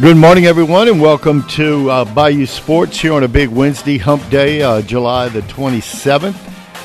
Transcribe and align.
Good 0.00 0.16
morning, 0.16 0.46
everyone, 0.46 0.86
and 0.86 1.00
welcome 1.00 1.42
to 1.48 1.90
uh, 1.90 2.04
Bayou 2.04 2.46
Sports 2.46 3.00
here 3.00 3.14
on 3.14 3.24
a 3.24 3.28
big 3.28 3.48
Wednesday, 3.48 3.98
Hump 3.98 4.30
Day, 4.30 4.62
uh, 4.62 4.80
July 4.80 5.28
the 5.28 5.40
27th. 5.40 6.36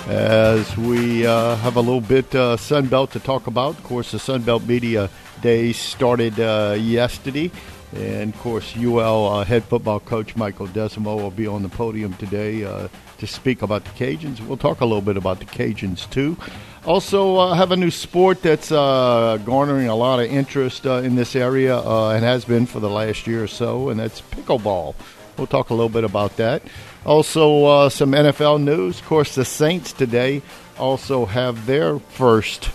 As 0.08 0.76
we 0.76 1.24
uh, 1.24 1.56
have 1.58 1.76
a 1.76 1.80
little 1.80 2.02
bit 2.02 2.34
uh, 2.34 2.58
Sun 2.58 2.88
Belt 2.88 3.12
to 3.12 3.20
talk 3.20 3.46
about. 3.46 3.78
Of 3.78 3.84
course, 3.84 4.14
the 4.14 4.18
Sun 4.18 4.42
Belt 4.42 4.64
Media 4.64 5.12
Day 5.44 5.74
started 5.74 6.40
uh, 6.40 6.76
yesterday. 6.80 7.52
And 7.96 8.34
of 8.34 8.40
course, 8.40 8.76
UL 8.76 9.28
uh, 9.28 9.44
head 9.44 9.64
football 9.66 10.00
coach 10.00 10.36
Michael 10.36 10.66
Desormeaux 10.66 11.22
will 11.22 11.30
be 11.30 11.46
on 11.46 11.62
the 11.62 11.70
podium 11.70 12.16
today 12.16 12.64
uh, 12.66 12.88
to 13.24 13.28
speak 13.28 13.62
about 13.62 13.86
the 13.86 13.92
Cajuns. 13.92 14.46
We'll 14.46 14.58
talk 14.58 14.82
a 14.82 14.86
little 14.86 15.02
bit 15.02 15.18
about 15.18 15.40
the 15.40 15.46
Cajuns 15.46 16.10
too. 16.10 16.38
Also, 16.86 17.38
uh, 17.38 17.54
have 17.54 17.72
a 17.72 17.78
new 17.78 17.90
sport 17.90 18.42
that's 18.42 18.70
uh, 18.70 19.38
garnering 19.46 19.88
a 19.88 19.96
lot 19.96 20.20
of 20.20 20.26
interest 20.26 20.86
uh, 20.86 20.96
in 20.96 21.16
this 21.16 21.34
area 21.34 21.78
uh, 21.78 22.10
and 22.10 22.26
has 22.26 22.44
been 22.44 22.66
for 22.66 22.82
the 22.82 22.90
last 22.90 23.26
year 23.26 23.42
or 23.42 23.48
so, 23.48 23.88
and 23.88 23.98
that's 24.00 24.22
pickleball. 24.22 24.94
We'll 25.38 25.48
talk 25.48 25.70
a 25.70 25.74
little 25.74 25.90
bit 25.90 26.04
about 26.04 26.36
that. 26.38 26.62
Also, 27.06 27.64
uh, 27.66 27.90
some 27.90 28.12
NFL 28.12 28.62
news. 28.62 29.00
Of 29.00 29.06
course, 29.06 29.34
the 29.34 29.46
Saints 29.46 29.94
today 29.94 30.42
also 30.78 31.26
have 31.26 31.66
their 31.66 32.00
first, 32.00 32.70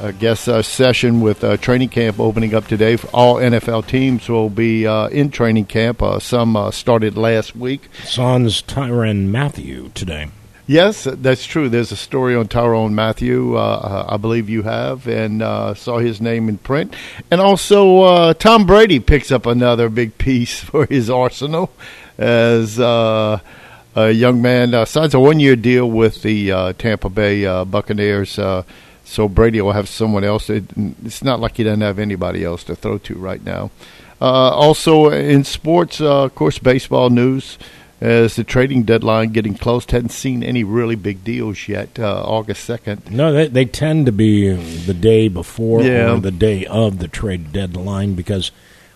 I 0.00 0.12
guess, 0.12 0.48
uh, 0.48 0.62
session 0.62 1.20
with 1.20 1.42
uh, 1.42 1.56
training 1.56 1.88
camp 1.88 2.20
opening 2.20 2.54
up 2.54 2.66
today. 2.66 2.96
All 3.12 3.36
NFL 3.36 3.86
teams 3.86 4.28
will 4.28 4.50
be 4.50 4.86
uh, 4.86 5.08
in 5.08 5.30
training 5.30 5.66
camp. 5.66 6.02
Uh, 6.02 6.18
some 6.18 6.56
uh, 6.56 6.70
started 6.70 7.16
last 7.16 7.56
week. 7.56 7.88
Sans 8.04 8.62
Tyrann 8.62 9.30
Mathieu 9.30 9.90
today. 9.94 10.28
Yes, 10.66 11.04
that's 11.04 11.46
true. 11.46 11.70
There's 11.70 11.92
a 11.92 11.96
story 11.96 12.36
on 12.36 12.46
Tyrann 12.46 12.92
Mathieu, 12.92 13.56
uh, 13.56 14.04
I 14.06 14.18
believe 14.18 14.50
you 14.50 14.64
have, 14.64 15.08
and 15.08 15.42
uh, 15.42 15.72
saw 15.72 15.96
his 15.96 16.20
name 16.20 16.50
in 16.50 16.58
print. 16.58 16.94
And 17.30 17.40
also, 17.40 18.02
uh, 18.02 18.34
Tom 18.34 18.66
Brady 18.66 19.00
picks 19.00 19.32
up 19.32 19.46
another 19.46 19.88
big 19.88 20.18
piece 20.18 20.60
for 20.64 20.84
his 20.84 21.08
arsenal 21.08 21.70
as 22.18 22.78
uh, 22.78 23.40
a 23.96 24.10
young 24.10 24.42
man 24.42 24.74
uh, 24.74 24.84
signs 24.84 25.14
a 25.14 25.20
one 25.20 25.40
year 25.40 25.56
deal 25.56 25.90
with 25.90 26.20
the 26.20 26.52
uh, 26.52 26.72
Tampa 26.74 27.08
Bay 27.08 27.46
uh, 27.46 27.64
Buccaneers. 27.64 28.38
So 29.08 29.26
Brady 29.26 29.60
will 29.62 29.72
have 29.72 29.88
someone 29.88 30.22
else. 30.22 30.50
It, 30.50 30.64
it's 31.04 31.24
not 31.24 31.40
like 31.40 31.56
he 31.56 31.64
doesn't 31.64 31.80
have 31.80 31.98
anybody 31.98 32.44
else 32.44 32.62
to 32.64 32.76
throw 32.76 32.98
to 32.98 33.14
right 33.14 33.42
now. 33.42 33.70
Uh, 34.20 34.24
also, 34.24 35.08
in 35.10 35.44
sports, 35.44 36.00
uh, 36.00 36.24
of 36.24 36.34
course, 36.34 36.58
baseball 36.58 37.08
news 37.08 37.56
as 38.02 38.36
the 38.36 38.44
trading 38.44 38.82
deadline 38.82 39.30
getting 39.30 39.54
close. 39.54 39.86
Hadn't 39.90 40.10
seen 40.10 40.42
any 40.42 40.62
really 40.62 40.94
big 40.94 41.24
deals 41.24 41.68
yet. 41.68 41.98
Uh, 41.98 42.22
August 42.22 42.64
second. 42.64 43.10
No, 43.10 43.32
they, 43.32 43.48
they 43.48 43.64
tend 43.64 44.04
to 44.06 44.12
be 44.12 44.50
the 44.50 44.94
day 44.94 45.28
before 45.28 45.82
Yeah. 45.82 46.12
or 46.14 46.20
the 46.20 46.30
day 46.30 46.66
of 46.66 46.98
the 46.98 47.08
trade 47.08 47.50
deadline 47.52 48.14
because 48.14 48.50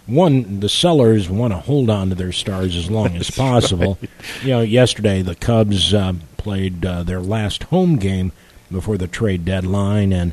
one, 0.06 0.60
the 0.60 0.68
sellers 0.68 1.30
want 1.30 1.52
to 1.55 1.58
hold 1.58 1.88
on 1.88 2.10
to 2.10 2.14
their 2.14 2.33
stars 2.33 2.77
as 2.77 2.90
long 2.90 3.16
as 3.16 3.30
possible. 3.46 3.98
You 4.42 4.48
know, 4.50 4.60
yesterday 4.60 5.22
the 5.22 5.36
Cubs 5.36 5.94
uh, 5.94 6.12
played 6.36 6.84
uh, 6.84 7.02
their 7.02 7.20
last 7.20 7.62
home 7.64 7.96
game 7.96 8.33
before 8.72 8.96
the 8.98 9.06
trade 9.06 9.44
deadline, 9.44 10.12
and 10.12 10.32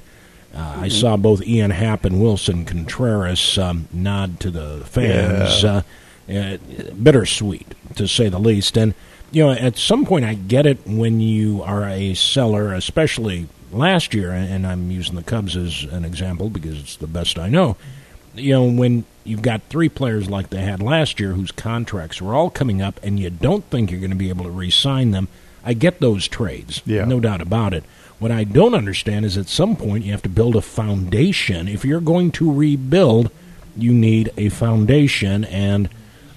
uh, 0.55 0.77
I 0.81 0.87
saw 0.87 1.15
both 1.17 1.45
Ian 1.45 1.71
Happ 1.71 2.05
and 2.05 2.15
Willson 2.21 2.65
Contreras 2.65 3.57
um, 3.57 3.87
nod 3.93 4.39
to 4.41 4.49
the 4.51 4.81
fans. 4.85 5.63
Yeah. 5.63 5.69
Uh, 5.71 5.81
uh, 6.31 6.57
bittersweet, 7.01 7.65
to 7.95 8.07
say 8.07 8.29
the 8.29 8.39
least. 8.39 8.77
And 8.77 8.93
you 9.31 9.43
know, 9.45 9.51
at 9.51 9.77
some 9.77 10.05
point, 10.05 10.25
I 10.25 10.35
get 10.35 10.65
it 10.67 10.77
when 10.85 11.19
you 11.19 11.63
are 11.63 11.83
a 11.85 12.13
seller, 12.13 12.71
especially 12.73 13.47
last 13.71 14.13
year, 14.13 14.31
and 14.31 14.65
I'm 14.67 14.91
using 14.91 15.15
the 15.15 15.23
Cubs 15.23 15.57
as 15.57 15.83
an 15.85 16.05
example 16.05 16.49
because 16.49 16.79
it's 16.79 16.95
the 16.97 17.07
best 17.07 17.39
I 17.39 17.49
know. 17.49 17.77
You 18.35 18.53
know, 18.53 18.63
when 18.65 19.05
you've 19.23 19.41
got 19.41 19.61
three 19.69 19.89
players 19.89 20.29
like 20.29 20.49
they 20.51 20.61
had 20.61 20.81
last 20.83 21.19
year 21.19 21.33
whose 21.33 21.51
contracts 21.51 22.21
were 22.21 22.35
all 22.35 22.49
coming 22.51 22.79
up, 22.81 22.99
and 23.03 23.19
you 23.19 23.29
don't 23.31 23.63
think 23.65 23.89
you're 23.89 23.99
going 23.99 24.11
to 24.11 24.15
be 24.15 24.29
able 24.29 24.45
to 24.45 24.51
re-sign 24.51 25.11
them, 25.11 25.27
I 25.63 25.73
get 25.73 25.99
those 25.99 26.27
trades, 26.27 26.81
Yeah. 26.85 27.05
no 27.05 27.19
doubt 27.19 27.41
about 27.41 27.73
it. 27.73 27.83
What 28.19 28.31
I 28.31 28.43
don't 28.43 28.73
understand 28.73 29.25
is 29.25 29.37
at 29.37 29.47
some 29.47 29.77
point 29.77 30.03
you 30.03 30.11
have 30.11 30.21
to 30.23 30.29
build 30.29 30.55
a 30.55 30.61
foundation. 30.61 31.69
If 31.69 31.85
you're 31.85 32.01
going 32.01 32.31
to 32.33 32.51
rebuild, 32.51 33.31
you 33.77 33.93
need 33.93 34.31
a 34.35 34.49
foundation, 34.49 35.45
and 35.45 35.89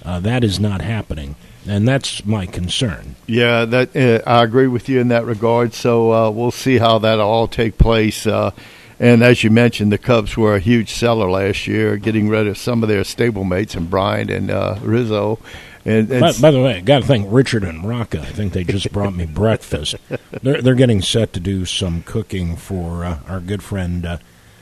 uh, 0.05 0.21
that 0.21 0.45
is 0.45 0.61
not 0.61 0.81
happening. 0.81 1.35
And 1.67 1.87
that's 1.87 2.25
my 2.25 2.45
concern. 2.45 3.15
Yeah, 3.27 3.65
that 3.65 3.95
uh, 3.95 4.29
I 4.29 4.43
agree 4.43 4.67
with 4.67 4.87
you 4.87 4.99
in 4.99 5.09
that 5.09 5.25
regard. 5.25 5.73
So 5.73 6.11
uh, 6.11 6.29
we'll 6.29 6.51
see 6.51 6.77
how 6.77 6.99
that 6.99 7.19
all 7.19 7.47
take 7.47 7.77
place. 7.77 8.25
Uh, 8.25 8.51
and 8.99 9.23
as 9.23 9.43
you 9.43 9.49
mentioned, 9.49 9.91
the 9.91 9.97
Cubs 9.97 10.37
were 10.37 10.55
a 10.55 10.59
huge 10.59 10.89
seller 10.89 11.29
last 11.29 11.67
year, 11.67 11.97
getting 11.97 12.29
rid 12.29 12.47
of 12.47 12.57
some 12.57 12.83
of 12.83 12.89
their 12.89 13.01
stablemates 13.01 13.75
and 13.75 13.89
Bryant 13.89 14.29
and 14.29 14.49
uh, 14.49 14.77
Rizzo. 14.81 15.39
By, 15.85 16.31
by 16.39 16.51
the 16.51 16.61
way, 16.61 16.75
I 16.77 16.79
got 16.81 17.01
to 17.01 17.07
thank 17.07 17.27
Richard 17.29 17.63
and 17.63 17.87
Rocca. 17.87 18.21
I 18.21 18.25
think 18.25 18.53
they 18.53 18.63
just 18.63 18.91
brought 18.91 19.13
me 19.13 19.25
breakfast. 19.43 19.95
They're 20.41 20.61
they're 20.61 20.75
getting 20.75 21.01
set 21.01 21.33
to 21.33 21.39
do 21.39 21.65
some 21.65 22.03
cooking 22.03 22.55
for 22.55 23.03
uh, 23.03 23.19
our 23.27 23.39
good 23.39 23.61
friend 23.61 24.05
uh, 24.05 24.17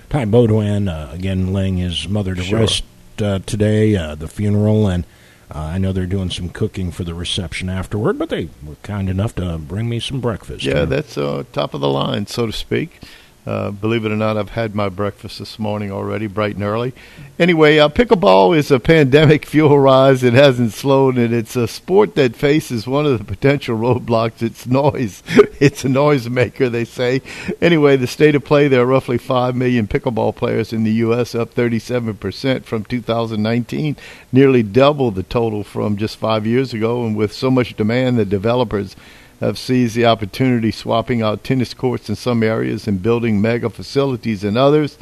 Ty 0.09 0.25
Bodwan. 0.25 0.89
Uh, 0.89 1.11
again, 1.13 1.53
laying 1.53 1.77
his 1.77 2.07
mother 2.07 2.33
to 2.35 2.41
Sure. 2.43 2.59
rest 2.59 2.83
uh, 3.21 3.39
today, 3.45 3.95
uh, 3.95 4.15
the 4.15 4.27
funeral, 4.27 4.87
and 4.87 5.05
uh, 5.53 5.59
I 5.59 5.77
know 5.77 5.91
they're 5.91 6.05
doing 6.07 6.31
some 6.31 6.49
cooking 6.49 6.91
for 6.91 7.03
the 7.03 7.13
reception 7.13 7.69
afterward. 7.69 8.17
But 8.17 8.29
they 8.29 8.49
were 8.65 8.75
kind 8.81 9.07
enough 9.09 9.35
to 9.35 9.59
bring 9.59 9.87
me 9.89 9.99
some 9.99 10.21
breakfast. 10.21 10.63
yeah, 10.65 10.85
that's 10.85 11.17
uh, 11.19 11.43
top 11.53 11.73
of 11.75 11.81
the 11.81 11.89
line, 11.89 12.25
so 12.25 12.47
to 12.47 12.51
speak. 12.53 12.99
Uh, 13.43 13.71
believe 13.71 14.05
it 14.05 14.11
or 14.11 14.15
not, 14.15 14.37
I've 14.37 14.51
had 14.51 14.75
my 14.75 14.87
breakfast 14.87 15.39
this 15.39 15.57
morning 15.57 15.91
already, 15.91 16.27
bright 16.27 16.53
and 16.53 16.63
early. 16.63 16.93
Anyway, 17.39 17.79
uh, 17.79 17.89
pickleball 17.89 18.55
is 18.55 18.69
a 18.69 18.79
pandemic 18.79 19.45
fuel 19.47 19.79
rise. 19.79 20.21
It 20.23 20.33
hasn't 20.33 20.73
slowed, 20.73 21.17
and 21.17 21.33
it's 21.33 21.55
a 21.55 21.67
sport 21.67 22.13
that 22.15 22.35
faces 22.35 22.85
one 22.85 23.07
of 23.07 23.17
the 23.17 23.23
potential 23.25 23.75
roadblocks. 23.75 24.43
It's 24.43 24.67
noise. 24.67 25.23
it's 25.59 25.83
a 25.83 25.89
noise 25.89 26.29
maker, 26.29 26.69
they 26.69 26.85
say. 26.85 27.23
Anyway, 27.59 27.97
the 27.97 28.05
state 28.05 28.35
of 28.35 28.45
play, 28.45 28.67
there 28.67 28.81
are 28.81 28.85
roughly 28.85 29.17
5 29.17 29.55
million 29.55 29.87
pickleball 29.87 30.35
players 30.35 30.71
in 30.71 30.83
the 30.83 30.91
U.S., 30.93 31.33
up 31.33 31.55
37% 31.55 32.63
from 32.65 32.85
2019, 32.85 33.97
nearly 34.31 34.61
double 34.61 35.09
the 35.09 35.23
total 35.23 35.63
from 35.63 35.97
just 35.97 36.17
five 36.17 36.45
years 36.45 36.75
ago. 36.75 37.03
And 37.07 37.15
with 37.15 37.33
so 37.33 37.49
much 37.49 37.75
demand, 37.75 38.19
the 38.19 38.25
developers 38.25 38.95
have 39.41 39.57
seized 39.57 39.95
the 39.95 40.05
opportunity, 40.05 40.71
swapping 40.71 41.21
out 41.21 41.43
tennis 41.43 41.73
courts 41.73 42.07
in 42.07 42.15
some 42.15 42.43
areas 42.43 42.87
and 42.87 43.03
building 43.03 43.41
mega 43.41 43.69
facilities 43.69 44.43
in 44.43 44.55
others. 44.55 44.97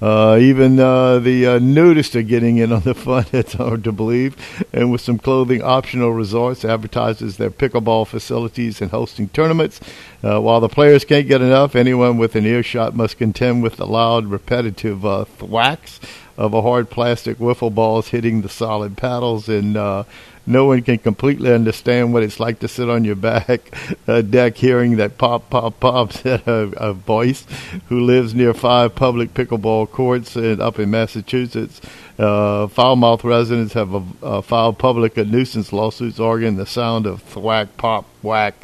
Uh, 0.00 0.36
even 0.40 0.80
uh, 0.80 1.20
the 1.20 1.46
uh, 1.46 1.58
nudists 1.60 2.16
are 2.16 2.24
getting 2.24 2.56
in 2.56 2.72
on 2.72 2.80
the 2.80 2.94
fun. 3.06 3.24
It's 3.32 3.52
hard 3.52 3.84
to 3.84 3.92
believe. 3.92 4.64
And 4.72 4.90
with 4.90 5.00
some 5.00 5.18
clothing 5.18 5.62
optional 5.62 6.12
resorts, 6.12 6.64
advertises 6.64 7.36
their 7.36 7.50
pickleball 7.50 8.08
facilities 8.08 8.80
and 8.80 8.90
hosting 8.90 9.28
tournaments. 9.28 9.80
Uh, 10.24 10.40
while 10.40 10.58
the 10.58 10.68
players 10.68 11.04
can't 11.04 11.28
get 11.28 11.40
enough, 11.40 11.76
anyone 11.76 12.18
with 12.18 12.34
an 12.34 12.46
earshot 12.46 12.96
must 12.96 13.18
contend 13.18 13.62
with 13.62 13.76
the 13.76 13.86
loud, 13.86 14.26
repetitive 14.26 15.06
uh, 15.06 15.24
thwacks 15.24 16.00
of 16.36 16.54
a 16.54 16.62
hard 16.62 16.90
plastic 16.90 17.38
wiffle 17.38 17.72
balls 17.72 18.08
hitting 18.08 18.42
the 18.42 18.48
solid 18.48 18.96
paddles 18.96 19.48
and 19.48 19.76
uh, 19.76 20.02
no 20.46 20.66
one 20.66 20.82
can 20.82 20.98
completely 20.98 21.52
understand 21.52 22.12
what 22.12 22.22
it's 22.22 22.40
like 22.40 22.58
to 22.60 22.68
sit 22.68 22.88
on 22.88 23.04
your 23.04 23.14
back 23.14 23.74
uh, 24.08 24.22
deck 24.22 24.56
hearing 24.56 24.96
that 24.96 25.18
pop, 25.18 25.48
pop, 25.50 25.78
pop 25.80 26.12
said 26.22 26.46
a, 26.46 26.70
a 26.76 26.92
voice 26.92 27.46
who 27.88 28.00
lives 28.00 28.34
near 28.34 28.54
five 28.54 28.94
public 28.94 29.34
pickleball 29.34 29.90
courts 29.90 30.36
in, 30.36 30.60
up 30.60 30.78
in 30.78 30.90
Massachusetts. 30.90 31.80
Uh, 32.18 32.66
Falmouth 32.68 33.24
residents 33.24 33.72
have 33.72 33.94
uh, 33.94 34.02
uh, 34.22 34.40
filed 34.42 34.78
public 34.78 35.16
nuisance 35.16 35.72
lawsuits 35.72 36.20
arguing 36.20 36.56
the 36.56 36.66
sound 36.66 37.06
of 37.06 37.22
thwack, 37.22 37.76
pop, 37.78 38.04
whack 38.22 38.54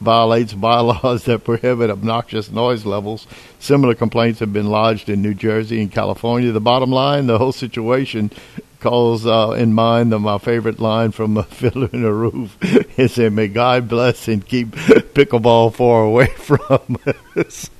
violates 0.00 0.52
bylaws 0.52 1.24
that 1.26 1.42
prohibit 1.42 1.90
obnoxious 1.90 2.50
noise 2.50 2.84
levels. 2.84 3.26
Similar 3.58 3.94
complaints 3.94 4.40
have 4.40 4.52
been 4.52 4.68
lodged 4.68 5.08
in 5.08 5.22
New 5.22 5.34
Jersey 5.34 5.80
and 5.80 5.90
California. 5.90 6.52
The 6.52 6.60
bottom 6.60 6.90
line, 6.90 7.26
the 7.26 7.38
whole 7.38 7.52
situation 7.52 8.30
calls 8.80 9.26
uh, 9.26 9.50
in 9.58 9.72
mind 9.72 10.12
the, 10.12 10.18
my 10.18 10.38
favorite 10.38 10.80
line 10.80 11.10
from 11.10 11.36
a 11.36 11.42
Fiddler 11.58 11.90
in 11.92 12.02
the 12.02 12.12
Roof. 12.12 12.56
It 12.60 13.10
said, 13.10 13.32
"May 13.32 13.48
God 13.48 13.88
bless 13.88 14.28
and 14.28 14.46
keep 14.46 14.70
pickleball 15.14 15.74
far 15.74 16.04
away 16.04 16.26
from 16.36 16.98
us." 17.36 17.70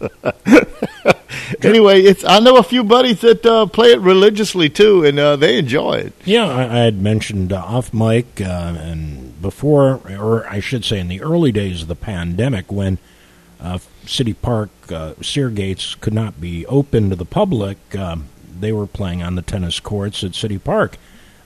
anyway, 1.62 2.02
it's 2.02 2.24
I 2.24 2.38
know 2.40 2.56
a 2.56 2.62
few 2.62 2.84
buddies 2.84 3.20
that 3.20 3.44
uh, 3.44 3.66
play 3.66 3.92
it 3.92 4.00
religiously 4.00 4.68
too, 4.68 5.04
and 5.04 5.18
uh, 5.18 5.36
they 5.36 5.58
enjoy 5.58 5.94
it. 5.94 6.12
Yeah, 6.24 6.46
I, 6.46 6.62
I 6.62 6.84
had 6.84 7.00
mentioned 7.00 7.52
uh, 7.52 7.62
off 7.62 7.92
mic 7.92 8.40
uh, 8.40 8.44
and 8.78 9.40
before, 9.40 10.00
or 10.08 10.46
I 10.48 10.60
should 10.60 10.84
say, 10.84 10.98
in 10.98 11.08
the 11.08 11.20
early 11.22 11.52
days 11.52 11.82
of 11.82 11.88
the 11.88 11.94
pandemic, 11.96 12.70
when 12.72 12.98
uh, 13.60 13.78
City 14.06 14.34
Park 14.34 14.70
uh, 14.90 15.14
Sear 15.22 15.50
Gates 15.50 15.94
could 15.94 16.14
not 16.14 16.40
be 16.40 16.66
open 16.66 17.10
to 17.10 17.16
the 17.16 17.24
public, 17.24 17.78
um, 17.96 18.26
they 18.60 18.72
were 18.72 18.86
playing 18.86 19.22
on 19.22 19.34
the 19.34 19.42
tennis 19.42 19.80
courts 19.80 20.22
at 20.24 20.34
City 20.34 20.58
Park. 20.58 20.96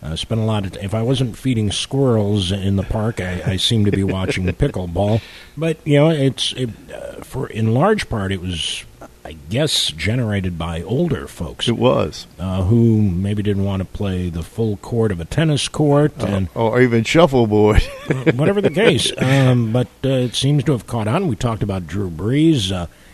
Uh, 0.02 0.16
spent 0.16 0.40
a 0.40 0.44
lot 0.44 0.66
of. 0.66 0.76
If 0.78 0.94
I 0.94 1.02
wasn't 1.02 1.38
feeding 1.38 1.70
squirrels 1.70 2.50
in 2.50 2.74
the 2.74 2.82
park, 2.82 3.20
I, 3.20 3.40
I 3.46 3.56
seemed 3.56 3.86
to 3.86 3.92
be 3.92 4.02
watching 4.02 4.44
pickleball. 4.52 5.22
But 5.56 5.78
you 5.86 5.96
know, 5.96 6.10
it's 6.10 6.52
it, 6.54 6.70
uh, 6.92 7.22
for 7.22 7.46
in 7.46 7.72
large 7.74 8.08
part, 8.08 8.32
it 8.32 8.40
was. 8.40 8.84
I 9.24 9.36
guess, 9.50 9.92
generated 9.92 10.58
by 10.58 10.82
older 10.82 11.28
folks. 11.28 11.68
It 11.68 11.76
was. 11.76 12.26
Uh, 12.40 12.64
who 12.64 13.00
maybe 13.00 13.40
didn't 13.40 13.64
want 13.64 13.80
to 13.80 13.84
play 13.84 14.28
the 14.28 14.42
full 14.42 14.78
court 14.78 15.12
of 15.12 15.20
a 15.20 15.24
tennis 15.24 15.68
court 15.68 16.12
uh, 16.20 16.26
and 16.26 16.48
or 16.56 16.80
even 16.82 17.04
shuffleboard. 17.04 17.82
whatever 18.34 18.60
the 18.60 18.68
case. 18.70 19.12
Um, 19.22 19.72
but 19.72 19.86
uh, 20.04 20.08
it 20.08 20.34
seems 20.34 20.64
to 20.64 20.72
have 20.72 20.88
caught 20.88 21.06
on. 21.06 21.28
We 21.28 21.36
talked 21.36 21.62
about 21.62 21.86
Drew 21.86 22.10
Brees. 22.10 22.72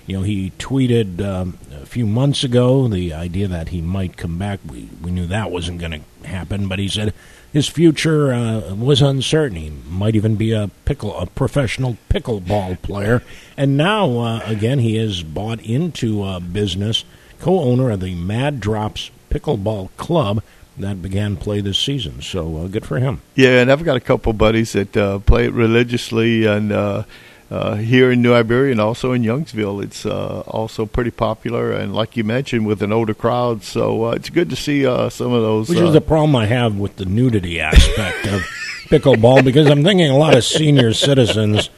Uh, 0.09 0.13
you 0.13 0.17
know, 0.17 0.23
he 0.23 0.53
tweeted 0.59 1.21
um, 1.21 1.59
a 1.73 1.87
few 1.87 2.07
months 2.07 2.45
ago 2.45 2.89
the 2.89 3.13
idea 3.13 3.49
that 3.49 3.69
he 3.69 3.81
might 3.81 4.17
come 4.17 4.39
back. 4.39 4.61
We 4.67 4.89
we 5.03 5.11
knew 5.11 5.27
that 5.27 5.51
wasn't 5.51 5.81
going 5.81 5.93
to 5.93 6.29
happen, 6.29 6.69
but 6.69 6.79
he 6.79 6.89
said 6.89 7.13
his 7.53 7.69
future 7.69 8.33
uh, 8.33 8.75
was 8.75 9.03
uncertain. 9.03 9.57
He 9.57 9.71
might 9.89 10.17
even 10.17 10.37
be 10.37 10.53
a 10.53 10.71
pickle, 10.85 11.17
a 11.17 11.27
professional 11.27 11.97
pickleball 12.11 12.83
player. 12.83 13.23
And 13.57 13.77
now, 13.77 14.19
uh, 14.19 14.41
again, 14.45 14.81
he 14.81 14.97
has 14.97 15.23
bought 15.23 15.61
into 15.61 16.25
a 16.25 16.41
business, 16.41 17.05
co-owner 17.41 17.91
of 17.91 18.01
the 18.01 18.15
Mad 18.15 18.61
Drops 18.61 19.11
Pickleball 19.31 19.91
Club 19.97 20.43
that 20.77 21.03
began 21.03 21.37
play 21.37 21.61
this 21.61 21.79
season. 21.79 22.23
So 22.23 22.59
uh, 22.59 22.67
good 22.69 22.87
for 22.87 22.99
him. 22.99 23.21
Yeah, 23.35 23.61
and 23.61 23.73
I've 23.73 23.85
got 23.85 23.97
a 23.97 24.01
couple 24.01 24.33
buddies 24.33 24.73
that 24.73 24.97
uh, 24.97 25.19
play 25.19 25.47
it 25.47 25.53
religiously 25.53 26.47
and 26.47 26.73
uh, 27.51 27.69
uh, 27.69 27.75
here 27.75 28.11
in 28.11 28.23
New 28.23 28.35
Iberia 28.35 28.73
and 28.73 28.81
also 28.81 29.13
in 29.13 29.23
Youngsville. 29.23 29.83
It's 29.83 30.07
uh, 30.07 30.41
also 30.47 30.87
pretty 30.87 31.11
popular, 31.11 31.73
and 31.73 31.95
like 31.95 32.17
you 32.17 32.25
mentioned, 32.25 32.67
with 32.67 32.83
an 32.83 32.93
older 32.93 33.15
crowd. 33.15 33.63
So 33.63 34.07
uh, 34.07 34.11
it's 34.13 34.31
good 34.31 34.51
to 34.51 34.57
see 34.57 34.87
uh, 34.87 35.11
some 35.11 35.33
of 35.33 35.43
those. 35.43 35.69
Which 35.69 35.79
is 35.79 35.93
the 35.93 36.01
problem 36.01 36.35
I 36.37 36.47
have 36.47 36.77
with 36.77 36.97
the 36.97 37.05
nudity 37.05 37.61
aspect 37.61 38.27
of 38.27 38.43
pickleball 38.89 39.45
because 39.45 39.67
I'm 39.69 39.83
thinking 39.85 40.09
a 40.11 40.17
lot 40.17 40.37
of 40.37 40.45
senior 40.45 40.93
citizens, 40.95 41.71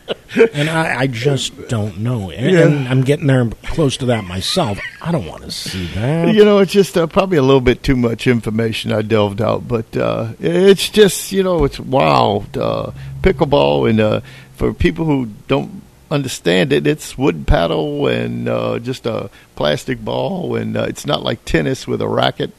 and 0.54 0.70
I, 0.70 1.00
I 1.00 1.06
just 1.06 1.68
don't 1.68 1.98
know. 1.98 2.30
And, 2.30 2.50
Yeah. 2.54 2.66
and 2.66 2.88
I'm 2.88 3.02
getting 3.02 3.26
there 3.26 3.46
close 3.66 3.96
to 3.98 4.06
that 4.06 4.24
myself. 4.24 4.78
I 5.02 5.12
don't 5.12 5.26
want 5.26 5.42
to 5.42 5.50
see 5.50 5.86
that. 5.94 6.34
You 6.34 6.44
know, 6.44 6.58
it's 6.58 6.72
just 6.72 6.96
uh, 6.96 7.06
probably 7.06 7.38
a 7.38 7.42
little 7.42 7.60
bit 7.60 7.82
too 7.82 7.96
much 7.96 8.26
information 8.26 8.92
I 8.92 9.02
delved 9.02 9.42
out, 9.42 9.66
but 9.66 9.96
uh, 9.96 10.32
it's 10.40 10.88
just 10.88 11.32
you 11.32 11.42
know, 11.42 11.64
it's 11.64 11.80
wild 11.80 12.56
uh, 12.56 12.90
pickleball, 13.22 13.88
and 13.90 14.00
uh, 14.00 14.20
for 14.56 14.72
people 14.72 15.04
who 15.04 15.28
don't 15.48 15.82
understand 16.10 16.72
it, 16.72 16.86
it's 16.86 17.16
wood 17.16 17.46
paddle 17.46 18.06
and 18.06 18.48
uh, 18.48 18.78
just 18.78 19.06
a 19.06 19.30
plastic 19.56 20.04
ball, 20.04 20.56
and 20.56 20.76
uh, 20.76 20.84
it's 20.88 21.06
not 21.06 21.22
like 21.22 21.44
tennis 21.44 21.86
with 21.86 22.02
a 22.02 22.08
racket 22.08 22.50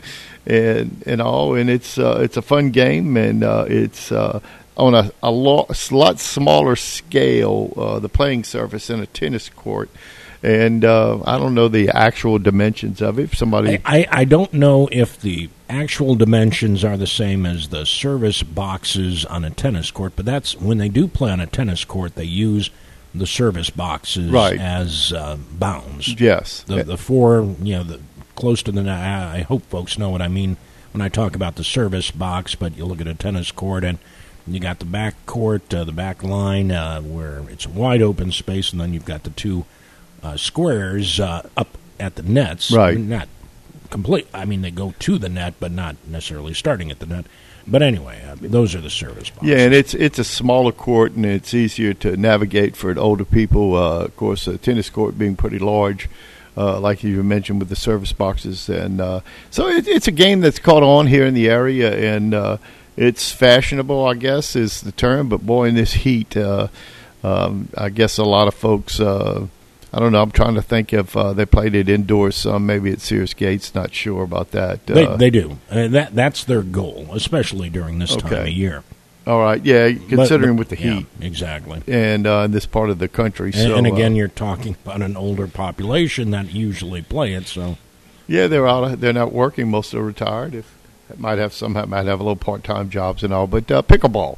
and 0.46 1.04
and 1.06 1.22
all, 1.22 1.56
and 1.56 1.70
it's 1.70 1.98
uh, 1.98 2.20
it's 2.22 2.38
a 2.38 2.42
fun 2.42 2.72
game, 2.72 3.18
and 3.18 3.44
uh, 3.44 3.66
it's 3.68 4.12
uh, 4.12 4.40
on 4.78 4.96
a 4.96 5.12
a 5.22 5.32
lot, 5.32 5.76
smaller 6.20 6.76
scale, 6.76 7.74
uh, 7.76 8.00
the 8.00 8.10
playing 8.10 8.44
surface 8.44 8.90
in 8.90 9.00
a 9.00 9.06
tennis 9.06 9.50
court. 9.50 9.90
And 10.44 10.84
I 10.84 11.38
don't 11.38 11.54
know 11.54 11.68
the 11.68 11.90
actual 11.90 12.40
dimensions 12.40 13.00
of 13.00 13.20
it. 13.20 13.26
If 13.26 13.38
somebody 13.38 13.80
I, 13.86 14.08
I 14.10 14.26
don't 14.26 14.52
know 14.54 14.90
if 14.92 15.22
the 15.22 15.52
actual 15.70 16.16
dimensions 16.16 16.84
are 16.84 16.98
the 16.98 17.06
same 17.06 17.46
as 17.46 17.70
the 17.70 17.86
service 17.86 18.42
boxes 18.42 19.24
on 19.24 19.46
a 19.46 19.52
tennis 19.52 19.92
court, 19.92 20.14
but 20.16 20.26
that's 20.26 20.60
when 20.60 20.80
they 20.80 20.90
do 20.90 21.08
play 21.08 21.30
on 21.30 21.40
a 21.42 21.46
tennis 21.46 21.86
court, 21.86 22.16
they 22.16 22.24
use 22.24 22.72
the 23.14 23.28
service 23.28 23.70
boxes 23.70 24.32
Right. 24.32 24.60
as 24.60 25.12
uh, 25.14 25.38
bounds. 25.52 26.20
Yes. 26.20 26.64
The 26.68 26.84
the 26.84 26.98
four, 26.98 27.56
you 27.62 27.76
know, 27.76 27.84
the 27.84 28.00
close 28.36 28.64
to 28.64 28.72
the. 28.72 28.90
I 28.90 29.38
I 29.38 29.42
hope 29.42 29.64
folks 29.70 29.98
know 29.98 30.10
what 30.10 30.22
I 30.22 30.28
mean 30.28 30.58
when 30.94 31.02
I 31.02 31.10
talk 31.10 31.36
about 31.36 31.56
the 31.56 31.64
service 31.64 32.12
box. 32.12 32.56
But 32.56 32.78
you 32.78 32.86
look 32.86 33.02
at 33.02 33.08
a 33.08 33.14
tennis 33.14 33.52
court 33.52 33.84
and 33.84 33.98
you 34.48 34.60
got 34.60 34.80
the 34.80 34.86
back 34.86 35.26
court, 35.26 35.74
uh, 35.74 35.84
the 35.84 35.92
back 35.92 36.24
line 36.24 36.72
uh, 36.72 37.02
where 37.02 37.44
it's 37.50 37.66
a 37.66 37.70
wide 37.70 38.02
open 38.02 38.32
space, 38.32 38.72
and 38.72 38.80
then 38.82 38.94
you've 38.94 39.06
got 39.06 39.24
the 39.24 39.30
two 39.32 39.66
uh, 40.24 40.38
squares 40.38 41.20
uh, 41.20 41.48
up 41.58 41.78
at 42.00 42.16
the 42.16 42.24
nets. 42.24 42.72
Right. 42.72 42.98
Not 42.98 43.28
complete. 43.90 44.28
I 44.34 44.46
mean, 44.46 44.62
they 44.62 44.72
go 44.72 44.94
to 45.00 45.18
the 45.18 45.30
net, 45.30 45.56
but 45.60 45.72
not 45.72 45.96
necessarily 46.08 46.54
starting 46.54 46.90
at 46.92 47.00
the 47.00 47.06
net. 47.06 47.26
But 47.68 47.82
anyway, 47.82 48.24
uh, 48.28 48.36
those 48.40 48.76
are 48.76 48.82
the 48.82 48.90
service 48.90 49.30
boxes. 49.30 49.50
yeah, 49.50 49.58
and 49.58 49.74
it's 49.74 49.94
it's 49.94 50.20
a 50.20 50.24
smaller 50.24 50.72
court 50.72 51.14
and 51.14 51.26
it's 51.26 51.54
easier 51.54 51.94
to 51.96 52.18
navigate 52.18 52.76
for 52.76 52.98
older 52.98 53.26
people. 53.26 53.76
Uh, 53.76 54.06
of 54.06 54.16
course, 54.18 54.48
a 54.48 54.58
tennis 54.58 54.90
court 54.90 55.18
being 55.18 55.36
pretty 55.36 55.60
large, 55.60 56.10
uh, 56.58 56.80
like 56.80 57.04
you 57.04 57.22
mentioned 57.24 57.60
with 57.60 57.70
the 57.70 57.76
service 57.76 58.14
boxes, 58.14 58.68
and 58.70 59.00
uh, 59.00 59.22
so 59.50 59.68
it, 59.68 59.88
it's 59.88 60.08
a 60.08 60.12
game 60.12 60.42
that's 60.42 60.60
caught 60.60 60.84
on 60.84 61.08
here 61.08 61.26
in 61.26 61.34
the 61.34 61.50
area, 61.50 62.16
and 62.16 62.34
uh, 62.34 62.58
it's 62.98 63.32
fashionable, 63.32 64.06
I 64.06 64.16
guess, 64.16 64.56
is 64.56 64.82
the 64.82 64.92
term. 64.92 65.30
But 65.30 65.46
boy, 65.46 65.68
in 65.68 65.76
this 65.76 65.94
heat, 65.94 66.36
uh, 66.36 66.68
um, 67.24 67.70
I 67.78 67.90
guess 67.90 68.18
a 68.18 68.24
lot 68.24 68.48
of 68.48 68.56
folks. 68.56 69.00
Uh, 69.94 69.98
I 69.98 70.00
don't 70.00 70.12
know. 70.12 70.22
I'm 70.22 70.32
trying 70.32 70.56
to 70.56 70.62
think 70.62 70.94
if 70.94 71.16
uh, 71.18 71.34
they 71.34 71.46
played 71.46 71.76
it 71.76 71.90
indoors. 71.90 72.36
Some 72.36 72.66
maybe 72.66 72.92
at 72.92 73.02
Sears 73.02 73.34
Gates. 73.34 73.74
Not 73.76 73.94
sure 73.94 74.24
about 74.24 74.52
that. 74.52 74.86
They, 74.88 75.06
Uh, 75.06 75.16
they 75.18 75.30
do. 75.30 75.58
Uh, 75.70 75.88
that 75.90 76.16
that's 76.16 76.44
their 76.44 76.62
goal, 76.62 77.08
especially 77.14 77.70
during 77.70 78.00
this 78.00 78.16
time 78.16 78.32
Okay. 78.34 78.42
of 78.44 78.48
year. 78.50 78.84
all 79.28 79.40
right. 79.40 79.64
Yeah, 79.64 79.92
considering 80.10 80.56
but- 80.56 80.60
with 80.60 80.70
the 80.70 80.80
yeah, 80.84 80.94
heat. 80.96 81.06
exactly. 81.22 81.82
and 81.88 82.26
uh, 82.26 82.44
in 82.46 82.52
this 82.52 82.66
part 82.66 82.90
of 82.90 83.00
the 83.00 83.08
country. 83.08 83.52
And, 83.54 83.56
so, 83.70 83.76
and 83.76 83.86
again, 83.86 84.14
uh, 84.14 84.16
you're 84.16 84.28
talking 84.30 84.76
about 84.84 85.02
an 85.02 85.16
older 85.18 85.48
population 85.48 86.32
that 86.32 86.52
usually 86.54 87.02
play 87.04 87.34
it. 87.34 87.48
So 87.48 87.78
yeah, 88.28 88.48
they're 88.48 88.68
out. 88.68 89.00
They're 89.02 89.14
not 89.14 89.34
working. 89.34 89.70
Most 89.70 89.94
are 89.94 90.02
retired. 90.04 90.56
If 90.56 90.74
might 91.18 91.38
have 91.38 91.54
some 91.54 91.74
might 91.74 92.06
have 92.06 92.20
a 92.20 92.24
little 92.24 92.36
part 92.38 92.64
time 92.64 92.90
jobs 92.90 93.22
and 93.24 93.34
all. 93.34 93.46
But 93.46 93.70
uh, 93.70 93.82
pickleball, 93.82 94.38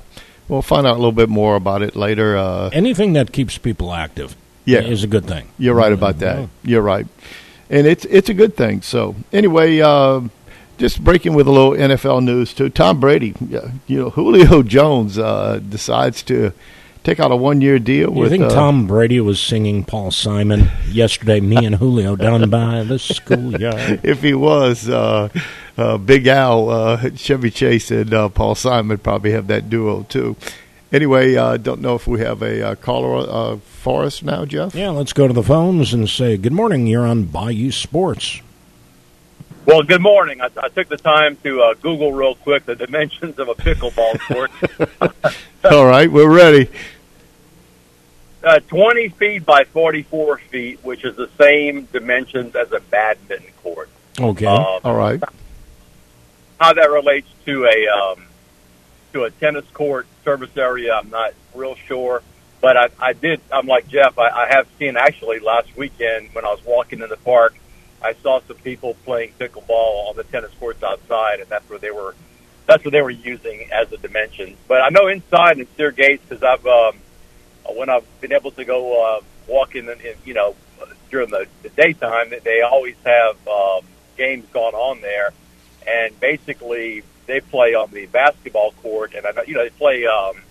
we'll 0.50 0.62
find 0.64 0.86
out 0.88 0.94
a 0.94 1.00
little 1.00 1.12
bit 1.12 1.30
more 1.30 1.56
about 1.56 1.82
it 1.84 1.96
later. 1.96 2.36
Uh, 2.36 2.70
anything 2.74 3.14
that 3.14 3.32
keeps 3.32 3.58
people 3.60 3.94
active, 3.94 4.36
Yeah. 4.66 4.82
is 4.82 5.04
a 5.04 5.08
good 5.08 5.26
thing. 5.26 5.48
you're 5.58 5.76
right 5.76 5.92
about 5.92 6.20
that. 6.20 6.40
Yeah. 6.40 6.48
You're 6.64 6.82
right, 6.82 7.08
and 7.70 7.86
it's 7.88 8.06
it's 8.06 8.30
a 8.30 8.34
good 8.34 8.56
thing. 8.56 8.82
So 8.82 9.16
anyway. 9.32 9.80
Uh, 9.82 10.22
just 10.80 11.04
breaking 11.04 11.36
with 11.36 11.46
a 11.48 11.52
little 11.52 11.74
NFL 11.74 12.24
news 12.24 12.52
too. 12.52 12.68
Tom 12.68 13.00
Brady, 13.00 13.36
you 13.86 13.98
know, 14.02 14.10
Julio 14.10 14.64
Jones 14.76 15.20
uh, 15.20 15.60
decides 15.70 16.24
to 16.24 16.52
take 17.04 17.20
out 17.20 17.32
a 17.32 17.36
one-year 17.36 17.78
deal 17.78 18.12
You 18.12 18.20
with. 18.22 18.32
think 18.32 18.46
uh, 18.46 18.50
Tom 18.50 18.88
Brady 18.88 19.20
was 19.20 19.40
singing 19.40 19.86
Paul 19.86 20.10
Simon 20.10 20.72
yesterday? 20.90 21.40
Me 21.42 21.64
and 21.64 21.76
Julio 21.76 22.16
down 22.16 22.50
by 22.50 22.84
the 22.84 22.98
schoolyard. 22.98 24.00
if 24.04 24.24
he 24.24 24.34
was 24.34 24.90
uh, 24.90 25.30
uh, 25.78 25.98
Big 26.00 26.26
Al, 26.26 26.70
uh, 26.72 27.10
Chevy 27.16 27.52
Chase 27.52 27.92
and 27.92 28.12
uh, 28.12 28.30
Paul 28.30 28.56
Simon 28.56 28.98
probably 28.98 29.32
have 29.32 29.46
that 29.48 29.70
duo 29.70 30.04
too. 30.10 30.36
Anyway, 30.94 31.36
uh, 31.36 31.58
don't 31.58 31.82
know 31.82 31.96
if 31.96 32.06
we 32.06 32.20
have 32.20 32.44
a 32.44 32.62
uh, 32.70 32.76
caller 32.76 33.26
uh, 33.28 33.58
for 33.58 34.04
us 34.04 34.22
now, 34.22 34.46
Jeff. 34.46 34.76
Yeah, 34.76 34.92
let's 34.92 35.12
go 35.12 35.28
to 35.28 35.34
the 35.34 35.42
phones 35.42 35.92
and 35.92 36.08
say 36.08 36.38
good 36.38 36.54
morning. 36.54 36.86
You're 36.86 37.08
on 37.08 37.24
Bayou 37.24 37.72
Sports. 37.72 38.42
Well, 39.66 39.82
good 39.82 40.02
morning. 40.04 40.40
I, 40.40 40.50
I 40.56 40.70
took 40.70 40.90
the 40.90 40.98
time 40.98 41.36
to 41.38 41.62
uh, 41.64 41.74
Google 41.82 42.14
real 42.14 42.36
quick 42.36 42.66
the 42.66 42.76
dimensions 42.76 43.40
of 43.40 43.48
a 43.50 43.56
pickleball 43.56 44.20
court. 44.20 44.52
All 45.72 45.88
right, 45.88 46.12
we're 46.12 46.30
ready. 46.32 46.70
uh, 48.44 48.60
20 48.60 49.10
feet 49.10 49.46
by 49.48 49.64
44 49.64 50.38
feet, 50.38 50.80
which 50.84 51.04
is 51.06 51.16
the 51.16 51.30
same 51.40 51.86
dimensions 51.86 52.56
as 52.56 52.72
a 52.72 52.82
badminton 52.82 53.52
court. 53.64 53.90
Okay. 54.20 54.46
Um, 54.46 54.80
All 54.84 54.96
right. 54.96 55.24
how 56.60 56.74
that 56.74 56.92
relates 56.92 57.30
to 57.46 57.66
a 57.66 57.88
um, 57.88 58.26
to 59.14 59.24
a 59.24 59.32
tennis 59.32 59.66
court 59.74 60.06
service 60.24 60.56
area, 60.58 60.94
I'm 60.94 61.10
not 61.10 61.34
real 61.54 61.76
sure. 61.76 62.22
But 62.62 62.78
I, 62.78 62.90
I 62.98 63.14
did. 63.14 63.42
I'm 63.52 63.68
like 63.68 63.88
Jeff. 63.90 64.18
I, 64.18 64.30
I 64.30 64.48
have 64.50 64.68
seen 64.80 64.96
actually 64.96 65.40
last 65.40 65.76
weekend 65.76 66.30
when 66.34 66.46
I 66.46 66.50
was 66.50 66.64
walking 66.66 67.02
in 67.02 67.10
the 67.10 67.18
park, 67.18 67.56
I 68.04 68.14
saw 68.22 68.42
some 68.42 68.58
people 68.58 68.96
playing 69.06 69.34
pickleball 69.40 70.10
on 70.10 70.16
the 70.16 70.24
tennis 70.24 70.52
courts 70.60 70.84
outside, 70.84 71.40
and 71.40 71.50
that's 71.50 71.68
where 71.70 71.80
they 71.80 71.92
were. 71.92 72.16
That's 72.66 72.84
what 72.84 72.92
they 72.92 73.02
were 73.02 73.10
using 73.10 73.70
as 73.72 73.90
the 73.90 73.98
dimensions. 73.98 74.58
But 74.68 74.82
I 74.82 74.90
know 74.90 75.08
inside 75.08 75.60
in 75.60 75.68
Steer 75.74 75.92
Gates 75.92 76.24
because 76.28 76.44
I've 76.44 76.66
um, 76.66 76.98
when 77.76 77.90
I've 77.90 78.06
been 78.22 78.34
able 78.34 78.52
to 78.52 78.66
go 78.66 79.18
uh, 79.18 79.22
walking, 79.48 79.86
in, 79.86 80.00
in, 80.02 80.16
you 80.26 80.34
know, 80.34 80.56
during 81.10 81.30
the, 81.30 81.48
the 81.62 81.70
daytime, 81.70 82.34
they 82.44 82.62
always 82.62 82.96
have 83.06 83.48
um, 83.48 83.86
games 84.18 84.46
going 84.52 84.76
on 84.76 85.02
there, 85.02 85.32
and 85.88 86.18
basically 86.20 87.04
they 87.26 87.40
play 87.40 87.74
on 87.74 87.92
the 87.92 88.06
basketball 88.08 88.72
court, 88.82 89.14
and 89.16 89.26
I 89.26 89.32
know 89.32 89.44
you 89.44 89.54
know 89.56 89.64
they 89.64 89.70
play 89.70 90.06
um, 90.06 90.42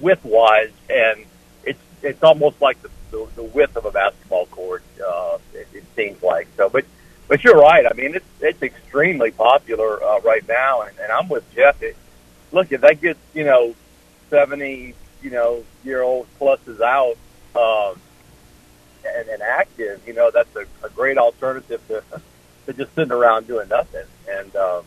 width-wise, 0.00 0.72
and 0.88 1.24
it's 1.64 1.80
it's 2.02 2.22
almost 2.22 2.60
like 2.60 2.80
the, 2.82 2.90
the, 3.10 3.28
the 3.36 3.42
width 3.42 3.76
of 3.76 3.84
a 3.84 3.90
basketball 3.90 4.46
court. 4.46 4.82
Uh, 5.04 5.38
it, 5.54 5.68
it 5.72 5.84
seems 5.94 6.22
like 6.22 6.48
so, 6.56 6.68
but 6.68 6.84
but 7.28 7.42
you're 7.44 7.58
right. 7.58 7.86
I 7.86 7.94
mean, 7.94 8.14
it's 8.14 8.26
it's 8.40 8.62
extremely 8.62 9.30
popular 9.30 10.02
uh, 10.02 10.20
right 10.20 10.46
now, 10.46 10.82
and, 10.82 10.98
and 10.98 11.10
I'm 11.10 11.28
with 11.28 11.44
Jeff. 11.54 11.82
It, 11.82 11.96
look, 12.50 12.72
if 12.72 12.82
that 12.82 13.00
gets 13.00 13.20
you 13.34 13.44
know 13.44 13.74
seventy 14.30 14.94
you 15.22 15.30
know 15.30 15.64
year 15.84 16.02
old 16.02 16.26
pluses 16.38 16.80
out 16.80 17.16
um, 17.56 18.00
and, 19.06 19.28
and 19.28 19.42
active, 19.42 20.06
you 20.06 20.14
know 20.14 20.30
that's 20.30 20.54
a, 20.56 20.66
a 20.84 20.90
great 20.90 21.18
alternative 21.18 21.80
to 21.88 22.02
to 22.66 22.72
just 22.72 22.94
sitting 22.94 23.12
around 23.12 23.46
doing 23.46 23.68
nothing. 23.68 24.06
And 24.28 24.54
um, 24.56 24.84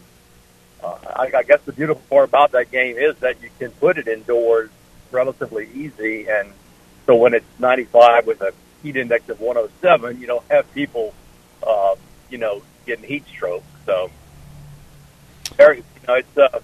uh, 0.86 0.98
I, 1.16 1.38
I 1.38 1.44
guess 1.44 1.62
the 1.62 1.74
beautiful 1.74 2.04
part 2.10 2.30
about 2.30 2.52
that 2.52 2.72
game 2.72 2.98
is 2.98 3.16
that 3.18 3.42
you 3.42 3.50
can 3.60 3.72
put 3.72 3.98
it 3.98 4.08
indoors 4.08 4.70
relatively 5.12 5.68
easy, 5.74 6.28
and 6.28 6.52
so 7.06 7.16
when 7.16 7.34
it's 7.34 7.46
95 7.60 8.28
with 8.28 8.42
a 8.42 8.54
heat 8.84 8.96
index 8.96 9.30
of 9.30 9.40
107, 9.40 10.20
you 10.20 10.28
don't 10.28 10.46
have 10.50 10.72
people, 10.74 11.14
uh, 11.66 11.96
you 12.30 12.38
know, 12.38 12.62
getting 12.86 13.06
heat 13.06 13.26
stroke. 13.28 13.64
So, 13.86 14.12
very, 15.56 15.78
you 15.78 15.84
know, 16.08 16.16
it's 16.16 16.38
uh, 16.38 16.60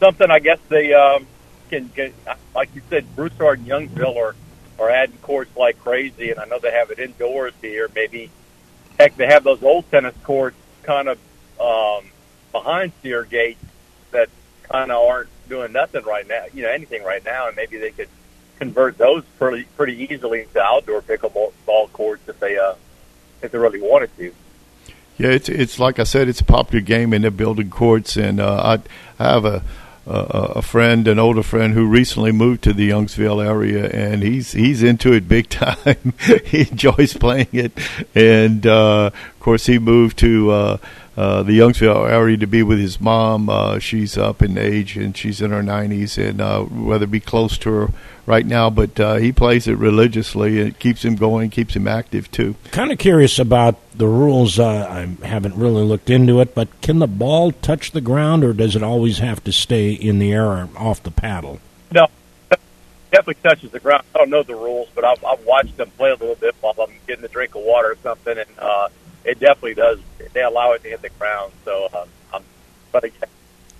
something 0.00 0.30
I 0.30 0.38
guess 0.38 0.58
they 0.68 0.92
um, 0.92 1.26
can, 1.70 1.88
can, 1.90 2.12
like 2.54 2.74
you 2.74 2.82
said, 2.90 3.14
Broussard 3.14 3.60
and 3.60 3.68
Youngsville 3.68 4.16
are, 4.16 4.34
are 4.78 4.90
adding 4.90 5.18
courts 5.18 5.56
like 5.56 5.78
crazy, 5.78 6.30
and 6.30 6.40
I 6.40 6.46
know 6.46 6.58
they 6.58 6.72
have 6.72 6.90
it 6.90 6.98
indoors 6.98 7.54
here. 7.60 7.88
Maybe, 7.94 8.30
heck, 8.98 9.16
they 9.16 9.26
have 9.26 9.44
those 9.44 9.62
old 9.62 9.88
tennis 9.90 10.14
courts 10.22 10.56
kind 10.82 11.08
of 11.08 11.18
um, 11.60 12.04
behind 12.64 12.92
Sear 13.02 13.24
Gate 13.24 13.58
that 14.10 14.28
kind 14.62 14.90
of 14.90 15.06
aren't 15.06 15.28
doing 15.48 15.72
nothing 15.72 16.02
right 16.04 16.26
now, 16.26 16.46
you 16.54 16.62
know, 16.62 16.70
anything 16.70 17.04
right 17.04 17.24
now, 17.24 17.46
and 17.46 17.54
maybe 17.54 17.76
they 17.76 17.90
could 17.90 18.08
convert 18.58 18.96
those 18.96 19.22
pretty 19.38 19.64
pretty 19.76 20.02
easily 20.04 20.42
into 20.42 20.60
outdoor 20.60 21.02
pickleball 21.02 21.52
ball 21.66 21.88
courts 21.88 22.26
if 22.28 22.40
they 22.40 22.56
uh, 22.56 22.74
if 23.42 23.52
they 23.52 23.58
really 23.58 23.80
wanted 23.80 24.16
to. 24.16 24.34
Yeah, 25.18 25.28
it's 25.28 25.48
it's 25.48 25.78
like 25.78 25.98
I 25.98 26.04
said, 26.04 26.28
it's 26.28 26.40
a 26.40 26.44
popular 26.44 26.82
game, 26.82 27.12
and 27.12 27.22
they're 27.22 27.30
building 27.30 27.70
courts. 27.70 28.16
And 28.16 28.40
uh, 28.40 28.78
I, 29.18 29.22
I 29.22 29.32
have 29.32 29.44
a, 29.44 29.62
a 30.06 30.12
a 30.56 30.62
friend, 30.62 31.06
an 31.06 31.18
older 31.18 31.42
friend, 31.42 31.74
who 31.74 31.86
recently 31.86 32.32
moved 32.32 32.62
to 32.64 32.72
the 32.72 32.90
Youngsville 32.90 33.44
area, 33.44 33.88
and 33.90 34.22
he's 34.22 34.52
he's 34.52 34.82
into 34.82 35.12
it 35.12 35.28
big 35.28 35.48
time. 35.50 36.14
he 36.46 36.62
enjoys 36.62 37.14
playing 37.14 37.48
it, 37.52 37.72
and 38.14 38.66
uh, 38.66 39.10
of 39.12 39.40
course, 39.40 39.66
he 39.66 39.78
moved 39.78 40.18
to. 40.20 40.50
Uh, 40.50 40.76
uh, 41.16 41.42
the 41.42 41.58
Youngsville 41.58 42.10
area 42.10 42.36
to 42.36 42.46
be 42.46 42.62
with 42.62 42.78
his 42.78 43.00
mom. 43.00 43.48
Uh, 43.48 43.78
she's 43.78 44.18
up 44.18 44.42
in 44.42 44.58
age 44.58 44.96
and 44.96 45.16
she's 45.16 45.40
in 45.40 45.50
her 45.50 45.62
90s, 45.62 46.18
and 46.18 46.40
uh, 46.40 46.62
whether 46.62 47.06
be 47.06 47.20
close 47.20 47.56
to 47.58 47.70
her 47.70 47.88
right 48.26 48.46
now, 48.46 48.70
but 48.70 48.98
uh, 48.98 49.16
he 49.16 49.32
plays 49.32 49.68
it 49.68 49.76
religiously. 49.76 50.58
It 50.58 50.78
keeps 50.78 51.04
him 51.04 51.16
going, 51.16 51.50
keeps 51.50 51.76
him 51.76 51.86
active 51.86 52.30
too. 52.30 52.56
Kind 52.70 52.90
of 52.90 52.98
curious 52.98 53.38
about 53.38 53.76
the 53.96 54.06
rules. 54.06 54.58
Uh, 54.58 54.66
I 55.22 55.26
haven't 55.26 55.56
really 55.56 55.82
looked 55.82 56.10
into 56.10 56.40
it, 56.40 56.54
but 56.54 56.68
can 56.80 56.98
the 56.98 57.06
ball 57.06 57.52
touch 57.52 57.92
the 57.92 58.00
ground, 58.00 58.44
or 58.44 58.52
does 58.52 58.74
it 58.74 58.82
always 58.82 59.18
have 59.18 59.44
to 59.44 59.52
stay 59.52 59.92
in 59.92 60.18
the 60.18 60.32
air 60.32 60.46
or 60.46 60.68
off 60.76 61.02
the 61.02 61.10
paddle? 61.10 61.60
No, 61.92 62.06
definitely 63.14 63.36
touches 63.48 63.70
the 63.70 63.80
ground. 63.80 64.04
I 64.14 64.18
don't 64.18 64.30
know 64.30 64.42
the 64.42 64.54
rules, 64.54 64.88
but 64.94 65.04
I've, 65.04 65.24
I've 65.24 65.44
watched 65.44 65.76
them 65.76 65.90
play 65.96 66.10
a 66.10 66.16
little 66.16 66.34
bit 66.34 66.54
while 66.60 66.74
I'm 66.80 66.94
getting 67.06 67.24
a 67.24 67.28
drink 67.28 67.54
of 67.54 67.62
water 67.62 67.92
or 67.92 67.96
something, 68.02 68.36
and 68.36 68.58
uh, 68.58 68.88
it 69.24 69.38
definitely 69.38 69.74
does. 69.74 70.00
They 70.34 70.42
allow 70.42 70.72
it 70.72 70.82
to 70.82 70.90
hit 70.90 71.00
the 71.00 71.08
ground. 71.10 71.52
So 71.64 71.88
um, 71.94 72.08
I'm, 72.32 72.42
but 72.92 73.04
again, 73.04 73.28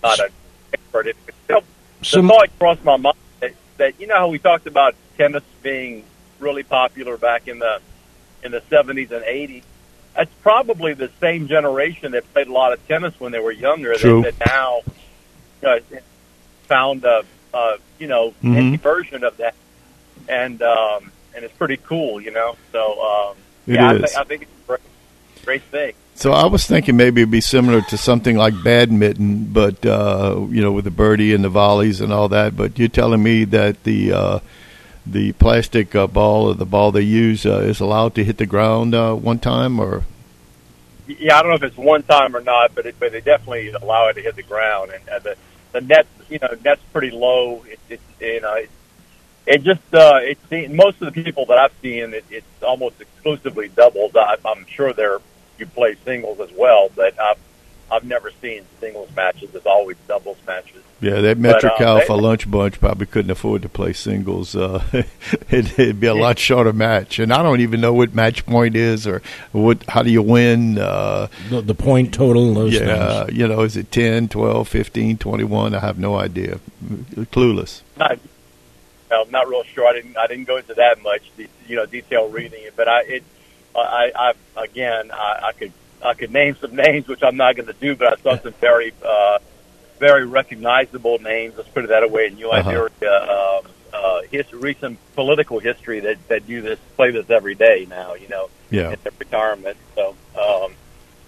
not 0.02 0.18
an 0.20 0.28
expert. 0.72 1.08
It, 1.08 1.16
it, 1.28 1.34
know, 1.50 1.60
So- 2.02 2.22
the 2.22 2.28
thought 2.28 2.48
crossed 2.58 2.84
my 2.84 2.96
mind 2.96 3.16
that, 3.40 3.52
that 3.76 4.00
you 4.00 4.06
know 4.06 4.16
how 4.16 4.28
we 4.28 4.38
talked 4.38 4.66
about 4.66 4.94
tennis 5.18 5.42
being 5.62 6.04
really 6.38 6.62
popular 6.62 7.16
back 7.18 7.46
in 7.48 7.58
the 7.58 7.80
in 8.42 8.52
the 8.52 8.60
70s 8.62 9.10
and 9.10 9.24
80s. 9.24 9.62
That's 10.14 10.30
probably 10.42 10.94
the 10.94 11.10
same 11.20 11.48
generation 11.48 12.12
that 12.12 12.30
played 12.32 12.46
a 12.46 12.52
lot 12.52 12.72
of 12.72 12.86
tennis 12.86 13.18
when 13.18 13.32
they 13.32 13.40
were 13.40 13.50
younger. 13.52 13.94
True. 13.94 14.22
That, 14.22 14.38
that 14.38 14.46
now 14.46 14.80
uh, 15.68 15.80
found 16.68 17.04
a, 17.04 17.24
a 17.52 17.76
you 17.98 18.06
know 18.06 18.32
Mhm. 18.42 18.56
any 18.56 18.76
version 18.76 19.24
of 19.24 19.36
that, 19.38 19.54
and 20.28 20.62
um, 20.62 21.10
and 21.34 21.44
it's 21.44 21.56
pretty 21.56 21.78
cool, 21.78 22.20
you 22.20 22.30
know. 22.30 22.56
So 22.70 23.02
um, 23.02 23.36
It 23.66 23.74
yeah, 23.74 23.88
I, 23.90 23.98
think 23.98 24.16
I 24.16 24.24
think 24.24 24.42
it's 24.42 24.52
a 24.52 24.66
great, 24.68 24.80
great 25.44 25.62
thing. 25.62 25.94
So 26.16 26.32
I 26.32 26.46
was 26.46 26.64
thinking 26.64 26.96
maybe 26.96 27.22
it'd 27.22 27.32
be 27.32 27.40
similar 27.40 27.80
to 27.82 27.98
something 27.98 28.36
like 28.36 28.54
badminton, 28.62 29.46
but 29.52 29.84
uh, 29.84 30.46
you 30.48 30.62
know, 30.62 30.72
with 30.72 30.84
the 30.84 30.90
birdie 30.90 31.34
and 31.34 31.42
the 31.42 31.48
volleys 31.48 32.00
and 32.00 32.12
all 32.12 32.28
that. 32.28 32.56
But 32.56 32.78
you're 32.78 32.88
telling 32.88 33.22
me 33.22 33.44
that 33.46 33.82
the 33.82 34.12
uh, 34.12 34.38
the 35.04 35.32
plastic 35.32 35.94
uh, 35.94 36.06
ball 36.06 36.46
or 36.46 36.54
the 36.54 36.64
ball 36.64 36.92
they 36.92 37.02
use 37.02 37.44
uh, 37.44 37.58
is 37.58 37.80
allowed 37.80 38.14
to 38.14 38.24
hit 38.24 38.38
the 38.38 38.46
ground 38.46 38.94
uh, 38.94 39.14
one 39.14 39.40
time, 39.40 39.80
or 39.80 40.04
Yeah, 41.08 41.36
I 41.36 41.42
don't 41.42 41.50
know 41.50 41.56
if 41.56 41.64
it's 41.64 41.76
one 41.76 42.04
time 42.04 42.36
or 42.36 42.40
not, 42.40 42.74
but 42.74 42.86
it, 42.86 42.94
but 42.98 43.10
they 43.12 43.20
definitely 43.20 43.70
allow 43.70 44.08
it 44.08 44.14
to 44.14 44.22
hit 44.22 44.36
the 44.36 44.44
ground, 44.44 44.92
and 44.92 45.08
uh, 45.08 45.18
the 45.18 45.36
the 45.72 45.80
net, 45.80 46.06
you 46.30 46.38
know, 46.38 46.56
net's 46.64 46.80
pretty 46.92 47.10
low. 47.10 47.64
It, 47.66 47.80
it 47.90 48.00
you 48.20 48.40
know, 48.40 48.54
it, 48.54 48.70
it 49.46 49.62
just 49.64 49.82
uh, 49.92 50.20
it 50.22 50.38
se- 50.48 50.68
most 50.68 51.02
of 51.02 51.12
the 51.12 51.22
people 51.22 51.46
that 51.46 51.58
I've 51.58 51.74
seen, 51.82 52.14
it, 52.14 52.24
it's 52.30 52.62
almost 52.62 53.00
exclusively 53.00 53.68
doubles. 53.68 54.14
I, 54.14 54.36
I'm 54.44 54.64
sure 54.66 54.92
there 54.92 55.18
you 55.58 55.66
play 55.66 55.96
singles 56.04 56.40
as 56.40 56.50
well, 56.52 56.90
but 56.94 57.18
I've 57.20 57.38
I've 57.92 58.04
never 58.04 58.30
seen 58.42 58.64
singles 58.80 59.10
matches. 59.14 59.54
It's 59.54 59.66
always 59.66 59.96
doubles 60.08 60.38
matches. 60.46 60.82
yeah, 61.02 61.20
that 61.20 61.40
But, 61.40 61.62
Metric 61.62 61.74
uh, 61.80 61.84
Alpha 61.84 62.14
they- 62.14 62.20
Lunch 62.20 62.50
Bunch 62.50 62.80
probably 62.80 63.06
couldn't 63.06 63.30
afford 63.30 63.60
to 63.62 63.68
play 63.68 63.92
singles. 63.92 64.56
Uh, 64.56 64.82
it, 65.50 65.78
it'd 65.78 66.00
be 66.00 66.06
a 66.06 66.14
lot 66.14 66.38
shorter 66.38 66.72
match, 66.72 67.18
and 67.18 67.30
I 67.32 67.42
don't 67.42 67.60
even 67.60 67.80
know 67.82 67.92
what 67.92 68.14
match 68.14 68.46
point 68.46 68.74
is 68.74 69.06
or 69.06 69.20
what. 69.52 69.82
How 69.88 70.02
do 70.02 70.10
you 70.10 70.22
win? 70.22 70.78
Uh, 70.78 71.28
The, 71.50 71.60
the 71.60 71.74
point 71.74 72.14
total, 72.14 72.54
those 72.54 72.72
yeah, 72.72 73.24
things. 73.26 73.36
you 73.36 73.46
know, 73.46 73.60
is 73.60 73.76
it 73.76 73.92
10, 73.92 74.28
12, 74.28 74.66
15, 74.66 75.18
21? 75.18 75.74
I 75.74 75.78
have 75.80 75.98
no 75.98 76.16
idea. 76.16 76.58
Clueless. 77.14 77.82
not 77.98 78.18
well, 79.10 79.26
not 79.26 79.46
real 79.46 79.62
sure. 79.62 79.86
I 79.86 79.92
didn't 79.92 80.16
I 80.16 80.26
didn't 80.26 80.44
go 80.44 80.56
into 80.56 80.74
that 80.74 81.00
much, 81.02 81.22
you 81.68 81.76
know, 81.76 81.86
detail 81.86 82.28
reading 82.30 82.62
it. 82.64 82.74
But 82.76 82.88
I 82.88 83.02
it 83.02 83.22
I 83.80 84.12
I 84.56 84.62
again 84.62 85.10
I, 85.12 85.46
I 85.48 85.52
could 85.52 85.72
I 86.02 86.14
could 86.14 86.32
name 86.32 86.56
some 86.60 86.74
names, 86.76 87.08
which 87.08 87.22
I'm 87.22 87.36
not 87.36 87.56
going 87.56 87.66
to 87.66 87.72
do. 87.74 87.96
But 87.96 88.12
I 88.12 88.16
saw 88.22 88.36
some 88.42 88.52
very 88.60 88.92
uh, 89.04 89.38
very 89.98 90.26
recognizable 90.26 91.18
names. 91.18 91.54
Let's 91.56 91.68
put 91.68 91.84
it 91.84 91.88
that 91.88 92.08
way 92.10 92.26
in 92.26 92.38
UI 92.40 92.58
Uh-huh. 92.60 92.70
area. 93.02 93.22
Um, 93.22 93.70
uh, 93.92 94.22
his 94.30 94.52
recent 94.52 94.98
political 95.14 95.60
history 95.60 96.00
that 96.00 96.28
that 96.28 96.46
do 96.46 96.60
this 96.60 96.78
play 96.96 97.10
this 97.12 97.30
every 97.30 97.54
day 97.54 97.86
now. 97.88 98.14
You 98.14 98.28
know, 98.28 98.50
Yeah. 98.70 98.90
in 98.92 98.98
their 99.02 99.12
retirement. 99.18 99.76
So 99.94 100.14
um, 100.38 100.72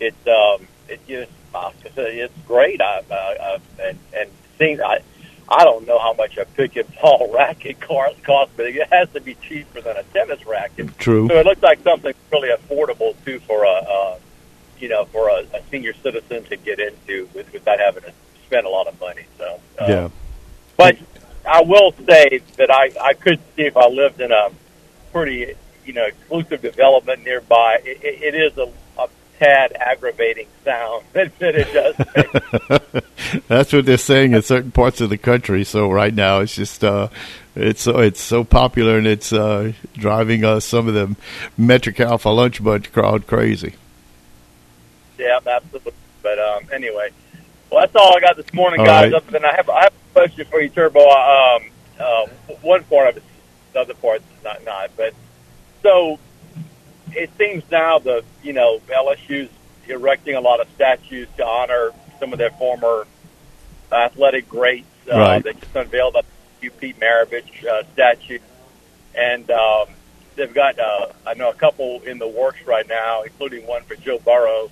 it's 0.01 0.27
um, 0.27 0.67
it 0.89 1.01
just 1.07 1.31
uh, 1.55 1.71
it's, 1.85 1.95
it's 1.97 2.35
great. 2.47 2.81
I, 2.81 3.03
I, 3.11 3.15
I 3.15 3.59
and 3.89 3.99
and 4.17 4.31
seeing 4.59 4.81
I. 4.81 5.01
I 5.49 5.65
don't 5.65 5.87
know 5.87 5.99
how 5.99 6.13
much 6.15 6.37
a 6.37 6.45
pick 6.45 6.77
and 6.77 6.87
ball 7.01 7.33
racket 7.35 7.81
cost, 7.81 8.23
costs, 8.25 8.53
but 8.57 8.67
it 8.67 8.89
has 8.93 9.11
to 9.13 9.21
be 9.21 9.35
cheaper 9.35 9.81
than 9.81 9.97
a 9.97 10.03
tennis 10.05 10.45
racket. 10.47 10.99
True. 10.99 11.29
So 11.29 11.39
it 11.39 11.47
looks 11.47 11.63
like 11.63 11.81
something 11.83 12.15
really 12.33 12.49
affordable 12.49 13.15
too 13.25 13.39
for 13.41 13.65
a, 13.65 13.71
uh, 13.71 14.19
you 14.79 14.89
know, 14.89 15.05
for 15.07 15.29
a, 15.29 15.45
a 15.55 15.63
senior 15.71 15.95
citizen 15.95 16.45
to 16.45 16.57
get 16.57 16.81
into 16.81 17.29
with, 17.35 17.53
without 17.53 17.79
having 17.79 18.03
to 18.03 18.13
spend 18.47 18.67
a 18.67 18.71
lot 18.71 18.87
of 18.87 18.99
money. 19.01 19.23
So, 19.39 19.61
uh, 19.81 19.87
Yeah. 19.87 20.09
but 20.77 20.97
I 21.47 21.63
will 21.63 21.93
say 22.07 22.41
that 22.57 22.71
I, 22.71 22.91
I 23.01 23.15
could 23.15 23.39
see 23.55 23.63
if 23.63 23.77
I 23.77 23.89
lived 23.89 24.21
in 24.21 24.33
a 24.33 24.51
pretty, 25.13 25.55
you 25.85 25.93
know, 25.93 26.05
exclusive 26.05 26.61
development 26.61 27.25
nearby, 27.25 27.81
it, 27.85 28.03
it, 28.03 28.23
it 28.23 28.35
is 28.35 28.59
a 28.59 28.69
tad 29.39 29.73
aggravating 29.73 30.47
sound 30.65 31.05
that, 31.13 31.33
it 31.41 31.73
does 31.73 31.99
make. 32.15 33.05
That's 33.49 33.73
what 33.73 33.87
they're 33.87 33.97
saying 33.97 34.33
in 34.33 34.43
certain 34.43 34.71
parts 34.73 35.01
of 35.01 35.11
the 35.11 35.19
country. 35.19 35.65
So 35.65 35.91
right 35.91 36.15
now, 36.15 36.41
it's 36.41 36.55
just 36.55 36.85
uh, 36.85 37.09
it's 37.55 37.83
so 37.83 37.99
it's 37.99 38.21
so 38.21 38.45
popular 38.45 38.99
and 38.99 39.07
it's 39.07 39.33
uh, 39.33 39.73
driving 39.95 40.45
uh, 40.45 40.61
some 40.61 40.89
of 40.89 40.95
the 40.95 41.17
Metric 41.57 42.01
Alpha 42.01 42.29
Lunch 42.29 42.63
Bunch 42.63 42.93
crowd 42.93 43.27
crazy. 43.27 43.75
Yeah, 45.19 45.41
absolutely. 45.47 45.93
But 46.23 46.39
um, 46.39 46.65
anyway, 46.73 47.11
well, 47.71 47.81
that's 47.81 47.97
all 47.97 48.17
I 48.17 48.21
got 48.21 48.37
this 48.37 48.53
morning, 48.53 48.81
All 48.81 48.87
guys. 48.87 49.13
right. 49.13 49.23
Other 49.23 49.31
than 49.31 49.45
I 49.45 49.55
have, 49.55 49.69
I 49.71 49.85
have 49.85 49.93
a 49.93 50.13
question 50.13 50.47
for 50.47 50.61
you, 50.61 50.69
Turbo. 50.69 51.01
Um, 51.01 51.63
uh, 51.99 52.27
one 52.63 52.85
part 52.85 53.09
of 53.09 53.17
it, 53.17 53.23
the 53.73 53.81
other 53.81 53.95
part's 53.95 54.25
not 54.45 54.65
not. 54.65 54.91
But 54.97 55.15
so 55.83 56.19
it 57.17 57.31
seems 57.39 57.65
now 57.71 57.99
the 57.99 58.23
you 58.43 58.53
know 58.53 58.81
LSU's 58.89 59.51
erecting 59.89 60.35
a 60.37 60.41
lot 60.41 60.61
of 60.61 60.69
statues 60.75 61.29
to 61.37 61.45
honor 61.47 61.91
some 62.21 62.33
of 62.33 62.39
their 62.39 62.51
former 62.51 63.07
athletic 63.93 64.49
greats. 64.49 64.87
Uh, 65.11 65.19
Right. 65.19 65.45
They 65.45 65.53
just 65.53 65.75
unveiled 65.75 66.17
a 66.17 66.25
UP 66.67 66.81
Maravich 67.01 67.65
uh, 67.65 67.85
statue, 67.93 68.39
and 69.15 69.49
um, 69.51 69.89
they've 70.35 70.53
got 70.53 70.79
uh, 70.79 71.07
I 71.27 71.35
know 71.35 71.51
a 71.51 71.55
couple 71.55 72.01
in 72.03 72.19
the 72.19 72.27
works 72.29 72.67
right 72.67 72.87
now, 72.89 73.23
including 73.23 73.67
one 73.67 73.83
for 73.83 73.95
Joe 73.97 74.19
Burrow. 74.19 74.71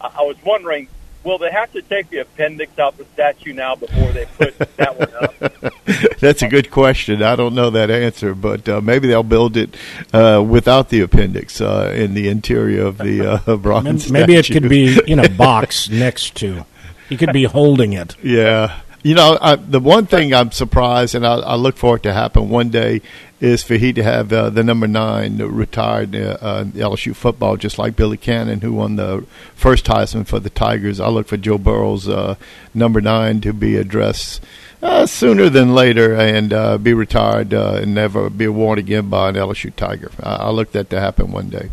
I, 0.00 0.12
I 0.18 0.22
was 0.22 0.36
wondering, 0.44 0.88
will 1.24 1.38
they 1.38 1.50
have 1.50 1.72
to 1.72 1.82
take 1.82 2.10
the 2.10 2.18
appendix 2.18 2.78
out 2.78 2.96
the 2.96 3.04
statue 3.12 3.52
now 3.52 3.74
before 3.74 4.10
they 4.12 4.26
put 4.26 4.58
that 4.76 4.98
one 4.98 5.12
up? 5.20 5.74
That's 6.20 6.42
a 6.42 6.48
good 6.48 6.70
question. 6.70 7.22
I 7.22 7.36
don't 7.36 7.54
know 7.54 7.70
that 7.70 7.90
answer, 7.90 8.34
but 8.34 8.68
uh, 8.68 8.80
maybe 8.80 9.08
they'll 9.08 9.22
build 9.22 9.56
it 9.56 9.76
uh, 10.12 10.44
without 10.46 10.88
the 10.88 11.00
appendix 11.00 11.60
uh, 11.60 11.92
in 11.94 12.14
the 12.14 12.28
interior 12.28 12.86
of 12.86 12.98
the 12.98 13.40
uh, 13.46 13.56
bronze 13.58 14.10
Maybe 14.10 14.34
it 14.34 14.46
could 14.46 14.68
be 14.68 15.00
in 15.06 15.18
a 15.18 15.28
box 15.28 15.88
next 15.90 16.36
to. 16.36 16.64
He 17.08 17.16
could 17.16 17.32
be 17.32 17.44
holding 17.44 17.92
it. 17.92 18.16
Yeah, 18.22 18.80
You 19.02 19.14
know, 19.14 19.38
I, 19.40 19.56
the 19.56 19.80
one 19.80 20.04
thing 20.04 20.34
I'm 20.34 20.52
surprised, 20.52 21.14
and 21.14 21.26
I, 21.26 21.36
I, 21.36 21.54
look 21.54 21.78
for 21.78 21.96
it 21.96 22.02
to 22.02 22.12
happen 22.12 22.50
one 22.50 22.68
day, 22.68 23.00
is 23.40 23.62
for 23.62 23.74
he 23.76 23.94
to 23.94 24.02
have 24.02 24.30
uh, 24.30 24.50
the 24.50 24.62
number 24.62 24.86
nine 24.86 25.38
retired 25.38 26.14
uh, 26.14 26.36
uh, 26.38 26.64
LSU 26.64 27.16
football, 27.16 27.56
just 27.56 27.78
like 27.78 27.96
Billy 27.96 28.18
Cannon, 28.18 28.60
who 28.60 28.74
won 28.74 28.96
the 28.96 29.24
first 29.54 29.86
Heisman 29.86 30.26
for 30.26 30.38
the 30.38 30.50
Tigers. 30.50 31.00
I 31.00 31.08
look 31.08 31.28
for 31.28 31.38
Joe 31.38 31.56
Burrow's 31.56 32.08
uh, 32.08 32.34
number 32.74 33.00
nine 33.00 33.40
to 33.40 33.54
be 33.54 33.76
addressed 33.76 34.44
uh, 34.82 35.06
sooner 35.06 35.48
than 35.48 35.74
later 35.74 36.14
and 36.14 36.52
uh, 36.52 36.76
be 36.76 36.92
retired 36.92 37.54
and 37.54 37.94
never 37.94 38.28
be 38.28 38.48
worn 38.48 38.78
again 38.78 39.08
by 39.08 39.30
an 39.30 39.34
LSU 39.34 39.74
Tiger. 39.74 40.10
I, 40.22 40.34
I 40.34 40.50
look 40.50 40.72
that 40.72 40.90
to 40.90 41.00
happen 41.00 41.32
one 41.32 41.48
day. 41.48 41.70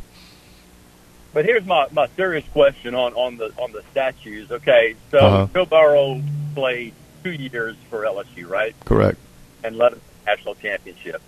But 1.34 1.44
here's 1.44 1.66
my, 1.66 1.88
my 1.92 2.08
serious 2.16 2.46
question 2.54 2.96
on, 2.96 3.14
on 3.14 3.36
the 3.36 3.52
on 3.58 3.74
the 3.74 3.84
statues. 3.92 4.50
Okay, 4.50 4.96
so 5.12 5.18
uh-huh. 5.20 5.48
Joe 5.54 5.66
Burrow 5.66 6.22
played 6.56 6.94
two 7.24 7.32
years 7.32 7.76
for 7.90 8.04
LSU, 8.04 8.48
right? 8.48 8.76
Correct. 8.86 9.18
And 9.64 9.78
led 9.78 9.94
a 9.94 9.98
national 10.26 10.56
championship. 10.56 11.22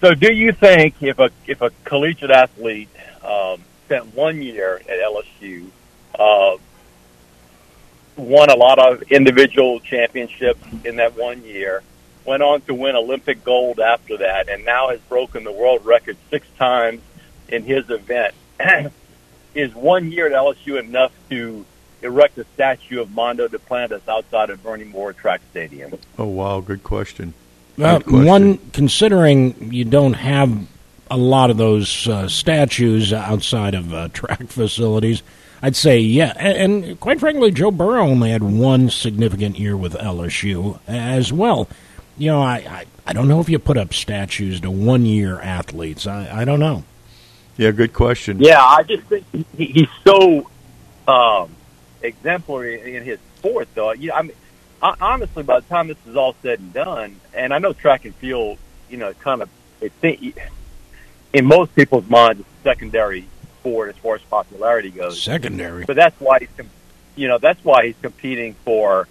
So, 0.00 0.14
do 0.14 0.32
you 0.32 0.52
think 0.52 1.02
if 1.02 1.18
a 1.18 1.30
if 1.46 1.60
a 1.60 1.70
collegiate 1.84 2.30
athlete 2.30 2.88
um, 3.22 3.62
spent 3.84 4.14
one 4.14 4.42
year 4.42 4.80
at 4.88 4.98
LSU, 4.98 5.66
uh, 6.18 6.56
won 8.16 8.50
a 8.50 8.56
lot 8.56 8.78
of 8.78 9.02
individual 9.12 9.80
championships 9.80 10.64
in 10.84 10.96
that 10.96 11.16
one 11.16 11.44
year, 11.44 11.82
went 12.24 12.42
on 12.42 12.62
to 12.62 12.74
win 12.74 12.96
Olympic 12.96 13.44
gold 13.44 13.78
after 13.78 14.16
that, 14.18 14.48
and 14.48 14.64
now 14.64 14.88
has 14.88 15.00
broken 15.00 15.44
the 15.44 15.52
world 15.52 15.84
record 15.84 16.16
six 16.30 16.46
times 16.58 17.00
in 17.48 17.62
his 17.62 17.88
event, 17.90 18.34
is 19.54 19.74
one 19.74 20.10
year 20.10 20.26
at 20.26 20.32
LSU 20.32 20.78
enough 20.80 21.12
to 21.30 21.64
erect 22.02 22.38
a 22.38 22.44
statue 22.54 23.00
of 23.00 23.10
Mondo 23.12 23.48
Duplantis 23.48 24.06
outside 24.08 24.50
of 24.50 24.62
Bernie 24.62 24.84
Moore 24.84 25.12
Track 25.12 25.40
Stadium? 25.50 25.98
Oh 26.18 26.26
wow, 26.26 26.60
good 26.60 26.82
question. 26.82 27.34
Well, 27.78 28.00
one 28.06 28.58
considering 28.72 29.72
you 29.72 29.84
don't 29.84 30.14
have 30.14 30.66
a 31.10 31.16
lot 31.16 31.50
of 31.50 31.56
those 31.56 32.08
uh, 32.08 32.28
statues 32.28 33.12
outside 33.12 33.74
of 33.74 33.92
uh, 33.92 34.08
track 34.08 34.42
facilities, 34.48 35.22
I'd 35.62 35.76
say 35.76 35.98
yeah. 35.98 36.32
And, 36.36 36.84
and, 36.84 37.00
quite 37.00 37.20
frankly, 37.20 37.50
Joe 37.50 37.70
Burrow 37.70 38.02
only 38.02 38.30
had 38.30 38.42
one 38.42 38.90
significant 38.90 39.58
year 39.58 39.76
with 39.76 39.94
LSU 39.94 40.78
as 40.86 41.32
well. 41.32 41.68
You 42.18 42.28
know, 42.28 42.42
I, 42.42 42.54
I, 42.56 42.84
I 43.06 43.12
don't 43.12 43.28
know 43.28 43.40
if 43.40 43.48
you 43.48 43.58
put 43.58 43.76
up 43.76 43.92
statues 43.92 44.60
to 44.60 44.70
one 44.70 45.04
year 45.04 45.40
athletes. 45.40 46.06
I, 46.06 46.42
I 46.42 46.44
don't 46.44 46.60
know. 46.60 46.84
Yeah, 47.56 47.70
good 47.70 47.92
question. 47.92 48.40
Yeah, 48.40 48.62
I 48.62 48.82
just 48.82 49.04
think 49.04 49.24
he, 49.32 49.46
he's 49.56 49.88
so 50.04 50.50
um, 51.08 51.55
exemplary 52.06 52.96
in 52.96 53.02
his 53.04 53.18
sport, 53.36 53.68
though. 53.74 53.92
You 53.92 54.08
know, 54.08 54.14
I 54.14 54.22
mean, 54.22 54.36
honestly, 54.82 55.42
by 55.42 55.60
the 55.60 55.66
time 55.66 55.88
this 55.88 55.98
is 56.06 56.16
all 56.16 56.34
said 56.42 56.60
and 56.60 56.72
done, 56.72 57.20
and 57.34 57.52
I 57.52 57.58
know 57.58 57.72
track 57.72 58.04
and 58.04 58.14
field, 58.14 58.58
you 58.88 58.96
know, 58.96 59.12
kind 59.14 59.42
of, 59.42 59.48
it 59.80 59.92
think, 59.92 60.36
in 61.32 61.44
most 61.44 61.74
people's 61.74 62.08
minds, 62.08 62.40
it's 62.40 62.48
a 62.60 62.62
secondary 62.62 63.26
sport 63.60 63.90
as 63.90 63.96
far 63.96 64.16
as 64.16 64.22
popularity 64.22 64.90
goes. 64.90 65.20
Secondary, 65.20 65.84
but 65.84 65.96
that's 65.96 66.18
why 66.20 66.38
he's, 66.40 66.48
you 67.16 67.28
know, 67.28 67.38
that's 67.38 67.62
why 67.64 67.86
he's 67.86 67.96
competing 68.00 68.54
for 68.64 69.08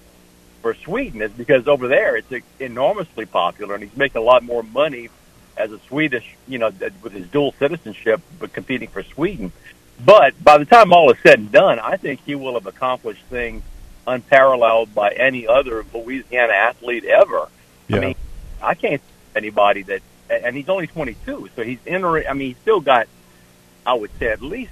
for 0.62 0.74
Sweden 0.74 1.22
is 1.22 1.32
because 1.32 1.68
over 1.68 1.88
there 1.88 2.16
it's 2.16 2.32
enormously 2.60 3.28
popular, 3.28 3.76
and 3.76 3.84
he's 3.84 3.96
making 3.96 4.18
a 4.18 4.26
lot 4.26 4.44
more 4.44 4.64
money 4.64 5.10
as 5.58 5.72
a 5.72 5.80
Swedish, 5.82 6.36
you 6.48 6.58
know, 6.58 6.72
with 7.02 7.14
his 7.14 7.28
dual 7.28 7.54
citizenship, 7.60 8.20
but 8.40 8.52
competing 8.52 8.90
for 8.90 9.04
Sweden. 9.04 9.52
But 10.04 10.42
by 10.44 10.58
the 10.58 10.66
time 10.66 10.92
all 10.92 11.12
is 11.12 11.18
said 11.24 11.40
and 11.40 11.52
done, 11.52 11.80
I 11.80 11.98
think 11.98 12.22
he 12.26 12.36
will 12.36 12.56
have 12.56 12.68
accomplished 12.68 13.24
things 13.30 13.64
unparalleled 14.08 14.94
by 14.94 15.12
any 15.12 15.48
other 15.48 15.86
Louisiana 15.94 16.54
athlete 16.54 17.06
ever. 17.06 17.48
Yeah. 17.88 17.98
I 17.98 18.00
mean, 18.00 18.16
I 18.62 18.74
can't 18.76 19.02
anybody 19.36 19.84
that, 19.84 20.02
and 20.30 20.56
he's 20.56 20.70
only 20.70 20.88
22, 20.88 21.50
so 21.56 21.64
he's 21.64 21.80
entering. 21.86 22.28
I 22.28 22.34
mean, 22.34 22.50
he's 22.50 22.58
still 22.58 22.82
got, 22.82 23.08
I 23.86 23.94
would 23.94 24.12
say, 24.20 24.28
at 24.28 24.42
least 24.42 24.72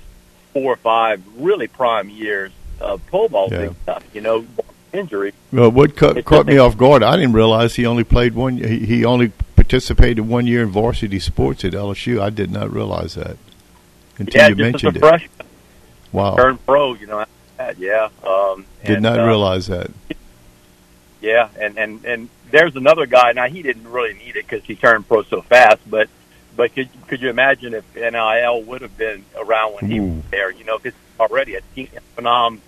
four 0.51 0.73
or 0.73 0.77
five 0.77 1.23
really 1.37 1.67
prime 1.67 2.09
years 2.09 2.51
of 2.79 3.05
pole 3.07 3.29
vault 3.29 3.51
yeah. 3.51 3.69
stuff. 3.83 4.03
You 4.13 4.21
know, 4.21 4.45
injury. 4.91 5.33
Well, 5.51 5.71
what 5.71 5.95
caught, 5.95 6.23
caught 6.25 6.45
me 6.45 6.57
off 6.57 6.77
guard, 6.77 7.03
I 7.03 7.15
didn't 7.15 7.33
realize 7.33 7.75
he 7.75 7.85
only 7.85 8.03
played 8.03 8.35
one. 8.35 8.57
He, 8.57 8.79
he 8.85 9.05
only 9.05 9.31
participated 9.55 10.27
one 10.27 10.47
year 10.47 10.63
in 10.63 10.69
varsity 10.69 11.19
sports 11.19 11.63
at 11.63 11.73
LSU. 11.73 12.21
I 12.21 12.29
did 12.29 12.51
not 12.51 12.71
realize 12.71 13.15
that 13.15 13.37
until 14.17 14.41
yeah, 14.41 14.47
you 14.49 14.55
mentioned 14.55 14.97
it. 14.97 14.99
Freshman. 14.99 15.47
Wow. 16.11 16.35
Turned 16.35 16.65
pro, 16.65 16.93
you 16.93 17.07
know. 17.07 17.25
Yeah. 17.77 18.09
Um, 18.25 18.65
did 18.85 18.95
and, 18.95 19.03
not 19.03 19.19
uh, 19.19 19.25
realize 19.25 19.67
that. 19.67 19.91
Yeah, 21.21 21.47
and 21.57 21.77
and 21.77 22.03
and 22.03 22.29
there's 22.51 22.75
another 22.75 23.05
guy. 23.05 23.31
Now 23.31 23.47
he 23.47 23.61
didn't 23.61 23.87
really 23.87 24.13
need 24.13 24.35
it 24.35 24.45
because 24.47 24.65
he 24.65 24.75
turned 24.75 25.07
pro 25.07 25.23
so 25.23 25.41
fast, 25.41 25.79
but 25.89 26.09
but 26.55 26.73
could 26.75 26.89
could 27.07 27.21
you 27.21 27.29
imagine 27.29 27.73
if 27.73 27.95
NIL 27.95 28.63
would 28.63 28.81
have 28.81 28.97
been 28.97 29.23
around 29.37 29.75
when 29.75 29.89
he 29.89 29.99
was 30.01 30.23
there? 30.29 30.51
You 30.51 30.65
know, 30.65 30.77
because 30.77 30.99
already 31.19 31.55
a 31.55 31.61
teen, 31.73 31.89
phenom, 32.17 32.59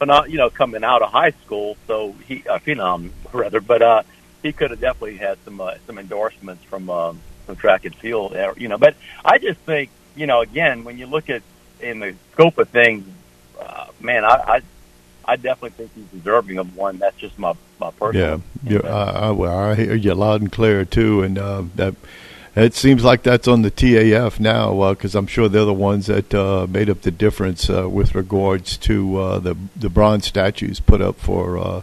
phenom, 0.00 0.28
you 0.28 0.36
know, 0.36 0.50
coming 0.50 0.84
out 0.84 1.00
of 1.02 1.10
high 1.10 1.32
school, 1.44 1.76
so 1.86 2.12
he 2.26 2.44
a 2.48 2.60
phenom 2.60 3.10
rather, 3.32 3.60
but 3.60 3.80
uh, 3.82 4.02
he 4.42 4.52
could 4.52 4.70
have 4.70 4.80
definitely 4.80 5.16
had 5.16 5.38
some 5.44 5.60
uh, 5.60 5.74
some 5.86 5.98
endorsements 5.98 6.62
from 6.64 6.90
um, 6.90 7.20
from 7.46 7.56
track 7.56 7.84
and 7.84 7.94
field, 7.96 8.36
uh, 8.36 8.54
you 8.56 8.68
know. 8.68 8.78
But 8.78 8.96
I 9.24 9.38
just 9.38 9.58
think, 9.60 9.90
you 10.16 10.26
know, 10.26 10.40
again, 10.40 10.84
when 10.84 10.98
you 10.98 11.06
look 11.06 11.30
at 11.30 11.42
in 11.80 12.00
the 12.00 12.14
scope 12.32 12.58
of 12.58 12.68
things, 12.68 13.06
uh, 13.60 13.86
man, 14.00 14.24
I, 14.24 14.28
I 14.28 14.62
I 15.26 15.36
definitely 15.36 15.70
think 15.70 15.90
he's 15.94 16.20
deserving 16.20 16.58
of 16.58 16.76
one. 16.76 16.98
That's 16.98 17.16
just 17.16 17.38
my 17.38 17.54
my 17.80 17.90
personal. 17.90 18.42
Yeah, 18.64 18.78
yeah. 18.82 18.88
I, 18.88 19.30
I, 19.30 19.70
I 19.70 19.74
hear 19.74 19.94
you 19.94 20.14
loud 20.14 20.40
and 20.40 20.52
clear 20.52 20.84
too, 20.84 21.22
and 21.22 21.38
uh, 21.38 21.64
that 21.74 21.94
it 22.54 22.74
seems 22.74 23.02
like 23.02 23.22
that's 23.22 23.48
on 23.48 23.62
the 23.62 23.70
TAF 23.70 24.38
now 24.38 24.92
because 24.92 25.16
uh, 25.16 25.18
I'm 25.18 25.26
sure 25.26 25.48
they're 25.48 25.64
the 25.64 25.72
ones 25.72 26.06
that 26.06 26.32
uh, 26.34 26.66
made 26.68 26.88
up 26.88 27.02
the 27.02 27.10
difference 27.10 27.68
uh, 27.68 27.88
with 27.88 28.14
regards 28.14 28.76
to 28.78 29.16
uh, 29.16 29.38
the 29.38 29.56
the 29.74 29.88
bronze 29.88 30.26
statues 30.26 30.80
put 30.80 31.00
up 31.00 31.18
for. 31.18 31.58
Uh, 31.58 31.82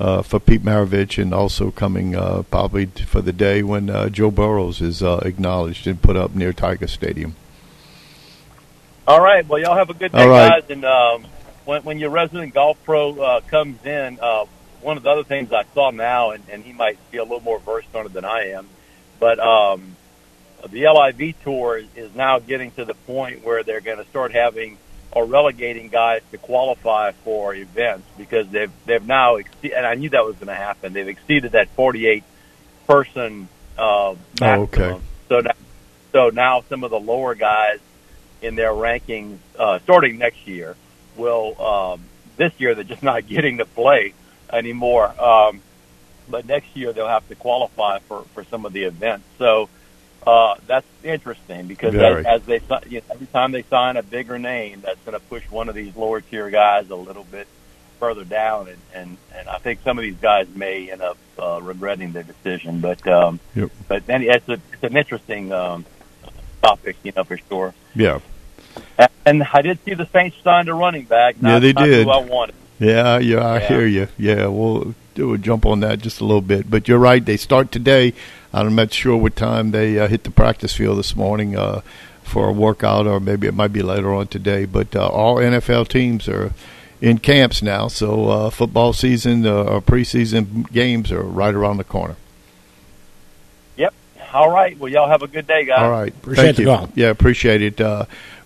uh, 0.00 0.20
for 0.20 0.40
Pete 0.40 0.64
Maravich, 0.64 1.22
and 1.22 1.32
also 1.32 1.70
coming 1.70 2.16
uh, 2.16 2.42
probably 2.50 2.86
for 2.86 3.20
the 3.20 3.32
day 3.32 3.62
when 3.62 3.88
uh, 3.88 4.08
Joe 4.08 4.32
Burrows 4.32 4.80
is 4.80 5.00
uh, 5.00 5.20
acknowledged 5.24 5.86
and 5.86 6.02
put 6.02 6.16
up 6.16 6.34
near 6.34 6.52
Tiger 6.52 6.88
Stadium. 6.88 7.36
All 9.06 9.20
right. 9.20 9.46
Well, 9.46 9.60
y'all 9.60 9.76
have 9.76 9.90
a 9.90 9.94
good 9.94 10.12
day, 10.12 10.26
right. 10.26 10.60
guys. 10.60 10.70
And 10.70 10.84
um, 10.84 11.26
when, 11.64 11.82
when 11.82 11.98
your 11.98 12.10
resident 12.10 12.54
golf 12.54 12.78
pro 12.84 13.18
uh, 13.20 13.40
comes 13.40 13.84
in, 13.84 14.18
uh, 14.20 14.44
one 14.80 14.96
of 14.96 15.02
the 15.02 15.10
other 15.10 15.24
things 15.24 15.52
I 15.52 15.64
saw 15.74 15.90
now, 15.90 16.30
and, 16.30 16.44
and 16.48 16.64
he 16.64 16.72
might 16.72 16.98
be 17.10 17.18
a 17.18 17.22
little 17.22 17.40
more 17.40 17.58
versed 17.58 17.94
on 17.94 18.06
it 18.06 18.12
than 18.12 18.24
I 18.24 18.50
am, 18.50 18.68
but 19.18 19.38
um, 19.40 19.96
the 20.68 20.86
LIV 20.88 21.42
tour 21.42 21.82
is, 21.96 22.14
now 22.14 22.38
getting 22.38 22.70
to 22.72 22.84
the 22.84 22.94
point 22.94 23.44
where 23.44 23.62
they're 23.62 23.80
going 23.80 23.98
to 23.98 24.04
start 24.06 24.32
having 24.32 24.78
or 25.10 25.26
relegating 25.26 25.88
guys 25.88 26.22
to 26.30 26.38
qualify 26.38 27.12
for 27.12 27.54
events 27.54 28.06
because 28.16 28.48
they've 28.48 28.72
they've 28.86 29.06
now 29.06 29.36
exceeded, 29.36 29.76
and 29.76 29.86
I 29.86 29.94
knew 29.94 30.08
that 30.10 30.24
was 30.24 30.36
going 30.36 30.46
to 30.46 30.54
happen. 30.54 30.94
They've 30.94 31.08
exceeded 31.08 31.52
that 31.52 31.68
48 31.70 32.24
person 32.86 33.48
uh, 33.76 34.14
maximum. 34.40 34.58
Oh, 34.58 34.62
okay. 34.62 35.00
So 35.28 35.40
now, 35.40 35.52
so 36.12 36.30
now 36.30 36.64
some 36.68 36.82
of 36.82 36.90
the 36.90 37.00
lower 37.00 37.34
guys 37.34 37.78
in 38.42 38.54
their 38.56 38.72
rankings 38.72 39.38
uh, 39.58 39.78
starting 39.80 40.18
next 40.18 40.46
year 40.46 40.76
will 41.16 41.60
um, 41.60 42.00
this 42.36 42.52
year 42.58 42.74
they're 42.74 42.84
just 42.84 43.02
not 43.12 43.26
getting 43.26 43.58
to 43.58 43.64
play 43.64 44.12
anymore. 44.52 45.08
Um, 45.22 45.62
but 46.28 46.46
next 46.46 46.76
year 46.76 46.92
they'll 46.92 47.08
have 47.08 47.26
to 47.28 47.34
qualify 47.34 47.98
for 48.00 48.22
for 48.34 48.44
some 48.44 48.66
of 48.66 48.72
the 48.72 48.84
events. 48.84 49.26
So 49.38 49.68
uh, 50.26 50.54
that's 50.66 50.86
interesting 51.02 51.66
because 51.66 51.94
as, 51.94 52.24
as 52.24 52.42
they 52.42 52.60
you 52.88 52.98
know, 52.98 53.06
every 53.10 53.26
time 53.26 53.52
they 53.52 53.62
sign 53.64 53.96
a 53.96 54.02
bigger 54.02 54.38
name, 54.38 54.82
that's 54.84 55.00
going 55.04 55.18
to 55.18 55.26
push 55.26 55.48
one 55.50 55.68
of 55.68 55.74
these 55.74 55.96
lower 55.96 56.20
tier 56.20 56.48
guys 56.50 56.90
a 56.90 56.96
little 56.96 57.24
bit 57.24 57.48
further 57.98 58.24
down, 58.24 58.68
and 58.68 58.78
and, 58.94 59.16
and 59.34 59.48
I 59.48 59.58
think 59.58 59.80
some 59.82 59.98
of 59.98 60.02
these 60.02 60.16
guys 60.16 60.48
may 60.54 60.90
end 60.90 61.02
up 61.02 61.18
uh, 61.38 61.60
regretting 61.62 62.12
their 62.12 62.22
decision. 62.22 62.80
But 62.80 63.06
um, 63.06 63.40
Yep. 63.54 63.70
but 63.88 64.06
then 64.06 64.22
it's 64.22 64.48
a 64.48 64.54
it's 64.72 64.82
an 64.82 64.96
interesting 64.96 65.52
um, 65.52 65.84
topic, 66.62 66.96
you 67.02 67.12
know, 67.14 67.24
for 67.24 67.38
sure. 67.48 67.74
Yeah, 67.94 68.20
And 69.24 69.42
I 69.52 69.62
did 69.62 69.78
see 69.84 69.94
the 69.94 70.06
Saints 70.12 70.36
signed 70.42 70.68
a 70.68 70.74
running 70.74 71.04
back. 71.04 71.36
Yeah, 71.40 71.58
they 71.58 71.72
not 71.72 71.84
did. 71.86 72.04
Who 72.04 72.10
I 72.10 72.18
wanted. 72.22 72.54
yeah, 72.78 73.18
yeah. 73.18 73.38
I 73.46 73.58
Yeah. 73.60 73.68
hear 73.68 73.86
you. 73.86 74.08
Yeah, 74.18 74.46
we'll 74.48 74.94
do 75.14 75.32
a 75.34 75.38
jump 75.38 75.64
on 75.66 75.80
that 75.80 76.00
just 76.00 76.20
a 76.20 76.24
little 76.24 76.40
bit. 76.42 76.70
But 76.70 76.88
you're 76.88 76.98
right. 76.98 77.24
They 77.24 77.36
start 77.36 77.70
today. 77.70 78.14
I'm 78.52 78.74
not 78.74 78.92
sure 78.92 79.16
what 79.16 79.36
time 79.36 79.70
they 79.70 79.98
uh, 79.98 80.08
hit 80.08 80.24
the 80.24 80.30
practice 80.30 80.74
field 80.74 80.98
this 80.98 81.14
morning 81.16 81.56
uh, 81.56 81.80
for 82.22 82.48
a 82.48 82.52
workout, 82.52 83.06
or 83.06 83.20
maybe 83.20 83.46
it 83.46 83.54
might 83.54 83.72
be 83.72 83.82
later 83.82 84.12
on 84.12 84.26
today. 84.26 84.64
But 84.64 84.94
uh, 84.96 85.06
all 85.08 85.36
NFL 85.36 85.88
teams 85.88 86.28
are 86.28 86.52
in 87.00 87.18
camps 87.18 87.62
now, 87.62 87.88
so 87.88 88.28
uh, 88.28 88.50
football 88.50 88.92
season 88.92 89.46
uh, 89.46 89.52
or 89.64 89.80
preseason 89.82 90.70
games 90.72 91.10
are 91.12 91.22
right 91.22 91.54
around 91.54 91.78
the 91.78 91.84
corner. 91.84 92.16
Yep. 93.76 93.94
All 94.32 94.50
right. 94.50 94.78
Well, 94.78 94.90
y'all 94.90 95.08
have 95.08 95.22
a 95.22 95.26
good 95.28 95.46
day, 95.46 95.64
guys. 95.64 95.80
All 95.80 95.90
right. 95.90 96.12
Appreciate 96.14 96.44
Thank 96.44 96.56
the 96.56 96.62
you. 96.62 96.68
call. 96.68 96.88
Yeah, 96.94 97.08
appreciate 97.10 97.62
it. 97.62 97.80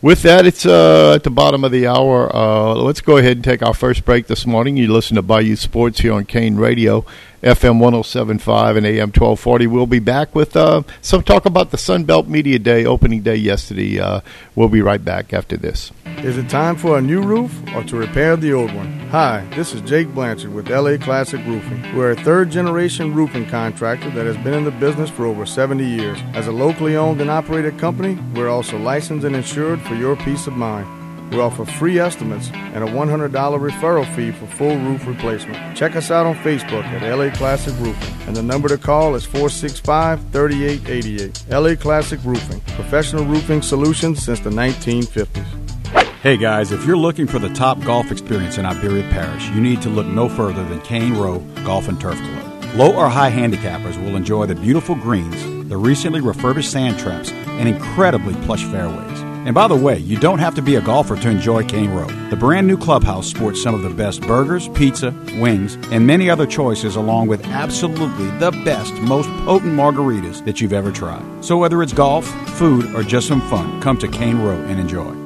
With 0.07 0.23
that, 0.23 0.47
it's 0.47 0.65
uh, 0.65 1.15
at 1.17 1.25
the 1.25 1.31
bottom 1.31 1.65
of 1.65 1.73
the 1.73 1.89
hour. 1.89 2.31
Uh, 2.33 2.75
let's 2.75 3.01
go 3.01 3.17
ahead 3.17 3.39
and 3.39 3.45
take 3.45 3.61
our 3.61 3.75
first 3.75 4.05
break 4.05 4.29
this 4.29 4.47
morning. 4.47 4.77
You 4.77 4.93
listen 4.93 5.17
to 5.17 5.23
Bayou 5.23 5.57
Sports 5.57 5.99
here 5.99 6.13
on 6.13 6.27
Kane 6.27 6.55
Radio, 6.55 7.05
FM 7.43 7.81
1075 7.81 8.77
and 8.77 8.87
AM 8.87 9.09
1240. 9.09 9.67
We'll 9.67 9.89
be 9.89 9.99
back 9.99 10.33
with 10.33 10.57
uh, 10.57 10.83
some 11.03 11.25
talk 11.25 11.45
about 11.45 11.73
the 11.73 11.77
Sun 11.77 12.05
Belt 12.05 12.29
Media 12.29 12.61
Day, 12.61 12.87
opening 12.87 13.23
day 13.23 13.35
yesterday. 13.35 13.99
Uh, 13.99 14.21
we'll 14.55 14.69
be 14.69 14.81
right 14.81 15.05
back 15.05 15.33
after 15.33 15.57
this. 15.57 15.91
Is 16.19 16.39
it 16.39 16.49
time 16.49 16.77
for 16.77 16.97
a 16.97 17.03
new 17.03 17.21
roof 17.21 17.53
or 17.75 17.83
to 17.85 17.97
repair 17.97 18.37
the 18.37 18.53
old 18.53 18.73
one? 18.75 19.01
Hi, 19.11 19.47
this 19.55 19.75
is 19.75 19.81
Jake 19.83 20.09
Blanchard 20.15 20.53
with 20.53 20.71
LA 20.71 20.97
Classic 20.97 21.45
Roofing. 21.45 21.97
We're 21.97 22.13
a 22.13 22.23
third 22.23 22.51
generation 22.51 23.13
roofing 23.13 23.47
contractor 23.47 24.11
that 24.11 24.25
has 24.25 24.37
been 24.39 24.55
in 24.55 24.65
the 24.65 24.71
business 24.71 25.11
for 25.11 25.27
over 25.27 25.45
70 25.45 25.85
years. 25.85 26.19
As 26.33 26.47
a 26.47 26.53
locally 26.53 26.97
owned 26.97 27.21
and 27.21 27.31
operated 27.31 27.79
company, 27.79 28.19
we're 28.35 28.49
also 28.49 28.79
licensed 28.79 29.27
and 29.27 29.37
insured 29.37 29.81
for 29.83 29.95
your 29.97 30.17
peace 30.17 30.47
of 30.47 30.55
mind. 30.55 30.87
We 31.33 31.41
offer 31.41 31.65
free 31.65 31.99
estimates 31.99 32.51
and 32.53 32.85
a 32.85 32.87
$100 32.87 33.31
referral 33.31 34.15
fee 34.15 34.31
for 34.31 34.47
full 34.47 34.77
roof 34.77 35.07
replacement. 35.07 35.77
Check 35.77 35.97
us 35.97 36.11
out 36.11 36.25
on 36.25 36.37
Facebook 36.37 36.85
at 36.85 37.03
LA 37.03 37.35
Classic 37.37 37.75
Roofing, 37.81 38.29
and 38.29 38.37
the 38.37 38.43
number 38.43 38.69
to 38.69 38.79
call 38.79 39.15
is 39.17 39.25
465 39.25 40.21
3888. 40.31 41.45
LA 41.51 41.75
Classic 41.75 42.21
Roofing, 42.25 42.61
professional 42.77 43.25
roofing 43.25 43.61
solutions 43.61 44.23
since 44.23 44.41
the 44.41 44.51
1950s. 44.51 45.45
Hey 46.23 46.37
guys, 46.37 46.73
if 46.73 46.85
you're 46.87 46.97
looking 46.97 47.27
for 47.27 47.39
the 47.39 47.51
top 47.51 47.81
golf 47.83 48.11
experience 48.11 48.59
in 48.59 48.67
Iberia 48.67 49.09
Parish, 49.11 49.49
you 49.51 49.61
need 49.61 49.83
to 49.83 49.89
look 49.89 50.07
no 50.07 50.29
further 50.29 50.65
than 50.65 50.81
Cane 50.81 51.15
Row 51.15 51.39
Golf 51.65 51.89
and 51.89 52.01
Turf 52.01 52.19
Club. 52.19 52.75
Low 52.75 52.95
or 52.95 53.09
high 53.09 53.31
handicappers 53.31 53.97
will 54.03 54.17
enjoy 54.17 54.47
the 54.47 54.55
beautiful 54.55 54.95
greens, 54.95 55.69
the 55.69 55.77
recently 55.77 56.21
refurbished 56.21 56.71
sand 56.71 56.99
traps, 56.99 57.31
and 57.31 57.69
incredibly 57.69 58.35
plush 58.45 58.65
fairways. 58.65 59.26
And 59.47 59.55
by 59.55 59.69
the 59.69 59.77
way, 59.77 59.99
you 59.99 60.19
don't 60.19 60.41
have 60.41 60.57
to 60.57 60.61
be 60.61 60.75
a 60.75 60.81
golfer 60.81 61.15
to 61.15 61.31
enjoy 61.31 61.65
Cane 61.65 61.93
Row. 61.93 62.09
The 62.31 62.37
brand 62.37 62.67
new 62.67 62.77
clubhouse 62.77 63.29
sports 63.29 63.63
some 63.63 63.77
of 63.77 63.83
the 63.83 63.91
best 63.91 64.23
burgers, 64.23 64.67
pizza, 64.71 65.15
wings, 65.39 65.77
and 65.93 66.05
many 66.05 66.29
other 66.29 66.47
choices, 66.47 66.97
along 66.97 67.29
with 67.29 67.47
absolutely 67.47 68.29
the 68.39 68.51
best, 68.65 68.93
most 68.95 69.29
potent 69.45 69.75
margaritas 69.75 70.45
that 70.47 70.61
you've 70.61 70.73
ever 70.73 70.91
tried. 70.91 71.45
So 71.45 71.57
whether 71.59 71.81
it's 71.81 71.93
golf, 71.93 72.27
food, 72.59 72.93
or 72.97 73.05
just 73.05 73.29
some 73.29 73.41
fun, 73.43 73.81
come 73.81 73.99
to 73.99 74.09
Cane 74.09 74.41
Row 74.41 74.61
and 74.65 74.81
enjoy. 74.81 75.26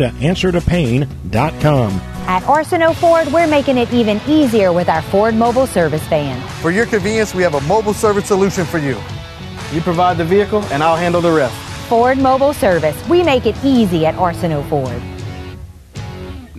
to 0.00 0.08
answertopain.com. 0.10 1.92
At 2.26 2.42
Arsenault 2.42 2.96
Ford, 2.96 3.28
we're 3.32 3.46
making 3.46 3.78
it 3.78 3.92
even 3.92 4.20
easier 4.28 4.72
with 4.72 4.88
our 4.88 5.02
Ford 5.02 5.34
mobile 5.34 5.66
service 5.66 6.02
van. 6.08 6.40
For 6.60 6.70
your 6.70 6.86
convenience, 6.86 7.34
we 7.34 7.42
have 7.42 7.54
a 7.54 7.60
mobile 7.62 7.94
service 7.94 8.26
solution 8.26 8.64
for 8.64 8.78
you. 8.78 8.98
You 9.72 9.80
provide 9.80 10.16
the 10.16 10.24
vehicle, 10.24 10.62
and 10.64 10.82
I'll 10.82 10.96
handle 10.96 11.20
the 11.20 11.32
rest. 11.32 11.54
Ford 11.88 12.18
Mobile 12.18 12.52
Service. 12.52 12.96
We 13.08 13.22
make 13.22 13.46
it 13.46 13.56
easy 13.64 14.06
at 14.06 14.14
Arsenault 14.14 14.68
Ford. 14.68 15.02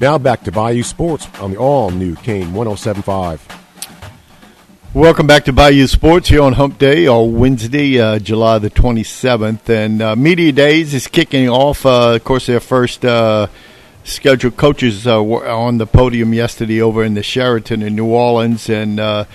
Now 0.00 0.18
back 0.18 0.42
to 0.42 0.52
Bayou 0.52 0.82
Sports 0.82 1.28
on 1.40 1.52
the 1.52 1.56
all 1.56 1.90
new 1.90 2.16
Kane 2.16 2.52
1075. 2.52 3.46
Welcome 4.92 5.28
back 5.28 5.44
to 5.44 5.52
Bayou 5.52 5.86
Sports 5.86 6.28
here 6.28 6.42
on 6.42 6.54
Hump 6.54 6.78
Day 6.78 7.06
on 7.06 7.34
Wednesday, 7.34 8.00
uh, 8.00 8.18
July 8.18 8.58
the 8.58 8.70
27th. 8.70 9.68
And 9.68 10.02
uh, 10.02 10.16
Media 10.16 10.50
Days 10.50 10.94
is 10.94 11.06
kicking 11.06 11.48
off. 11.48 11.86
Uh, 11.86 12.14
of 12.14 12.24
course, 12.24 12.46
their 12.46 12.58
first 12.58 13.04
uh, 13.04 13.46
scheduled 14.02 14.56
coaches 14.56 15.06
uh, 15.06 15.22
were 15.22 15.48
on 15.48 15.78
the 15.78 15.86
podium 15.86 16.34
yesterday 16.34 16.80
over 16.80 17.04
in 17.04 17.14
the 17.14 17.22
Sheraton 17.22 17.80
in 17.80 17.94
New 17.94 18.06
Orleans. 18.06 18.68
And 18.68 18.98
uh, 18.98 19.26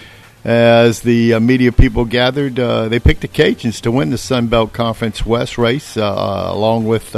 as 0.43 1.01
the 1.01 1.35
uh, 1.35 1.39
media 1.39 1.71
people 1.71 2.03
gathered, 2.03 2.59
uh, 2.59 2.89
they 2.89 2.99
picked 2.99 3.21
the 3.21 3.27
Cajuns 3.29 3.81
to 3.81 3.91
win 3.91 4.09
the 4.09 4.17
Sun 4.17 4.47
Belt 4.47 4.73
Conference 4.73 5.25
West 5.25 5.57
race, 5.57 5.95
uh, 5.95 6.49
along 6.51 6.85
with 6.85 7.15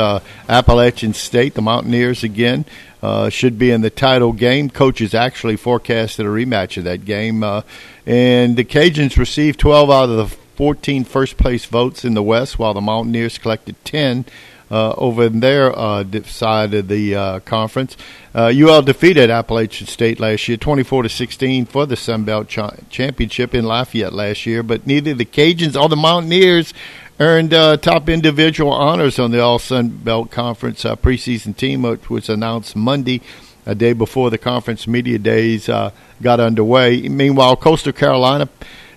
Appalachian 0.47 1.13
State, 1.13 1.56
the 1.56 1.62
Mountaineers 1.62 2.23
again. 2.23 2.65
Uh, 3.01 3.29
should 3.29 3.57
be 3.57 3.71
in 3.71 3.81
the 3.81 3.89
title 3.89 4.31
game. 4.31 4.69
Coaches 4.69 5.15
actually 5.15 5.55
forecasted 5.55 6.25
a 6.25 6.29
rematch 6.29 6.77
of 6.77 6.83
that 6.83 7.03
game. 7.03 7.43
Uh, 7.43 7.63
and 8.05 8.55
the 8.55 8.63
Cajuns 8.63 9.17
received 9.17 9.59
12 9.59 9.89
out 9.89 10.09
of 10.09 10.17
the 10.17 10.37
14 10.55 11.03
first 11.05 11.37
place 11.37 11.65
votes 11.65 12.05
in 12.05 12.13
the 12.13 12.21
West, 12.21 12.59
while 12.59 12.75
the 12.75 12.81
Mountaineers 12.81 13.39
collected 13.39 13.75
10 13.85 14.25
uh, 14.71 14.93
over 14.97 15.25
in 15.25 15.41
their 15.41 15.77
uh, 15.77 16.05
side 16.23 16.73
of 16.73 16.87
the 16.87 17.15
uh, 17.15 17.39
conference. 17.41 17.97
Uh, 18.33 18.53
UL 18.55 18.81
defeated 18.81 19.29
Appalachian 19.29 19.87
State 19.87 20.19
last 20.19 20.47
year, 20.47 20.57
24 20.57 21.03
to 21.03 21.09
16 21.09 21.65
for 21.65 21.85
the 21.85 21.97
Sun 21.97 22.23
Belt 22.23 22.47
cha- 22.47 22.75
Championship 22.89 23.53
in 23.53 23.65
Lafayette 23.65 24.13
last 24.13 24.45
year. 24.45 24.63
But 24.63 24.87
neither 24.87 25.13
the 25.13 25.25
Cajuns 25.25 25.79
or 25.79 25.89
the 25.89 25.97
Mountaineers 25.97 26.73
earned 27.19 27.54
uh, 27.54 27.78
top 27.78 28.10
individual 28.10 28.71
honors 28.71 29.19
on 29.19 29.32
the 29.32 29.39
All 29.39 29.60
Sun 29.60 29.89
Belt 29.89 30.32
Conference 30.32 30.86
uh, 30.86 30.95
preseason 30.95 31.56
team, 31.56 31.84
which 31.84 32.10
was 32.10 32.30
announced 32.30 32.76
Monday, 32.76 33.21
a 33.65 33.76
day 33.76 33.93
before 33.93 34.30
the 34.30 34.38
conference 34.38 34.88
media 34.88 35.19
days 35.19 35.69
uh, 35.69 35.91
got 36.21 36.39
underway. 36.39 37.08
Meanwhile, 37.08 37.58
Coastal 37.58 37.93
Carolina 37.93 38.50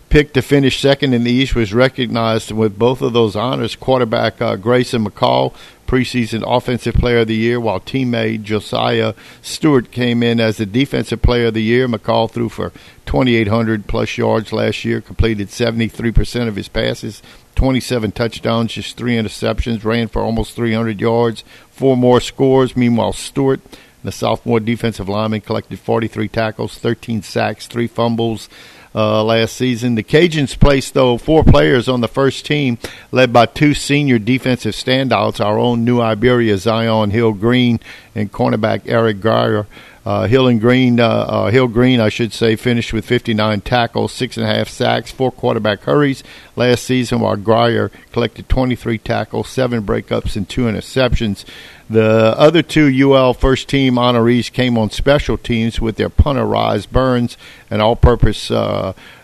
picked 0.08 0.34
to 0.34 0.42
finish 0.42 0.80
second 0.80 1.12
in 1.12 1.24
the 1.24 1.30
East 1.32 1.56
was 1.56 1.74
recognized 1.74 2.52
with 2.52 2.78
both 2.78 3.02
of 3.02 3.12
those 3.12 3.34
honors. 3.34 3.74
Quarterback 3.74 4.40
uh, 4.40 4.56
Grayson 4.56 5.04
McCall, 5.04 5.52
preseason 5.88 6.44
Offensive 6.46 6.94
Player 6.94 7.18
of 7.18 7.26
the 7.26 7.34
Year, 7.34 7.58
while 7.58 7.80
teammate 7.80 8.42
Josiah 8.42 9.14
Stewart 9.42 9.90
came 9.90 10.22
in 10.22 10.38
as 10.38 10.56
the 10.58 10.66
Defensive 10.66 11.20
Player 11.20 11.46
of 11.46 11.54
the 11.54 11.62
Year. 11.62 11.88
McCall 11.88 12.30
threw 12.30 12.48
for 12.48 12.70
2,800 13.06 13.86
plus 13.86 14.16
yards 14.16 14.52
last 14.52 14.84
year, 14.84 15.00
completed 15.00 15.48
73% 15.48 16.48
of 16.48 16.56
his 16.56 16.68
passes, 16.68 17.20
27 17.54 18.12
touchdowns, 18.12 18.72
just 18.72 18.96
three 18.96 19.14
interceptions, 19.14 19.84
ran 19.84 20.08
for 20.08 20.22
almost 20.22 20.54
300 20.56 21.00
yards, 21.00 21.44
four 21.70 21.96
more 21.96 22.20
scores. 22.20 22.76
Meanwhile, 22.76 23.12
Stewart, 23.14 23.60
the 24.02 24.12
sophomore 24.12 24.60
defensive 24.60 25.08
lineman, 25.08 25.40
collected 25.40 25.78
43 25.78 26.28
tackles, 26.28 26.78
13 26.78 27.22
sacks, 27.22 27.66
three 27.66 27.86
fumbles. 27.86 28.48
Uh, 28.96 29.24
last 29.24 29.56
season. 29.56 29.96
The 29.96 30.04
Cajuns 30.04 30.56
placed, 30.56 30.94
though, 30.94 31.18
four 31.18 31.42
players 31.42 31.88
on 31.88 32.00
the 32.00 32.06
first 32.06 32.46
team, 32.46 32.78
led 33.10 33.32
by 33.32 33.46
two 33.46 33.74
senior 33.74 34.20
defensive 34.20 34.72
standouts, 34.72 35.44
our 35.44 35.58
own 35.58 35.84
New 35.84 36.00
Iberia 36.00 36.56
Zion 36.58 37.10
Hill 37.10 37.32
Green 37.32 37.80
and 38.14 38.30
cornerback 38.30 38.82
Eric 38.86 39.16
Garror. 39.16 39.66
Uh, 40.04 40.26
Hill 40.26 40.48
and 40.48 40.60
Green, 40.60 41.00
uh, 41.00 41.08
uh, 41.08 41.50
Hill 41.50 41.66
Green, 41.66 41.98
I 41.98 42.10
should 42.10 42.32
say, 42.32 42.56
finished 42.56 42.92
with 42.92 43.06
59 43.06 43.62
tackles, 43.62 44.12
six 44.12 44.36
and 44.36 44.44
a 44.44 44.54
half 44.54 44.68
sacks, 44.68 45.10
four 45.10 45.32
quarterback 45.32 45.80
hurries 45.82 46.22
last 46.56 46.84
season, 46.84 47.20
while 47.20 47.36
Garror 47.36 47.90
collected 48.12 48.48
23 48.48 48.98
tackles, 48.98 49.48
seven 49.48 49.82
breakups, 49.82 50.36
and 50.36 50.46
two 50.46 50.64
interceptions. 50.64 51.44
The 51.88 52.34
other 52.36 52.62
two 52.62 52.86
UL 52.86 53.32
first 53.32 53.68
team 53.68 53.94
honorees 53.94 54.52
came 54.52 54.76
on 54.76 54.90
special 54.90 55.38
teams 55.38 55.80
with 55.80 55.96
their 55.96 56.10
punter 56.10 56.44
Rise 56.44 56.84
Burns, 56.86 57.38
an 57.70 57.80
all-purpose 57.80 58.50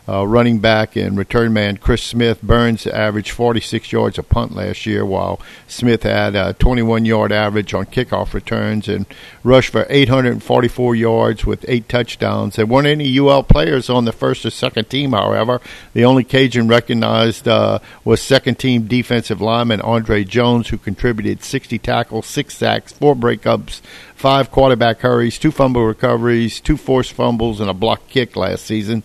uh, 0.08 0.20
uh, 0.20 0.26
running 0.26 0.58
back 0.58 0.96
and 0.96 1.16
return 1.16 1.52
man 1.52 1.76
Chris 1.76 2.02
Smith. 2.02 2.42
Burns 2.42 2.86
averaged 2.86 3.30
46 3.30 3.92
yards 3.92 4.18
a 4.18 4.22
punt 4.22 4.54
last 4.54 4.84
year, 4.86 5.04
while 5.04 5.40
Smith 5.66 6.02
had 6.02 6.34
a 6.34 6.52
21 6.54 7.04
yard 7.04 7.32
average 7.32 7.72
on 7.74 7.86
kickoff 7.86 8.34
returns 8.34 8.88
and 8.88 9.06
rushed 9.42 9.70
for 9.70 9.86
844 9.88 10.94
yards 10.94 11.46
with 11.46 11.64
eight 11.68 11.88
touchdowns. 11.88 12.56
There 12.56 12.66
weren't 12.66 12.86
any 12.86 13.18
UL 13.18 13.42
players 13.42 13.88
on 13.88 14.04
the 14.04 14.12
first 14.12 14.44
or 14.44 14.50
second 14.50 14.90
team, 14.90 15.12
however. 15.12 15.60
The 15.94 16.04
only 16.04 16.24
Cajun 16.24 16.68
recognized 16.68 17.48
uh, 17.48 17.78
was 18.04 18.20
second 18.20 18.58
team 18.58 18.86
defensive 18.86 19.40
lineman 19.40 19.80
Andre 19.80 20.24
Jones, 20.24 20.68
who 20.68 20.78
contributed 20.78 21.42
60 21.42 21.78
tackles, 21.78 22.26
six 22.26 22.56
sacks, 22.56 22.92
four 22.92 23.14
breakups, 23.14 23.80
five 24.14 24.50
quarterback 24.50 25.00
hurries, 25.00 25.38
two 25.38 25.50
fumble 25.50 25.86
recoveries, 25.86 26.60
two 26.60 26.76
forced 26.76 27.12
fumbles, 27.12 27.60
and 27.60 27.70
a 27.70 27.74
block 27.74 28.08
kick 28.08 28.36
last 28.36 28.64
season. 28.64 29.02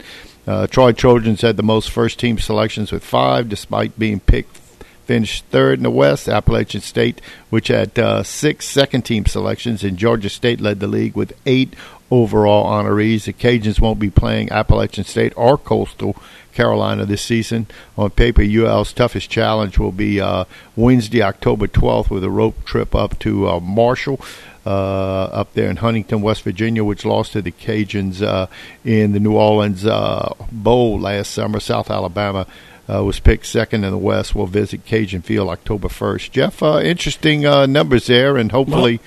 Uh, 0.47 0.67
Troy 0.67 0.91
Trojans 0.91 1.41
had 1.41 1.57
the 1.57 1.63
most 1.63 1.89
first 1.89 2.19
team 2.19 2.37
selections 2.37 2.91
with 2.91 3.03
five, 3.03 3.49
despite 3.49 3.97
being 3.97 4.19
picked 4.19 4.57
finished 5.05 5.45
third 5.45 5.79
in 5.79 5.83
the 5.83 5.91
West. 5.91 6.27
Appalachian 6.27 6.81
State, 6.81 7.21
which 7.49 7.69
had 7.69 7.97
uh, 7.97 8.23
six 8.23 8.65
second 8.65 9.03
team 9.03 9.25
selections, 9.25 9.83
and 9.83 9.97
Georgia 9.97 10.29
State 10.29 10.59
led 10.59 10.79
the 10.79 10.87
league 10.87 11.15
with 11.15 11.33
eight 11.45 11.75
overall 12.11 12.65
honorees. 12.65 13.25
The 13.25 13.33
Cajuns 13.33 13.79
won't 13.79 13.99
be 13.99 14.09
playing 14.09 14.51
Appalachian 14.51 15.05
State 15.05 15.33
or 15.35 15.57
Coastal 15.57 16.15
Carolina 16.53 17.05
this 17.05 17.21
season. 17.21 17.67
On 17.97 18.09
paper, 18.09 18.41
UL's 18.41 18.93
toughest 18.93 19.29
challenge 19.29 19.77
will 19.77 19.91
be 19.91 20.19
uh, 20.19 20.45
Wednesday, 20.75 21.21
October 21.21 21.67
12th, 21.67 22.09
with 22.09 22.23
a 22.23 22.29
rope 22.29 22.63
trip 22.65 22.95
up 22.95 23.19
to 23.19 23.47
uh, 23.47 23.59
Marshall. 23.59 24.19
Uh, 24.65 25.25
up 25.25 25.53
there 25.53 25.69
in 25.69 25.75
Huntington, 25.75 26.23
West 26.23 26.41
Virginia, 26.41 26.83
which 26.83 27.05
lost 27.05 27.33
to 27.33 27.41
the 27.43 27.51
Cajuns 27.51 28.23
uh, 28.23 28.47
in 28.83 29.11
the 29.11 29.19
New 29.19 29.35
Orleans 29.35 29.85
uh, 29.85 30.33
Bowl 30.51 30.99
last 30.99 31.29
summer. 31.29 31.59
South 31.59 31.91
Alabama 31.91 32.47
uh, 32.91 33.03
was 33.03 33.19
picked 33.19 33.45
second 33.45 33.83
in 33.83 33.91
the 33.91 33.97
West. 33.97 34.35
We'll 34.35 34.45
visit 34.45 34.85
Cajun 34.85 35.21
Field 35.21 35.49
October 35.49 35.87
1st. 35.87 36.31
Jeff, 36.31 36.63
uh, 36.63 36.79
interesting 36.79 37.45
uh, 37.45 37.65
numbers 37.65 38.07
there, 38.07 38.37
and 38.37 38.51
hopefully. 38.51 38.99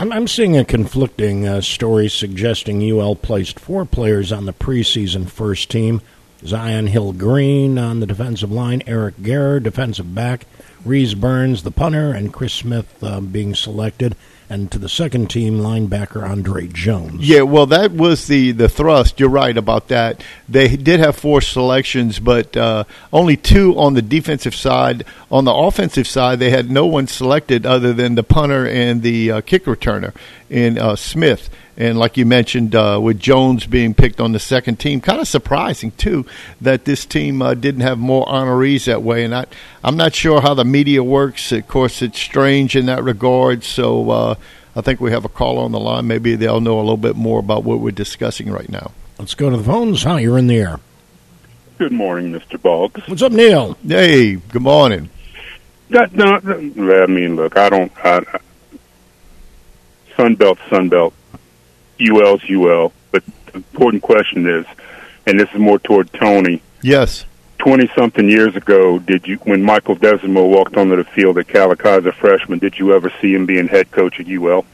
Well, 0.00 0.12
I'm, 0.12 0.26
seeing 0.26 0.56
a 0.56 0.64
conflicting 0.64 1.46
uh, 1.46 1.60
story 1.60 2.08
suggesting 2.08 2.82
UL 2.82 3.14
placed 3.14 3.60
four 3.60 3.84
players 3.84 4.32
on 4.32 4.44
the 4.44 4.52
preseason 4.52 5.28
first 5.28 5.70
team. 5.70 6.00
Zion 6.44 6.88
Hill 6.88 7.12
Green 7.12 7.78
on 7.78 8.00
the 8.00 8.06
defensive 8.06 8.52
line, 8.52 8.82
Eric 8.86 9.16
Garror, 9.18 9.62
defensive 9.62 10.14
back, 10.14 10.46
Rhys 10.84 11.14
Burns, 11.14 11.62
the 11.62 11.70
punter, 11.70 12.10
and 12.10 12.32
Chris 12.32 12.52
Smith 12.52 13.02
uh, 13.02 13.20
being 13.20 13.54
selected 13.54 14.14
and 14.54 14.70
to 14.70 14.78
the 14.78 14.88
second 14.88 15.28
team 15.28 15.58
linebacker 15.58 16.22
Andre 16.22 16.68
Jones. 16.68 17.28
Yeah, 17.28 17.42
well, 17.42 17.66
that 17.66 17.90
was 17.90 18.28
the 18.28 18.52
the 18.52 18.68
thrust. 18.68 19.18
You're 19.18 19.28
right 19.28 19.56
about 19.56 19.88
that. 19.88 20.22
They 20.48 20.76
did 20.76 21.00
have 21.00 21.16
four 21.16 21.40
selections, 21.40 22.20
but 22.20 22.56
uh, 22.56 22.84
only 23.12 23.36
two 23.36 23.76
on 23.78 23.94
the 23.94 24.02
defensive 24.02 24.54
side. 24.54 25.04
On 25.30 25.44
the 25.44 25.52
offensive 25.52 26.06
side, 26.06 26.38
they 26.38 26.50
had 26.50 26.70
no 26.70 26.86
one 26.86 27.08
selected 27.08 27.66
other 27.66 27.92
than 27.92 28.14
the 28.14 28.22
punter 28.22 28.66
and 28.66 29.02
the 29.02 29.32
uh, 29.32 29.40
kick 29.40 29.64
returner 29.64 30.14
in 30.54 30.78
uh, 30.78 30.94
Smith. 30.94 31.50
And 31.76 31.98
like 31.98 32.16
you 32.16 32.24
mentioned, 32.24 32.76
uh, 32.76 33.00
with 33.02 33.18
Jones 33.18 33.66
being 33.66 33.92
picked 33.92 34.20
on 34.20 34.30
the 34.30 34.38
second 34.38 34.78
team, 34.78 35.00
kind 35.00 35.20
of 35.20 35.26
surprising 35.26 35.90
too 35.90 36.24
that 36.60 36.84
this 36.84 37.04
team 37.04 37.42
uh, 37.42 37.54
didn't 37.54 37.80
have 37.80 37.98
more 37.98 38.24
honorees 38.26 38.84
that 38.84 39.02
way. 39.02 39.24
And 39.24 39.34
I, 39.34 39.46
I'm 39.82 39.96
not 39.96 40.14
sure 40.14 40.40
how 40.40 40.54
the 40.54 40.64
media 40.64 41.02
works. 41.02 41.50
Of 41.50 41.66
course, 41.66 42.02
it's 42.02 42.20
strange 42.20 42.76
in 42.76 42.86
that 42.86 43.02
regard. 43.02 43.64
So 43.64 44.10
uh, 44.10 44.34
I 44.76 44.80
think 44.80 45.00
we 45.00 45.10
have 45.10 45.24
a 45.24 45.28
caller 45.28 45.64
on 45.64 45.72
the 45.72 45.80
line. 45.80 46.06
Maybe 46.06 46.36
they'll 46.36 46.60
know 46.60 46.78
a 46.78 46.82
little 46.82 46.96
bit 46.96 47.16
more 47.16 47.40
about 47.40 47.64
what 47.64 47.80
we're 47.80 47.90
discussing 47.90 48.48
right 48.48 48.68
now. 48.68 48.92
Let's 49.18 49.34
go 49.34 49.50
to 49.50 49.56
the 49.56 49.64
phones. 49.64 50.04
Hi, 50.04 50.20
you're 50.20 50.38
in 50.38 50.46
the 50.46 50.56
air. 50.56 50.78
Good 51.78 51.90
morning, 51.90 52.30
Mr. 52.30 52.62
Boggs. 52.62 53.02
What's 53.08 53.22
up, 53.22 53.32
Neil? 53.32 53.76
Hey, 53.84 54.36
good 54.36 54.62
morning. 54.62 55.10
That, 55.90 56.12
no, 56.12 56.36
I 56.36 57.06
mean, 57.06 57.34
look, 57.34 57.56
I 57.56 57.68
don't. 57.68 57.92
I, 58.04 58.22
Sunbelt, 60.16 60.58
Sunbelt 60.68 61.12
UL's 62.00 62.42
UL. 62.48 62.92
But 63.10 63.24
the 63.46 63.58
important 63.58 64.02
question 64.02 64.48
is, 64.48 64.66
and 65.26 65.38
this 65.38 65.48
is 65.50 65.58
more 65.58 65.78
toward 65.78 66.12
Tony. 66.12 66.62
Yes. 66.82 67.24
Twenty 67.58 67.88
something 67.96 68.28
years 68.28 68.56
ago, 68.56 68.98
did 68.98 69.26
you 69.26 69.36
when 69.38 69.62
Michael 69.62 69.96
Desormeaux 69.96 70.50
walked 70.50 70.76
onto 70.76 70.96
the 70.96 71.04
field 71.04 71.38
at 71.38 71.48
Catholic 71.48 71.84
as 71.86 72.04
a 72.04 72.12
freshman? 72.12 72.58
Did 72.58 72.78
you 72.78 72.94
ever 72.94 73.10
see 73.22 73.34
him 73.34 73.46
being 73.46 73.68
head 73.68 73.90
coach 73.90 74.20
at 74.20 74.26
UL? 74.26 74.66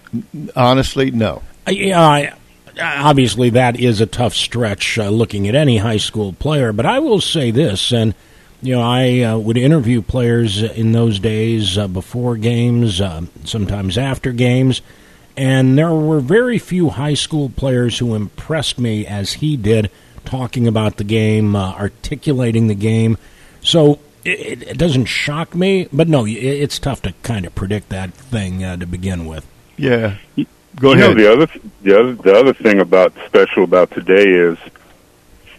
Honestly, 0.57 1.11
no. 1.11 1.43
Uh, 1.69 1.71
yeah, 1.71 2.01
I, 2.01 2.33
obviously 2.81 3.51
that 3.51 3.79
is 3.79 4.01
a 4.01 4.07
tough 4.07 4.35
stretch 4.35 4.99
uh, 4.99 5.09
looking 5.09 5.47
at 5.47 5.55
any 5.55 5.77
high 5.77 5.99
school 5.99 6.33
player. 6.33 6.73
But 6.73 6.87
I 6.87 6.99
will 6.99 7.21
say 7.21 7.53
this, 7.53 7.93
and 7.93 8.13
you 8.61 8.75
know, 8.75 8.83
I 8.83 9.21
uh, 9.21 9.39
would 9.39 9.57
interview 9.57 10.03
players 10.03 10.61
in 10.61 10.91
those 10.91 11.21
days 11.21 11.79
uh, 11.79 11.87
before 11.87 12.37
games, 12.37 13.01
uh, 13.01 13.23
sometimes 13.45 13.99
after 13.99 14.33
games 14.33 14.83
and 15.37 15.79
there 15.79 15.93
were 15.93 16.21
very 16.21 16.59
few 16.59 16.91
high 16.91 17.15
school 17.15 17.49
players 17.49 17.99
who 17.99 18.15
impressed 18.15 18.79
me 18.79 19.07
as 19.07 19.35
he 19.35 19.57
did, 19.57 19.91
talking 20.25 20.67
about 20.67 20.97
the 20.97 21.05
game, 21.05 21.57
uh, 21.57 21.73
articulating 21.73 22.67
the 22.67 22.75
game. 22.75 23.17
So 23.63 23.99
it, 24.25 24.63
it, 24.63 24.79
doesn't 24.79 25.07
shock 25.07 25.55
me, 25.55 25.89
but 25.93 26.09
no, 26.09 26.27
it's 26.27 26.79
tough 26.79 27.03
to 27.03 27.15
kind 27.23 27.47
of 27.47 27.55
predict 27.55 27.89
that 27.91 28.13
thing 28.13 28.65
uh, 28.65 28.77
to 28.77 28.87
begin 28.87 29.27
with. 29.27 29.47
Yeah, 29.77 30.17
go 30.77 30.93
you 30.93 31.01
ahead. 31.03 31.17
Know, 31.17 31.23
the 31.23 31.33
other 31.33 31.61
the 31.83 31.99
other 31.99 32.15
the 32.15 32.35
other 32.39 32.53
thing 32.53 32.81
about 32.81 33.15
special 33.27 33.65
about 33.65 33.91
today 33.93 34.29
is 34.29 34.59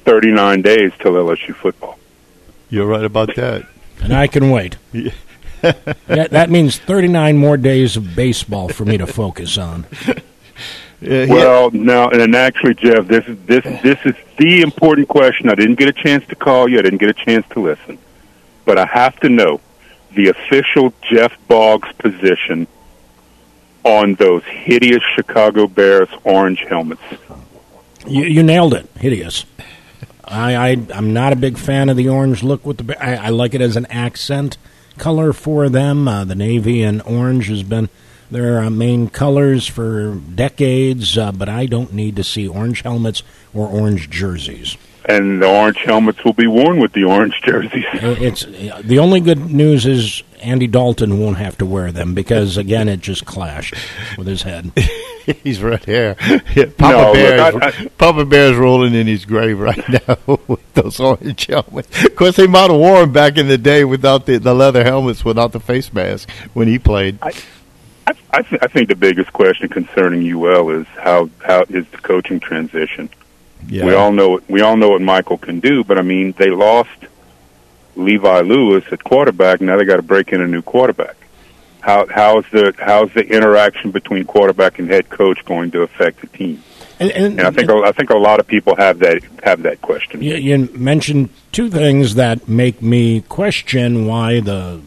thirty 0.04 0.32
nine 0.32 0.62
days 0.62 0.92
till 1.00 1.14
LSU 1.14 1.56
football. 1.56 1.98
You're 2.70 2.86
right 2.86 3.04
about 3.04 3.36
that, 3.36 3.66
and 4.00 4.14
I 4.14 4.28
can 4.28 4.52
wait. 4.52 4.78
Yeah 5.63 5.71
that, 6.08 6.32
that, 6.32 6.50
means 6.50 6.78
39 6.78 7.38
more 7.38 7.58
days 7.58 7.97
of 7.97 8.15
baseball 8.15 8.69
for 8.69 8.86
me 8.86 8.97
to 8.97 9.08
focus 9.08 9.58
on. 9.58 9.86
Uh, 11.04 11.26
well, 11.28 11.71
now 11.71 12.10
and 12.10 12.36
actually, 12.36 12.76
Jeff, 12.76 13.08
this 13.08 13.26
is 13.26 13.36
this 13.47 13.63
this 13.82 13.97
is 14.06 14.13
the 14.38 14.62
important 14.62 15.08
question. 15.08 15.50
I 15.50 15.56
didn't 15.56 15.80
get 15.80 15.88
a 15.88 15.93
chance 15.93 16.24
to 16.28 16.36
call 16.36 16.69
you. 16.69 16.78
I 16.78 16.84
didn't 16.84 17.00
get 17.00 17.10
a 17.10 17.13
chance 17.13 17.43
to 17.54 17.60
listen, 17.60 17.97
but 18.65 18.78
I 18.78 18.86
have 18.86 19.19
to 19.21 19.30
know 19.30 19.60
the 20.13 20.28
official 20.28 20.93
Jeff 21.02 21.36
Boggs 21.47 21.91
position 21.93 22.67
on 23.84 24.13
those 24.13 24.43
hideous 24.43 25.02
Chicago 25.15 25.65
Bears 25.65 26.10
orange 26.24 26.60
helmets. 26.69 27.02
You, 28.06 28.26
you 28.26 28.43
nailed 28.43 28.76
it. 28.76 28.88
Hideous. 28.95 29.47
I, 30.24 30.56
I 30.56 30.69
I'm 30.93 31.13
not 31.13 31.34
a 31.34 31.36
big 31.36 31.58
fan 31.58 31.89
of 31.89 31.97
the 31.97 32.10
orange 32.10 32.43
look 32.43 32.63
with 32.63 32.86
the. 32.86 33.04
I, 33.04 33.26
I 33.26 33.30
like 33.30 33.56
it 33.56 33.62
as 33.62 33.76
an 33.76 33.88
accent 33.88 34.60
color 34.98 35.34
for 35.34 35.70
them. 35.70 36.08
Uh, 36.08 36.24
the 36.26 36.36
navy 36.36 36.84
and 36.84 37.02
orange 37.04 37.48
has 37.48 37.64
been 37.64 37.90
their 38.30 38.62
uh, 38.62 38.70
main 38.70 39.10
colors 39.10 39.68
for 39.68 40.16
decades, 40.16 41.18
uh, 41.18 41.32
but 41.32 41.50
I 41.50 41.66
don't 41.66 41.94
need 41.94 42.16
to 42.16 42.24
see 42.24 42.48
orange 42.48 42.82
helmets 42.82 43.24
or 43.54 43.68
orange 43.68 44.10
jerseys. 44.10 44.78
And 45.06 45.42
the 45.42 45.48
orange 45.48 45.80
helmets 45.80 46.24
will 46.24 46.34
be 46.34 46.48
worn 46.48 46.80
with 46.80 46.94
the 46.94 47.04
orange 47.04 47.42
jerseys. 47.44 47.84
It's 47.94 48.46
the 48.46 49.00
only 49.00 49.20
good 49.20 49.52
news 49.52 49.86
is 49.86 50.24
Andy 50.42 50.68
Dalton 50.68 51.20
won't 51.20 51.38
have 51.38 51.58
to 51.60 51.66
wear 51.66 51.92
them 51.92 52.14
because 52.14 52.58
again 52.58 52.90
it 52.90 53.00
just 53.00 53.26
clashed 53.26 53.76
with 54.18 54.28
his 54.28 54.44
head. 54.44 54.72
He's 55.44 55.62
right 55.62 55.84
here. 55.86 56.16
Papa 56.78 56.78
no, 56.82 57.14
Bear's, 57.14 57.54
look, 57.54 57.64
I, 57.64 57.68
I, 57.68 57.88
Papa 57.98 58.26
Bear's 58.26 58.58
rolling 58.58 58.94
in 58.94 59.08
his 59.08 59.26
grave 59.26 59.60
right 59.60 59.88
now 60.08 60.40
with 60.48 60.74
those 60.74 61.00
orange 61.00 61.46
helmets. 61.46 62.06
Of 62.06 62.16
course, 62.16 62.36
they 62.36 62.48
might 62.48 62.72
have 62.72 62.80
worn 62.80 63.12
back 63.12 63.38
in 63.38 63.48
the 63.48 63.58
day 63.58 63.84
without 63.84 64.26
the, 64.26 64.38
the 64.38 64.54
leather 64.54 64.84
helmets, 64.84 65.24
without 65.24 65.52
the 65.52 65.60
face 65.60 65.94
mask 65.94 66.30
when 66.54 66.68
he 66.68 66.80
played. 66.80 67.20
I, 67.22 67.34
I, 68.32 68.42
th- 68.42 68.62
I 68.62 68.68
think 68.68 68.90
the 68.90 68.96
biggest 68.96 69.32
question 69.32 69.70
concerning 69.70 70.28
UL 70.34 70.70
is 70.72 70.88
how 70.98 71.30
how 71.44 71.66
is 71.70 71.88
the 71.90 71.98
coaching 71.98 72.40
transition. 72.40 73.10
Yeah. 73.68 73.86
We 73.86 73.94
all 73.94 74.12
know 74.12 74.40
we 74.48 74.62
all 74.62 74.76
know 74.76 74.90
what 74.90 75.02
Michael 75.02 75.38
can 75.38 75.60
do, 75.60 75.84
but 75.84 75.98
I 75.98 76.02
mean 76.02 76.34
they 76.38 76.50
lost 76.50 76.90
Levi 77.96 78.42
Lewis 78.42 78.84
at 78.92 79.04
quarterback. 79.04 79.62
Now 79.62 79.78
they 79.78 79.86
got 79.86 79.98
to 79.98 80.02
break 80.02 80.30
in 80.30 80.42
a 80.42 80.48
new 80.48 80.62
quarterback. 80.62 81.16
How 81.82 82.06
how's 82.08 82.46
the 82.52 82.74
how's 82.78 83.12
the 83.14 83.26
interaction 83.26 83.92
between 83.92 84.26
quarterback 84.26 84.80
and 84.80 84.90
head 84.90 85.10
coach 85.10 85.44
going 85.46 85.72
to 85.72 85.82
affect 85.82 86.22
the 86.22 86.28
team? 86.28 86.64
And, 87.00 87.12
and, 87.12 87.40
and 87.40 87.42
I 87.42 87.52
think 87.52 87.70
and, 87.70 87.86
I 87.86 87.92
think 87.92 88.12
a 88.12 88.18
lot 88.18 88.40
of 88.40 88.46
people 88.46 88.76
have 88.76 89.00
that 89.00 89.24
have 89.44 89.64
that 89.64 89.82
question. 89.82 90.22
You, 90.22 90.36
you 90.36 90.70
mentioned 90.74 91.30
two 91.52 91.70
things 91.70 92.16
that 92.16 92.48
make 92.48 92.82
me 92.82 93.22
question 93.22 94.06
why 94.06 94.40
the 94.40 94.82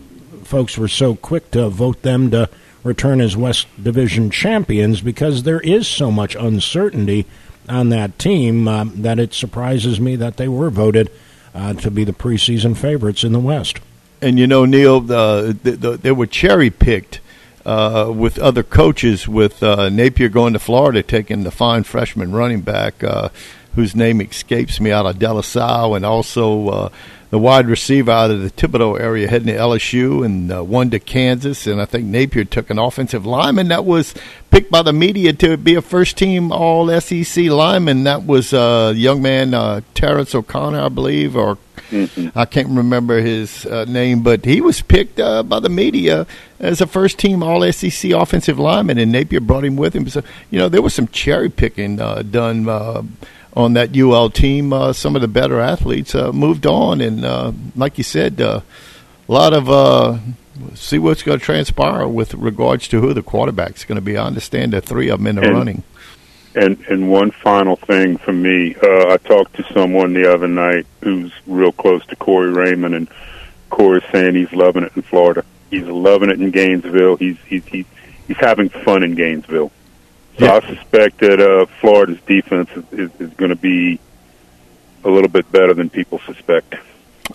folks 0.45 0.79
were 0.79 0.89
so 0.89 1.17
quick 1.17 1.51
to 1.51 1.69
vote 1.69 2.03
them 2.03 2.31
to 2.31 2.49
return 2.85 3.21
as 3.21 3.37
West 3.37 3.67
Division 3.83 4.31
champions 4.31 5.01
because 5.01 5.43
there 5.43 5.61
is 5.61 5.89
so 5.89 6.13
much 6.13 6.37
uncertainty 6.37 7.27
on 7.69 7.89
that 7.89 8.19
team 8.19 8.69
uh, 8.69 8.85
that 8.95 9.19
it 9.19 9.35
surprises 9.35 9.99
me 9.99 10.17
that 10.17 10.37
they 10.37 10.49
were 10.49 10.71
voted 10.71 11.11
uh, 11.55 11.75
to 11.75 11.91
be 11.91 12.05
the 12.05 12.13
preseason 12.13 12.77
favorites 12.77 13.25
in 13.25 13.33
the 13.33 13.41
West. 13.41 13.79
And 14.21 14.39
you 14.39 14.47
know, 14.47 14.65
Neil, 14.65 15.01
the, 15.01 15.57
the, 15.63 15.97
they 15.97 16.13
were 16.13 16.27
cherry 16.27 16.71
picked 16.71 17.21
uh, 17.65 18.13
with 18.15 18.39
other 18.39 18.63
coaches, 18.63 19.29
with 19.29 19.63
uh, 19.63 19.89
Napier 19.89 20.29
going 20.29 20.53
to 20.55 20.59
Florida, 20.59 21.03
taking 21.03 21.45
the 21.45 21.51
fine 21.51 21.85
freshman 21.85 22.33
running 22.33 22.61
back. 22.61 23.03
Uh, 23.05 23.29
whose 23.75 23.95
name 23.95 24.21
escapes 24.21 24.81
me 24.81 24.93
out 24.93 25.07
of 25.07 25.19
De 25.19 25.33
La 25.33 25.41
Salle, 25.41 25.95
and 25.95 26.07
also 26.07 26.69
uh, 26.69 26.89
the 27.35 27.39
wide 27.41 27.67
receiver 27.67 28.13
out 28.13 28.31
of 28.31 28.41
the 28.43 28.49
Thibodaux 28.49 29.01
area 29.01 29.29
heading 29.29 29.49
to 29.49 29.57
LSU 29.57 30.25
and 30.25 30.53
uh, 30.53 30.63
one 30.63 30.91
to 30.91 31.01
Kansas. 31.01 31.67
And 31.67 31.83
I 31.83 31.85
think 31.85 32.05
Napier 32.07 32.45
took 32.45 32.71
an 32.71 32.79
offensive 32.79 33.27
lineman 33.27 33.67
that 33.69 33.85
was 33.85 34.15
picked 34.53 34.71
by 34.71 34.83
the 34.83 34.93
media 34.93 35.33
to 35.33 35.57
be 35.57 35.75
a 35.75 35.83
first 35.83 36.17
team 36.17 36.53
All 36.53 36.89
SEC 37.01 37.47
lineman. 37.47 38.05
That 38.05 38.25
was 38.25 38.53
a 38.53 38.61
uh, 38.61 38.91
young 38.93 39.21
man, 39.21 39.53
uh, 39.53 39.81
Terrence 39.95 40.33
O'Connor, 40.33 40.81
I 40.81 40.89
believe, 40.89 41.35
or 41.35 41.59
mm-hmm. 41.91 42.39
I 42.39 42.45
can't 42.45 42.69
remember 42.69 43.21
his 43.21 43.67
uh, 43.67 43.85
name, 43.87 44.23
but 44.23 44.45
he 44.45 44.61
was 44.61 44.81
picked 44.81 45.19
uh, 45.19 45.43
by 45.43 45.59
the 45.59 45.69
media 45.69 46.29
as 46.61 46.81
a 46.81 46.87
first 46.87 47.19
team 47.19 47.43
All 47.43 47.69
SEC 47.73 48.13
offensive 48.13 48.61
lineman, 48.61 48.97
and 48.97 49.11
Napier 49.11 49.41
brought 49.41 49.65
him 49.65 49.75
with 49.75 49.93
him. 49.93 50.09
So, 50.09 50.23
you 50.53 50.61
know, 50.61 50.69
there 50.69 50.83
was 50.83 50.95
some 50.95 51.09
cherry 51.09 51.49
picking 51.49 52.01
uh, 52.01 52.23
done 52.23 52.69
uh, 52.69 53.03
on 53.57 53.75
that 53.75 53.97
UL 53.97 54.31
team. 54.31 54.73
Uh, 54.73 54.93
some 54.93 55.15
of 55.17 55.23
the 55.23 55.29
better 55.29 55.61
athletes 55.61 56.15
uh, 56.15 56.33
moved 56.33 56.67
on, 56.67 57.01
and 57.01 57.25
uh, 57.25 57.53
like 57.77 57.99
you 57.99 58.05
said, 58.05 58.41
uh, 58.41 58.61
a 59.29 59.33
lot 59.33 59.53
of 59.53 59.71
uh, 59.71 60.19
see 60.75 60.99
what's 60.99 61.23
going 61.23 61.39
to 61.39 61.45
transpire 61.45 62.07
with 62.07 62.35
regards 62.35 62.89
to 62.89 63.01
who 63.01 63.15
the 63.15 63.23
quarterback's 63.23 63.85
going 63.85 63.97
to 63.97 64.03
be. 64.03 64.17
I 64.17 64.27
understand 64.27 64.75
are 64.75 64.81
three 64.81 65.09
of 65.09 65.19
them 65.19 65.27
in 65.27 65.37
the 65.37 65.43
and, 65.43 65.53
running. 65.53 65.83
And 66.55 66.79
and 66.89 67.11
one 67.11 67.31
final 67.31 67.77
thing 67.77 68.19
for 68.19 68.33
me, 68.33 68.75
uh, 68.77 69.13
I 69.13 69.17
talked 69.19 69.55
to 69.55 69.73
someone 69.73 70.13
the 70.13 70.33
other 70.33 70.49
night 70.49 70.87
who's 71.01 71.33
real 71.47 71.73
close 71.73 72.05
to 72.07 72.17
Corey 72.17 72.51
Raymond, 72.51 72.95
and 72.95 73.09
Corey's 73.71 74.05
saying 74.13 74.35
he's 74.35 74.53
loving 74.53 74.85
it 74.85 74.93
in 74.95 75.03
Florida. 75.03 75.45
He's 75.71 75.87
loving 75.87 76.31
it 76.31 76.41
in 76.41 76.51
Gainesville. 76.51 77.17
He's 77.17 77.39
he's 77.47 77.65
he's, 77.67 77.87
he's 78.29 78.37
having 78.37 78.69
fun 78.69 79.03
in 79.03 79.15
Gainesville. 79.15 79.73
So 80.39 80.47
yeah. 80.47 80.55
I 80.55 80.75
suspect 80.75 81.19
that 81.19 81.41
uh, 81.41 81.67
Florida's 81.81 82.21
defense 82.27 82.69
is, 82.93 83.11
is, 83.21 83.33
going 83.35 83.51
to 83.51 83.57
be 83.57 84.01
a 85.05 85.09
little 85.09 85.29
bit 85.29 85.51
better 85.53 85.75
than 85.75 85.91
people 85.91 86.19
suspect. 86.21 86.75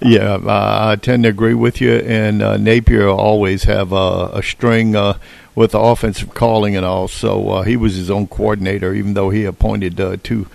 Yeah, 0.01 0.39
I 0.45 0.97
tend 0.97 1.23
to 1.23 1.29
agree 1.29 1.53
with 1.53 1.79
you. 1.79 1.93
And 1.93 2.41
uh, 2.41 2.57
Napier 2.57 3.07
always 3.07 3.63
have 3.63 3.93
uh, 3.93 4.29
a 4.33 4.43
string 4.43 4.95
uh, 4.95 5.17
with 5.55 5.71
the 5.71 5.79
offensive 5.79 6.33
calling 6.33 6.75
and 6.75 6.85
all. 6.85 7.07
So 7.07 7.49
uh, 7.49 7.61
he 7.63 7.77
was 7.77 7.95
his 7.95 8.11
own 8.11 8.27
coordinator, 8.27 8.93
even 8.93 9.13
though 9.13 9.29
he 9.29 9.45
appointed 9.45 9.99
uh, 9.99 10.17
two 10.21 10.47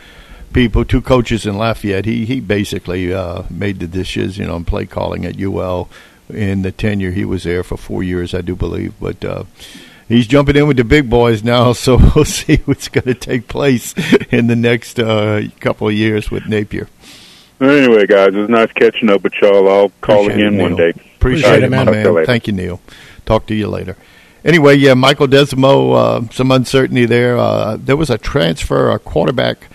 people, 0.52 0.84
two 0.84 1.00
coaches 1.02 1.46
in 1.46 1.56
Lafayette. 1.56 2.04
He 2.04 2.24
he 2.26 2.40
basically 2.40 3.12
uh, 3.12 3.42
made 3.50 3.80
the 3.80 3.86
dishes, 3.86 4.38
you 4.38 4.46
know, 4.46 4.56
and 4.56 4.66
play 4.66 4.86
calling 4.86 5.24
at 5.24 5.40
UL 5.40 5.88
in 6.28 6.62
the 6.62 6.72
tenure 6.72 7.10
he 7.10 7.24
was 7.24 7.44
there 7.44 7.62
for 7.62 7.76
four 7.76 8.02
years, 8.02 8.34
I 8.34 8.40
do 8.40 8.54
believe. 8.54 8.94
But 9.00 9.24
uh, 9.24 9.44
he's 10.08 10.26
jumping 10.26 10.56
in 10.56 10.66
with 10.66 10.76
the 10.76 10.84
big 10.84 11.08
boys 11.08 11.42
now, 11.42 11.72
so 11.84 11.96
we'll 12.14 12.24
see 12.24 12.56
what's 12.64 12.88
going 12.88 13.06
to 13.06 13.14
take 13.14 13.48
place 13.48 13.94
in 14.30 14.46
the 14.46 14.56
next 14.56 14.98
uh, 14.98 15.42
couple 15.60 15.88
of 15.88 15.94
years 15.94 16.30
with 16.30 16.46
Napier. 16.46 16.88
Anyway, 17.60 18.06
guys, 18.06 18.34
it 18.34 18.38
was 18.38 18.48
nice 18.48 18.72
catching 18.72 19.08
up 19.08 19.22
with 19.22 19.32
y'all. 19.40 19.68
I'll 19.68 19.92
call 20.00 20.24
Appreciate 20.24 20.46
again 20.46 20.60
it, 20.60 20.62
one 20.62 20.76
day. 20.76 20.90
Appreciate, 20.90 21.16
Appreciate 21.16 21.62
it, 21.62 21.70
man. 21.70 21.86
man. 21.86 22.26
Thank 22.26 22.46
you, 22.46 22.52
Neil. 22.52 22.80
Talk 23.24 23.46
to 23.46 23.54
you 23.54 23.68
later. 23.68 23.96
Anyway, 24.44 24.74
yeah, 24.74 24.92
Michael 24.92 25.26
Desormeaux, 25.26 25.94
uh, 25.94 26.30
some 26.30 26.50
uncertainty 26.50 27.06
there. 27.06 27.38
Uh, 27.38 27.78
there 27.78 27.96
was 27.96 28.10
a 28.10 28.18
transfer, 28.18 28.90
a 28.90 28.98
quarterback 28.98 29.68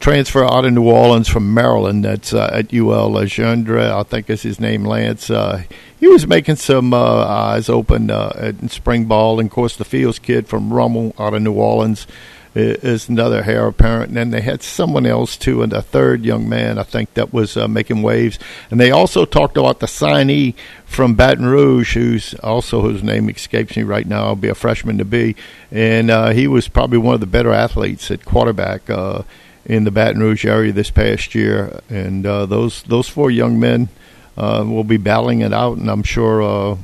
transfer 0.00 0.44
out 0.44 0.64
of 0.64 0.72
New 0.72 0.88
Orleans 0.88 1.28
from 1.28 1.52
Maryland 1.54 2.04
that's 2.04 2.32
uh, 2.32 2.50
at 2.52 2.72
UL 2.72 3.10
Legendre, 3.10 3.92
I 3.92 4.02
think 4.02 4.28
is 4.30 4.42
his 4.42 4.58
name, 4.58 4.84
Lance. 4.84 5.30
Uh, 5.30 5.62
he 6.00 6.08
was 6.08 6.26
making 6.26 6.56
some 6.56 6.92
uh, 6.94 7.24
eyes 7.26 7.68
open 7.68 8.10
uh, 8.10 8.32
at 8.34 8.70
spring 8.70 9.04
ball. 9.04 9.38
And 9.38 9.48
of 9.48 9.52
course, 9.52 9.76
the 9.76 9.84
Fields 9.84 10.18
kid 10.18 10.48
from 10.48 10.72
Rummel 10.72 11.14
out 11.18 11.34
of 11.34 11.42
New 11.42 11.52
Orleans 11.52 12.06
is 12.54 13.08
another 13.08 13.44
heir 13.44 13.66
apparent. 13.68 14.08
And 14.08 14.16
then 14.16 14.30
they 14.30 14.40
had 14.40 14.62
someone 14.62 15.06
else 15.06 15.36
too, 15.36 15.62
and 15.62 15.72
a 15.72 15.82
third 15.82 16.24
young 16.24 16.48
man, 16.48 16.78
I 16.78 16.82
think, 16.82 17.14
that 17.14 17.32
was 17.32 17.56
uh, 17.56 17.68
making 17.68 18.02
waves. 18.02 18.38
And 18.70 18.80
they 18.80 18.90
also 18.90 19.24
talked 19.24 19.56
about 19.56 19.80
the 19.80 19.86
signee 19.86 20.54
from 20.86 21.14
Baton 21.14 21.46
Rouge, 21.46 21.94
who's 21.94 22.34
also 22.42 22.80
whose 22.80 23.02
name 23.02 23.28
escapes 23.28 23.76
me 23.76 23.82
right 23.82 24.06
now. 24.06 24.24
I'll 24.24 24.36
be 24.36 24.48
a 24.48 24.54
freshman 24.54 24.98
to 24.98 25.04
be, 25.04 25.36
and 25.70 26.10
uh, 26.10 26.30
he 26.30 26.48
was 26.48 26.66
probably 26.68 26.98
one 26.98 27.14
of 27.14 27.20
the 27.20 27.26
better 27.26 27.52
athletes 27.52 28.10
at 28.10 28.24
quarterback. 28.24 28.88
Uh, 28.90 29.22
in 29.64 29.84
the 29.84 29.90
Baton 29.90 30.20
Rouge 30.20 30.44
area 30.44 30.72
this 30.72 30.90
past 30.90 31.34
year, 31.34 31.80
and 31.88 32.26
uh, 32.26 32.46
those 32.46 32.82
those 32.84 33.08
four 33.08 33.30
young 33.30 33.60
men 33.60 33.88
uh, 34.36 34.64
will 34.66 34.84
be 34.84 34.96
battling 34.96 35.40
it 35.40 35.52
out, 35.52 35.76
and 35.76 35.90
I'm 35.90 36.02
sure 36.02 36.42
uh, 36.42 36.76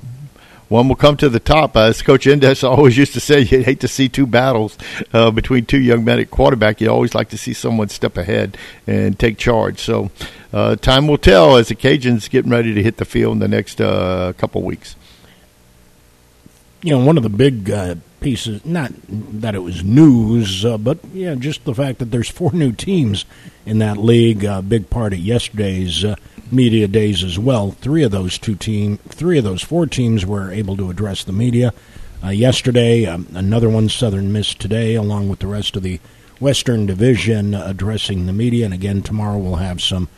one 0.68 0.88
will 0.88 0.96
come 0.96 1.16
to 1.18 1.28
the 1.28 1.40
top. 1.40 1.76
As 1.76 2.02
Coach 2.02 2.26
Indes 2.26 2.64
always 2.64 2.96
used 2.98 3.12
to 3.14 3.20
say, 3.20 3.40
you 3.40 3.62
hate 3.62 3.80
to 3.80 3.88
see 3.88 4.08
two 4.08 4.26
battles 4.26 4.76
uh, 5.12 5.30
between 5.30 5.64
two 5.64 5.78
young 5.78 6.04
men 6.04 6.18
at 6.18 6.30
quarterback. 6.30 6.80
You 6.80 6.88
always 6.88 7.14
like 7.14 7.28
to 7.30 7.38
see 7.38 7.52
someone 7.52 7.88
step 7.88 8.16
ahead 8.16 8.58
and 8.86 9.18
take 9.18 9.38
charge. 9.38 9.78
So 9.78 10.10
uh, 10.52 10.76
time 10.76 11.06
will 11.06 11.18
tell 11.18 11.56
as 11.56 11.68
the 11.68 11.76
Cajuns 11.76 12.28
getting 12.28 12.50
ready 12.50 12.74
to 12.74 12.82
hit 12.82 12.96
the 12.96 13.04
field 13.04 13.34
in 13.34 13.38
the 13.38 13.48
next 13.48 13.80
uh, 13.80 14.32
couple 14.36 14.62
weeks. 14.62 14.96
You 16.82 16.98
know, 16.98 17.04
one 17.04 17.16
of 17.16 17.22
the 17.22 17.30
big 17.30 17.70
uh, 17.70 17.96
pieces, 18.20 18.64
not 18.64 18.92
that 19.08 19.54
it 19.54 19.60
was 19.60 19.84
news, 19.84 20.64
uh, 20.64 20.78
but 20.78 20.98
yeah, 21.12 21.34
just 21.34 21.64
the 21.64 21.74
fact 21.74 21.98
that 21.98 22.10
there's 22.10 22.28
four 22.28 22.52
new 22.52 22.72
teams 22.72 23.24
in 23.64 23.78
that 23.78 23.96
league. 23.96 24.44
A 24.44 24.62
big 24.62 24.90
part 24.90 25.12
of 25.12 25.18
yesterday's 25.18 26.04
media 26.50 26.86
days 26.88 27.24
as 27.24 27.38
well. 27.38 27.72
Three 27.72 28.02
of 28.02 28.12
those 28.12 28.38
two 28.38 28.54
team, 28.54 28.98
three 29.08 29.38
of 29.38 29.44
those 29.44 29.62
four 29.62 29.86
teams 29.86 30.24
were 30.24 30.50
able 30.50 30.76
to 30.76 30.90
address 30.90 31.24
the 31.24 31.32
media. 31.32 31.72
Uh, 32.24 32.30
yesterday, 32.30 33.04
um, 33.04 33.26
another 33.34 33.68
one, 33.68 33.88
Southern 33.88 34.32
Miss 34.32 34.54
today, 34.54 34.94
along 34.94 35.28
with 35.28 35.40
the 35.40 35.46
rest 35.46 35.76
of 35.76 35.82
the 35.82 36.00
Western 36.40 36.86
Division 36.86 37.54
uh, 37.54 37.64
addressing 37.66 38.26
the 38.26 38.32
media. 38.32 38.64
And 38.64 38.74
again, 38.74 39.02
tomorrow 39.02 39.38
we'll 39.38 39.56
have 39.56 39.82
some 39.82 40.08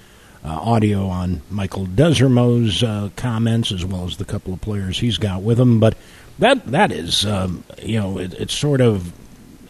uh, 0.45 0.49
audio 0.49 1.07
on 1.07 1.43
Michael 1.51 1.89
uh, 1.99 3.09
comments 3.17 3.73
as 3.73 3.85
well 3.85 4.05
as 4.05 4.17
the 4.17 4.25
couple 4.25 4.55
of 4.55 4.61
players 4.61 5.01
he's 5.01 5.19
got 5.19 5.43
with 5.43 5.59
him. 5.59 5.81
But 5.81 5.97
that 6.39 6.67
that 6.67 6.93
is, 6.93 7.25
um, 7.27 7.65
you 7.83 7.99
know, 8.01 8.19
it, 8.19 8.35
it's 8.35 8.55
sort 8.55 8.81
of 8.81 9.13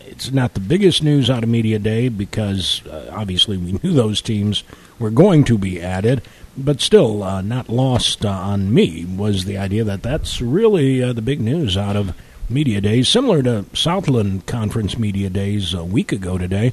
it's 0.01 0.33
not 0.33 0.55
the 0.55 0.61
biggest 0.61 1.03
news 1.03 1.31
out 1.31 1.43
of 1.43 1.49
media 1.49 1.79
day 1.79 2.09
because 2.09 2.85
uh, 2.87 3.11
obviously 3.13 3.57
we 3.57 3.73
knew 3.83 3.93
those 3.93 4.21
teams 4.21 4.65
were 4.99 5.11
going 5.11 5.45
to 5.45 5.57
be 5.57 5.81
added 5.81 6.23
but 6.59 6.81
still, 6.81 7.23
uh, 7.23 7.41
not 7.41 7.69
lost 7.69 8.25
uh, 8.25 8.31
on 8.31 8.75
me 8.75 9.05
was 9.05 9.45
the 9.45 9.57
idea 9.57 9.85
that 9.85 10.03
that's 10.03 10.43
really 10.43 11.03
uh, 11.03 11.13
the 11.13 11.23
big 11.23 11.41
news 11.41 11.77
out 11.77 11.95
of 11.95 12.17
media 12.51 12.81
days, 12.81 13.09
similar 13.09 13.43
to 13.43 13.65
Southland 13.75 14.47
Conference 14.47 14.99
media 14.99 15.31
days 15.31 15.73
a 15.73 15.85
week 15.85 16.11
ago 16.11 16.37
today, 16.37 16.73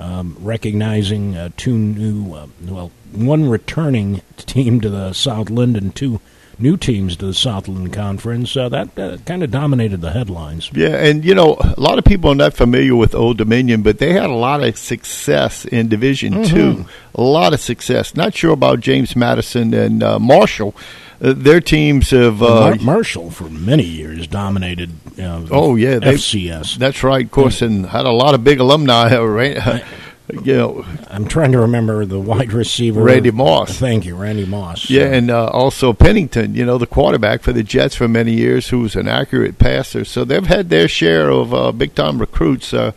um, 0.00 0.36
recognizing 0.40 1.36
uh, 1.36 1.50
two 1.56 1.76
new, 1.76 2.34
uh, 2.34 2.46
well, 2.62 2.90
one 3.12 3.48
returning 3.48 4.22
team 4.38 4.80
to 4.80 4.88
the 4.88 5.12
Southland 5.12 5.76
and 5.76 5.94
two 5.94 6.20
new 6.58 6.76
teams 6.76 7.16
to 7.16 7.26
the 7.26 7.34
Southland 7.34 7.92
Conference. 7.92 8.56
Uh, 8.56 8.68
that 8.68 8.98
uh, 8.98 9.16
kind 9.18 9.42
of 9.42 9.50
dominated 9.50 10.00
the 10.00 10.10
headlines. 10.10 10.70
Yeah, 10.72 10.96
and 10.96 11.24
you 11.24 11.34
know, 11.34 11.56
a 11.60 11.80
lot 11.80 11.98
of 11.98 12.04
people 12.04 12.30
are 12.30 12.36
not 12.36 12.54
familiar 12.54 12.94
with 12.94 13.14
Old 13.14 13.38
Dominion, 13.38 13.82
but 13.82 13.98
they 13.98 14.12
had 14.12 14.30
a 14.30 14.34
lot 14.34 14.62
of 14.62 14.76
success 14.78 15.64
in 15.64 15.88
Division 15.88 16.34
mm-hmm. 16.34 16.54
Two. 16.54 16.86
A 17.14 17.22
lot 17.22 17.54
of 17.54 17.60
success. 17.60 18.14
Not 18.14 18.34
sure 18.34 18.52
about 18.52 18.80
James 18.80 19.16
Madison 19.16 19.72
and 19.74 20.02
uh, 20.02 20.18
Marshall. 20.18 20.74
Uh, 21.20 21.32
their 21.34 21.60
teams 21.60 22.10
have 22.10 22.42
uh, 22.42 22.76
Mar- 22.76 22.76
Marshall 22.76 23.30
for 23.30 23.48
many 23.48 23.84
years 23.84 24.26
dominated. 24.26 24.90
Uh, 25.18 25.46
oh 25.50 25.74
yeah, 25.76 25.98
FCS. 25.98 26.76
That's 26.76 27.02
right, 27.02 27.24
of 27.24 27.30
course, 27.30 27.62
and 27.62 27.86
had 27.86 28.04
a 28.04 28.12
lot 28.12 28.34
of 28.34 28.44
big 28.44 28.60
alumni. 28.60 29.14
Right? 29.26 29.84
You 30.32 30.56
know, 30.56 30.84
I'm 31.08 31.26
trying 31.26 31.52
to 31.52 31.60
remember 31.60 32.04
the 32.04 32.18
wide 32.18 32.52
receiver, 32.52 33.00
Randy 33.02 33.30
Moss. 33.30 33.78
Thank 33.78 34.04
you, 34.04 34.16
Randy 34.16 34.44
Moss. 34.44 34.90
Yeah, 34.90 35.04
and 35.04 35.30
uh, 35.30 35.46
also 35.48 35.92
Pennington, 35.92 36.54
you 36.54 36.64
know, 36.64 36.78
the 36.78 36.86
quarterback 36.86 37.42
for 37.42 37.52
the 37.52 37.62
Jets 37.62 37.94
for 37.94 38.08
many 38.08 38.32
years, 38.32 38.68
who's 38.70 38.96
an 38.96 39.06
accurate 39.06 39.58
passer. 39.58 40.04
So 40.04 40.24
they've 40.24 40.46
had 40.46 40.68
their 40.68 40.88
share 40.88 41.30
of 41.30 41.54
uh, 41.54 41.72
big 41.72 41.94
time 41.94 42.18
recruits. 42.18 42.74
Uh, 42.74 42.92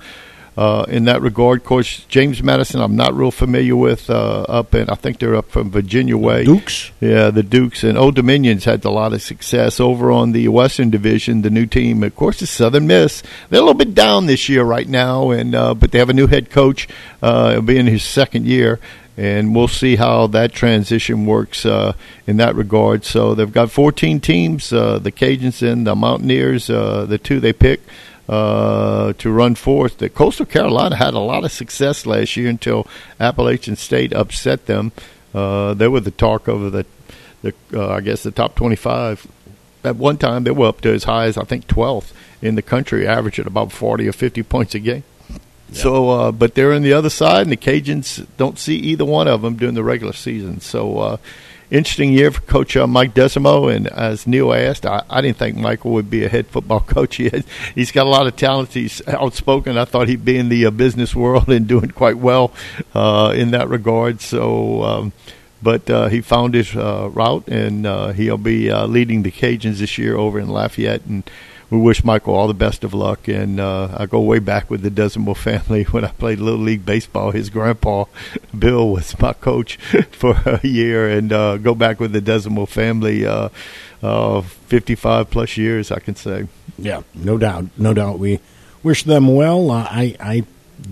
uh, 0.60 0.84
in 0.89 1.06
that 1.06 1.22
regard. 1.22 1.62
Of 1.62 1.65
course, 1.65 2.04
James 2.10 2.43
Madison, 2.43 2.82
I'm 2.82 2.98
not 2.98 3.13
real 3.13 3.32
familiar 3.32 3.78
with 3.78 4.10
uh, 4.10 4.41
up 4.41 4.76
in, 4.76 4.89
I 4.89 4.95
think 4.95 5.19
they're 5.19 5.38
up 5.38 5.50
from 5.50 5.72
Virginia 5.72 6.17
Way. 6.17 6.43
Dukes? 6.43 6.91
Yeah, 7.00 7.30
the 7.30 7.43
Dukes. 7.43 7.86
And 7.86 7.98
Old 7.98 8.15
Dominion's 8.15 8.65
had 8.65 8.84
a 8.84 8.89
lot 8.89 9.13
of 9.13 9.22
success 9.22 9.80
over 9.80 10.12
on 10.12 10.34
the 10.34 10.50
Western 10.50 10.89
Division, 10.89 11.43
the 11.43 11.50
new 11.50 11.65
team. 11.65 12.04
Of 12.04 12.13
course, 12.17 12.41
the 12.41 12.45
Southern 12.45 12.88
Miss. 12.88 13.24
They're 13.50 13.62
a 13.62 13.63
little 13.63 13.74
bit 13.74 13.95
down 13.95 14.26
this 14.26 14.50
year 14.50 14.63
right 14.63 14.88
now, 14.88 15.30
and 15.30 15.56
uh, 15.56 15.76
but 15.76 15.91
they 15.91 16.00
have 16.00 16.10
a 16.10 16.13
new 16.13 16.28
head 16.28 16.50
coach. 16.50 16.89
Uh, 17.24 17.52
it'll 17.52 17.62
be 17.62 17.78
in 17.78 17.88
his 17.88 18.04
second 18.04 18.45
year 18.45 18.82
and 19.15 19.54
we'll 19.54 19.67
see 19.67 19.98
how 19.98 20.28
that 20.28 20.54
transition 20.54 21.26
works 21.26 21.65
uh, 21.65 21.91
in 22.26 22.38
that 22.38 22.56
regard. 22.56 23.04
So 23.04 23.36
they've 23.36 23.52
got 23.52 23.72
14 23.72 24.19
teams: 24.19 24.74
uh, 24.74 25.00
the 25.00 25.12
Cajuns 25.12 25.62
and 25.62 25.88
the 25.88 25.95
Mountaineers, 25.95 26.69
uh, 26.69 27.06
the 27.06 27.17
two 27.17 27.39
they 27.39 27.54
pick 27.54 27.82
uh, 28.30 29.13
to 29.13 29.32
run 29.32 29.56
forth. 29.56 29.98
That 29.98 30.13
Coastal 30.13 30.46
Carolina 30.46 30.96
had 30.96 31.15
a 31.15 31.20
lot 31.20 31.44
of 31.44 31.52
success 31.52 32.06
last 32.06 32.38
year 32.38 32.48
until 32.48 32.88
Appalachian 33.20 33.76
State 33.76 34.13
upset 34.13 34.68
them. 34.68 34.92
Uh, 35.34 35.74
they 35.74 35.88
were 35.88 36.00
the 36.00 36.12
talk 36.12 36.48
of 36.48 36.72
the, 36.72 36.86
the 37.42 37.54
uh, 37.74 37.89
I 37.89 38.02
guess 38.02 38.24
the 38.24 38.32
top 38.32 38.56
25. 38.56 39.28
At 39.84 39.96
one 39.96 40.18
time, 40.18 40.44
they 40.44 40.52
were 40.52 40.68
up 40.68 40.82
to 40.82 40.94
as 40.94 41.06
high 41.06 41.26
as 41.26 41.38
I 41.38 41.44
think 41.44 41.68
12th 41.68 42.12
in 42.42 42.56
the 42.56 42.62
country, 42.62 43.08
averaging 43.08 43.48
about 43.48 43.72
40 43.72 44.08
or 44.08 44.12
50 44.12 44.44
points 44.44 44.76
a 44.76 44.80
game. 44.80 45.04
So, 45.72 46.10
uh, 46.10 46.32
but 46.32 46.56
they're 46.56 46.74
on 46.74 46.82
the 46.82 46.94
other 46.94 47.12
side, 47.12 47.44
and 47.44 47.52
the 47.52 47.58
Cajuns 47.58 48.26
don't 48.38 48.58
see 48.58 48.76
either 48.76 49.06
one 49.06 49.28
of 49.28 49.44
them 49.44 49.56
during 49.56 49.76
the 49.76 49.84
regular 49.84 50.13
season. 50.13 50.62
So, 50.62 50.98
uh, 50.98 51.18
interesting 51.71 52.12
year 52.12 52.32
for 52.32 52.41
Coach 52.41 52.75
uh, 52.75 52.88
Mike 52.88 53.13
Desormeaux. 53.13 53.74
And 53.74 53.88
as 53.88 54.28
Neil 54.28 54.53
asked, 54.53 54.86
I, 54.86 55.03
I, 55.09 55.22
didn't 55.22 55.38
think 55.38 55.57
Michael 55.57 55.91
would 55.91 56.09
be 56.09 56.26
a 56.26 56.30
head 56.30 56.47
football 56.47 56.80
coach. 56.95 57.17
He 57.17 57.32
he's 57.76 57.91
got 57.91 58.05
a 58.05 58.09
lot 58.09 58.28
of 58.28 58.36
talent. 58.36 58.74
He's 58.74 59.05
outspoken. 59.07 59.78
I 59.78 59.86
thought 59.86 60.07
he'd 60.07 60.26
be 60.26 60.38
in 60.38 60.49
the 60.49 60.65
uh, 60.65 60.72
business 60.72 61.15
world 61.15 61.49
and 61.49 61.67
doing 61.67 61.91
quite 61.91 62.17
well 62.17 62.51
uh, 62.93 63.34
in 63.36 63.51
that 63.51 63.70
regard. 63.70 64.22
So. 64.22 64.84
Um, 64.84 65.13
but 65.61 65.89
uh, 65.89 66.07
he 66.07 66.22
found 66.22 66.53
his 66.53 66.74
uh, 66.74 67.09
route, 67.11 67.49
and 67.49 67.86
uh, 67.86 68.13
he'll 68.13 68.38
be 68.38 68.72
uh, 68.72 68.86
leading 68.88 69.24
the 69.24 69.32
Cajuns 69.32 69.80
this 69.80 69.97
year 69.97 70.15
over 70.15 70.39
in 70.39 70.47
Lafayette. 70.47 71.05
And 71.05 71.30
we 71.70 71.78
wish 71.78 72.03
Michael 72.03 72.34
all 72.34 72.47
the 72.47 72.53
best 72.53 72.84
of 72.84 72.93
luck. 72.93 73.28
And 73.28 73.59
uh, 73.59 73.89
I 73.97 74.05
go 74.05 74.22
way 74.22 74.39
back 74.39 74.70
with 74.70 74.82
the 74.82 74.89
Desormeaux 74.89 75.38
family 75.38 75.84
when 75.91 76.03
I 76.03 76.09
played 76.11 76.39
little 76.39 76.59
league 76.59 76.86
baseball. 76.86 77.32
His 77.32 77.49
grandpa, 77.49 78.05
Bill, 78.57 78.89
was 78.89 79.20
my 79.20 79.34
coach 79.34 79.76
for 80.11 80.41
a 80.45 80.65
year, 80.65 81.09
and 81.09 81.32
uh, 81.32 81.57
go 81.57 81.76
back 81.76 81.99
with 81.99 82.11
the 82.11 82.22
Desormeaux 82.22 82.67
family. 82.67 83.26
Uh, 83.26 83.49
uh, 84.01 84.41
55 84.41 85.30
plus 85.30 85.57
years, 85.57 85.91
I 85.91 85.99
can 85.99 86.15
say. 86.15 86.47
Yeah, 86.78 87.01
no 87.13 87.38
doubt, 87.38 87.65
no 87.78 87.93
doubt. 87.93 88.20
We 88.20 88.39
wish 88.82 89.03
them 89.03 89.28
well. 89.36 89.72
Uh, 89.72 89.88
I 89.89 90.15
I 90.20 90.43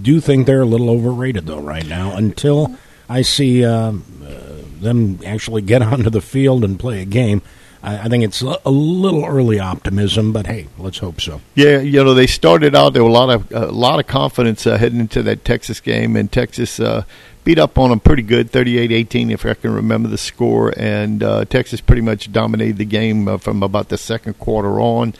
do 0.01 0.19
think 0.19 0.45
they're 0.45 0.61
a 0.61 0.65
little 0.65 0.89
overrated 0.89 1.45
though 1.45 1.61
right 1.61 1.85
now. 1.85 2.15
Until 2.15 2.75
I 3.09 3.21
see 3.21 3.63
um, 3.63 4.03
uh, 4.25 4.81
them 4.81 5.19
actually 5.25 5.61
get 5.61 5.81
onto 5.81 6.09
the 6.09 6.21
field 6.21 6.63
and 6.63 6.79
play 6.79 7.01
a 7.01 7.05
game. 7.05 7.41
I, 7.83 7.99
I 7.99 8.09
think 8.09 8.23
it's 8.23 8.41
a 8.41 8.69
little 8.69 9.25
early 9.25 9.59
optimism, 9.59 10.33
but 10.33 10.47
hey, 10.47 10.67
let's 10.77 10.99
hope 10.99 11.21
so. 11.21 11.41
Yeah, 11.55 11.79
you 11.79 12.03
know 12.03 12.13
they 12.13 12.27
started 12.27 12.75
out 12.75 12.93
there 12.93 13.03
were 13.03 13.09
a 13.09 13.13
lot 13.13 13.29
of 13.29 13.51
a 13.51 13.71
lot 13.71 13.99
of 13.99 14.07
confidence 14.07 14.65
uh, 14.65 14.77
heading 14.77 14.99
into 14.99 15.23
that 15.23 15.45
Texas 15.45 15.79
game, 15.79 16.15
and 16.15 16.31
Texas 16.31 16.79
uh, 16.79 17.03
beat 17.47 17.59
up 17.59 17.77
on 17.77 17.91
them 17.91 17.99
pretty 18.01 18.23
good, 18.23 18.51
38-18 18.51 19.31
if 19.31 19.45
I 19.45 19.53
can 19.53 19.73
remember 19.73 20.09
the 20.09 20.17
score, 20.17 20.73
and 20.75 21.23
uh, 21.23 21.45
Texas 21.45 21.79
pretty 21.79 22.01
much 22.01 22.29
dominated 22.29 22.75
the 22.75 22.83
game 22.83 23.25
uh, 23.25 23.37
from 23.37 23.63
about 23.63 23.87
the 23.87 23.97
second 23.97 24.37
quarter 24.37 24.81
on. 24.81 25.13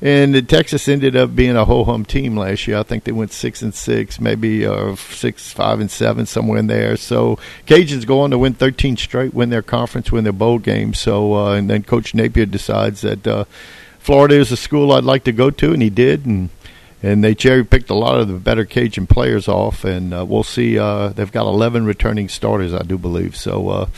And 0.00 0.48
Texas 0.48 0.88
ended 0.88 1.14
up 1.14 1.36
being 1.36 1.56
a 1.56 1.66
ho 1.66 1.84
hum 1.84 2.06
team 2.06 2.38
last 2.38 2.66
year. 2.66 2.78
I 2.78 2.84
think 2.84 3.04
they 3.04 3.12
went 3.12 3.32
six 3.32 3.60
and 3.60 3.74
six, 3.74 4.18
maybe 4.18 4.64
uh, 4.64 4.96
six, 4.96 5.52
five 5.52 5.78
and 5.78 5.90
seven, 5.90 6.24
somewhere 6.24 6.58
in 6.58 6.68
there. 6.68 6.96
So 6.96 7.38
Cajuns 7.66 8.06
go 8.06 8.20
on 8.20 8.30
to 8.30 8.38
win 8.38 8.54
13 8.54 8.96
straight, 8.96 9.34
win 9.34 9.50
their 9.50 9.60
conference, 9.60 10.10
win 10.10 10.24
their 10.24 10.32
bowl 10.32 10.60
game. 10.60 10.94
So 10.94 11.34
uh, 11.34 11.52
and 11.52 11.68
then 11.68 11.82
Coach 11.82 12.14
Napier 12.14 12.46
decides 12.46 13.02
that 13.02 13.26
uh, 13.26 13.44
Florida 13.98 14.36
is 14.36 14.50
a 14.50 14.56
school 14.56 14.90
I'd 14.90 15.04
like 15.04 15.24
to 15.24 15.32
go 15.32 15.50
to, 15.50 15.74
and 15.74 15.82
he 15.82 15.90
did. 15.90 16.24
And 16.24 16.48
and 17.04 17.22
they 17.22 17.34
cherry 17.34 17.62
picked 17.66 17.90
a 17.90 17.94
lot 17.94 18.18
of 18.18 18.28
the 18.28 18.34
better 18.34 18.64
Cajun 18.64 19.06
players 19.06 19.46
off, 19.46 19.84
and 19.84 20.14
uh, 20.14 20.24
we'll 20.24 20.42
see. 20.42 20.78
Uh, 20.78 21.08
they've 21.08 21.30
got 21.30 21.46
11 21.46 21.84
returning 21.84 22.30
starters, 22.30 22.72
I 22.72 22.82
do 22.82 22.96
believe. 22.96 23.36
So 23.36 23.68
uh, 23.68 23.88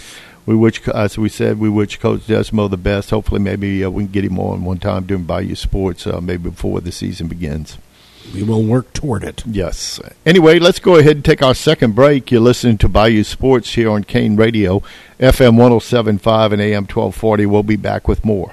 we 0.45 0.57
wish, 0.57 0.87
as 0.89 1.17
we 1.17 1.29
said, 1.29 1.61
we 1.61 1.69
wish 1.69 2.01
Coach 2.01 2.23
Desormeaux 2.23 2.69
the 2.69 2.77
best. 2.77 3.11
Hopefully, 3.11 3.41
maybe 3.41 3.85
uh, 3.85 3.91
we 3.91 4.05
can 4.05 4.13
get 4.13 4.25
him 4.25 4.41
on 4.41 4.65
one 4.65 4.79
time 4.79 5.07
during 5.07 5.23
Bayou 5.23 5.55
Sports, 5.55 6.05
uh, 6.05 6.21
maybe 6.21 6.51
before 6.51 6.81
the 6.81 6.91
season 6.91 7.29
begins. 7.29 7.79
We 8.35 8.43
will 8.43 8.65
work 8.65 8.93
toward 8.93 9.23
it. 9.23 9.45
Yes. 9.47 10.01
Anyway, 10.25 10.59
let's 10.59 10.81
go 10.81 10.97
ahead 10.97 11.15
and 11.15 11.25
take 11.25 11.43
our 11.43 11.55
second 11.55 11.95
break. 11.95 12.33
You're 12.33 12.41
listening 12.41 12.79
to 12.79 12.89
Bayou 12.89 13.23
Sports 13.23 13.75
here 13.75 13.89
on 13.89 14.03
Kane 14.03 14.35
Radio, 14.35 14.81
FM 15.21 15.57
1075 15.57 16.53
and 16.53 16.61
AM 16.61 16.83
1240. 16.83 17.47
We'll 17.47 17.63
be 17.63 17.77
back 17.77 18.09
with 18.09 18.25
more 18.25 18.53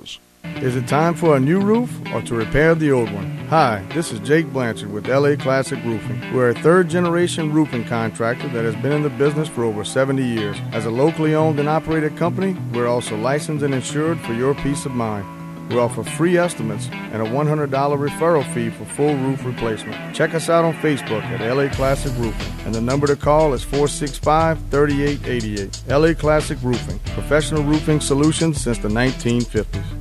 Is 0.01 0.75
it 0.75 0.87
time 0.87 1.13
for 1.13 1.35
a 1.35 1.39
new 1.39 1.59
roof 1.59 1.91
or 2.13 2.21
to 2.23 2.35
repair 2.35 2.73
the 2.73 2.91
old 2.91 3.11
one? 3.11 3.37
Hi, 3.49 3.85
this 3.93 4.11
is 4.11 4.19
Jake 4.21 4.51
Blanchard 4.51 4.91
with 4.91 5.07
LA 5.07 5.35
Classic 5.35 5.83
Roofing. 5.83 6.33
We're 6.33 6.49
a 6.49 6.59
third 6.61 6.89
generation 6.89 7.51
roofing 7.51 7.85
contractor 7.85 8.47
that 8.49 8.65
has 8.65 8.75
been 8.77 8.93
in 8.93 9.03
the 9.03 9.09
business 9.09 9.47
for 9.47 9.63
over 9.63 9.83
70 9.83 10.23
years. 10.23 10.57
As 10.71 10.85
a 10.85 10.89
locally 10.89 11.35
owned 11.35 11.59
and 11.59 11.69
operated 11.69 12.17
company, 12.17 12.57
we're 12.73 12.87
also 12.87 13.15
licensed 13.17 13.63
and 13.63 13.73
insured 13.73 14.19
for 14.21 14.33
your 14.33 14.55
peace 14.55 14.85
of 14.85 14.93
mind. 14.93 15.40
We 15.71 15.77
offer 15.77 16.03
free 16.03 16.37
estimates 16.37 16.89
and 16.91 17.21
a 17.21 17.25
$100 17.25 17.69
referral 17.69 18.53
fee 18.53 18.69
for 18.69 18.83
full 18.83 19.15
roof 19.15 19.45
replacement. 19.45 20.13
Check 20.13 20.33
us 20.33 20.49
out 20.49 20.65
on 20.65 20.73
Facebook 20.75 21.23
at 21.23 21.39
LA 21.39 21.73
Classic 21.73 22.11
Roofing, 22.17 22.65
and 22.65 22.75
the 22.75 22.81
number 22.81 23.07
to 23.07 23.15
call 23.15 23.53
is 23.53 23.63
465 23.63 24.59
3888. 24.69 25.83
LA 25.87 26.13
Classic 26.13 26.57
Roofing, 26.61 26.99
professional 27.13 27.63
roofing 27.63 28.01
solutions 28.01 28.59
since 28.59 28.79
the 28.79 28.89
1950s. 28.89 30.00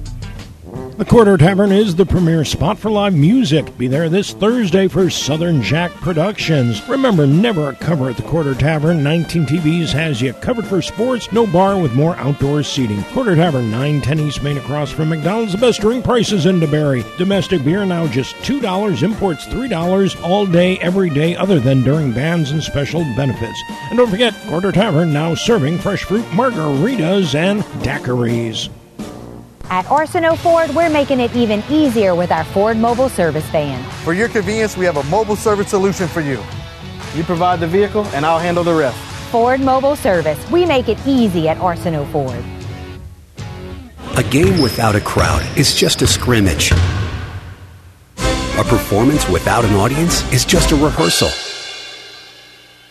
The 0.72 1.06
Quarter 1.06 1.38
Tavern 1.38 1.72
is 1.72 1.96
the 1.96 2.04
premier 2.04 2.44
spot 2.44 2.78
for 2.78 2.90
live 2.90 3.14
music. 3.14 3.76
Be 3.78 3.88
there 3.88 4.08
this 4.08 4.34
Thursday 4.34 4.86
for 4.86 5.08
Southern 5.08 5.62
Jack 5.62 5.90
Productions. 5.92 6.86
Remember, 6.88 7.26
never 7.26 7.70
a 7.70 7.74
cover 7.74 8.10
at 8.10 8.16
the 8.16 8.22
Quarter 8.22 8.54
Tavern. 8.54 9.02
19 9.02 9.46
TVs 9.46 9.90
has 9.92 10.20
you 10.20 10.34
covered 10.34 10.66
for 10.66 10.82
sports. 10.82 11.32
No 11.32 11.46
bar 11.46 11.80
with 11.80 11.94
more 11.94 12.14
outdoor 12.16 12.62
seating. 12.62 13.02
Quarter 13.04 13.36
Tavern, 13.36 13.70
910 13.70 14.20
East 14.20 14.42
Main 14.42 14.58
across 14.58 14.92
from 14.92 15.08
McDonald's. 15.08 15.52
The 15.52 15.58
best 15.58 15.80
drink 15.80 16.04
prices 16.04 16.46
in 16.46 16.60
DeBary. 16.60 17.02
Domestic 17.16 17.64
beer 17.64 17.84
now 17.86 18.06
just 18.06 18.36
$2. 18.36 19.02
Imports 19.02 19.46
$3 19.46 20.22
all 20.22 20.46
day, 20.46 20.78
every 20.78 21.10
day, 21.10 21.34
other 21.34 21.58
than 21.58 21.82
during 21.82 22.12
bands 22.12 22.50
and 22.50 22.62
special 22.62 23.02
benefits. 23.16 23.58
And 23.88 23.96
don't 23.96 24.10
forget, 24.10 24.34
Quarter 24.48 24.72
Tavern 24.72 25.12
now 25.12 25.34
serving 25.34 25.78
fresh 25.78 26.04
fruit 26.04 26.26
margaritas 26.26 27.34
and 27.34 27.62
daiquiris. 27.82 28.68
At 29.70 29.84
Arsenault 29.84 30.38
Ford, 30.38 30.74
we're 30.74 30.90
making 30.90 31.20
it 31.20 31.32
even 31.36 31.62
easier 31.70 32.16
with 32.16 32.32
our 32.32 32.42
Ford 32.42 32.76
mobile 32.76 33.08
service 33.08 33.46
van. 33.50 33.88
For 34.02 34.12
your 34.12 34.28
convenience, 34.28 34.76
we 34.76 34.84
have 34.84 34.96
a 34.96 35.04
mobile 35.04 35.36
service 35.36 35.68
solution 35.68 36.08
for 36.08 36.20
you. 36.20 36.42
You 37.14 37.22
provide 37.22 37.60
the 37.60 37.68
vehicle, 37.68 38.04
and 38.06 38.26
I'll 38.26 38.40
handle 38.40 38.64
the 38.64 38.74
rest. 38.74 38.98
Ford 39.30 39.60
Mobile 39.60 39.94
Service. 39.94 40.50
We 40.50 40.66
make 40.66 40.88
it 40.88 40.98
easy 41.06 41.48
at 41.48 41.56
Arsenault 41.58 42.10
Ford. 42.10 42.44
A 44.16 44.24
game 44.24 44.60
without 44.60 44.96
a 44.96 45.00
crowd 45.00 45.46
is 45.56 45.76
just 45.76 46.02
a 46.02 46.06
scrimmage. 46.08 46.72
A 48.18 48.64
performance 48.64 49.28
without 49.28 49.64
an 49.64 49.74
audience 49.74 50.24
is 50.32 50.44
just 50.44 50.72
a 50.72 50.76
rehearsal. 50.76 51.30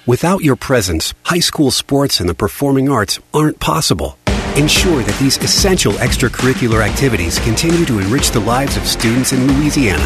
Without 0.05 0.43
your 0.43 0.55
presence, 0.55 1.13
high 1.25 1.41
school 1.41 1.71
sports 1.71 2.21
and 2.21 2.29
the 2.29 2.33
performing 2.33 2.89
arts 2.89 3.19
aren't 3.33 3.59
possible. 3.59 4.17
Ensure 4.59 5.03
that 5.03 5.17
these 5.19 5.37
essential 5.37 5.93
extracurricular 5.93 6.85
activities 6.85 7.39
continue 7.39 7.85
to 7.85 7.99
enrich 7.99 8.31
the 8.31 8.41
lives 8.41 8.75
of 8.75 8.85
students 8.85 9.31
in 9.31 9.47
Louisiana. 9.47 10.05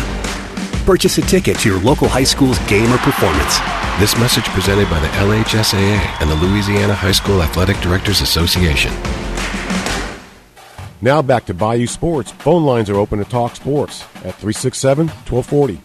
Purchase 0.85 1.17
a 1.17 1.23
ticket 1.23 1.57
to 1.57 1.69
your 1.69 1.79
local 1.79 2.07
high 2.07 2.23
school's 2.23 2.59
game 2.67 2.93
or 2.93 2.99
performance. 2.99 3.57
This 3.99 4.15
message 4.19 4.43
presented 4.49 4.87
by 4.91 4.99
the 4.99 5.07
LHSAA 5.07 6.21
and 6.21 6.29
the 6.29 6.35
Louisiana 6.35 6.93
High 6.93 7.13
School 7.13 7.41
Athletic 7.41 7.77
Directors 7.77 8.21
Association. 8.21 8.93
Now 11.01 11.23
back 11.23 11.45
to 11.45 11.55
Bayou 11.55 11.87
Sports. 11.87 12.31
Phone 12.33 12.63
lines 12.63 12.91
are 12.91 12.95
open 12.97 13.17
to 13.17 13.25
talk 13.25 13.55
sports 13.55 14.03
at 14.17 14.35
367 14.35 15.07
1240. 15.07 15.81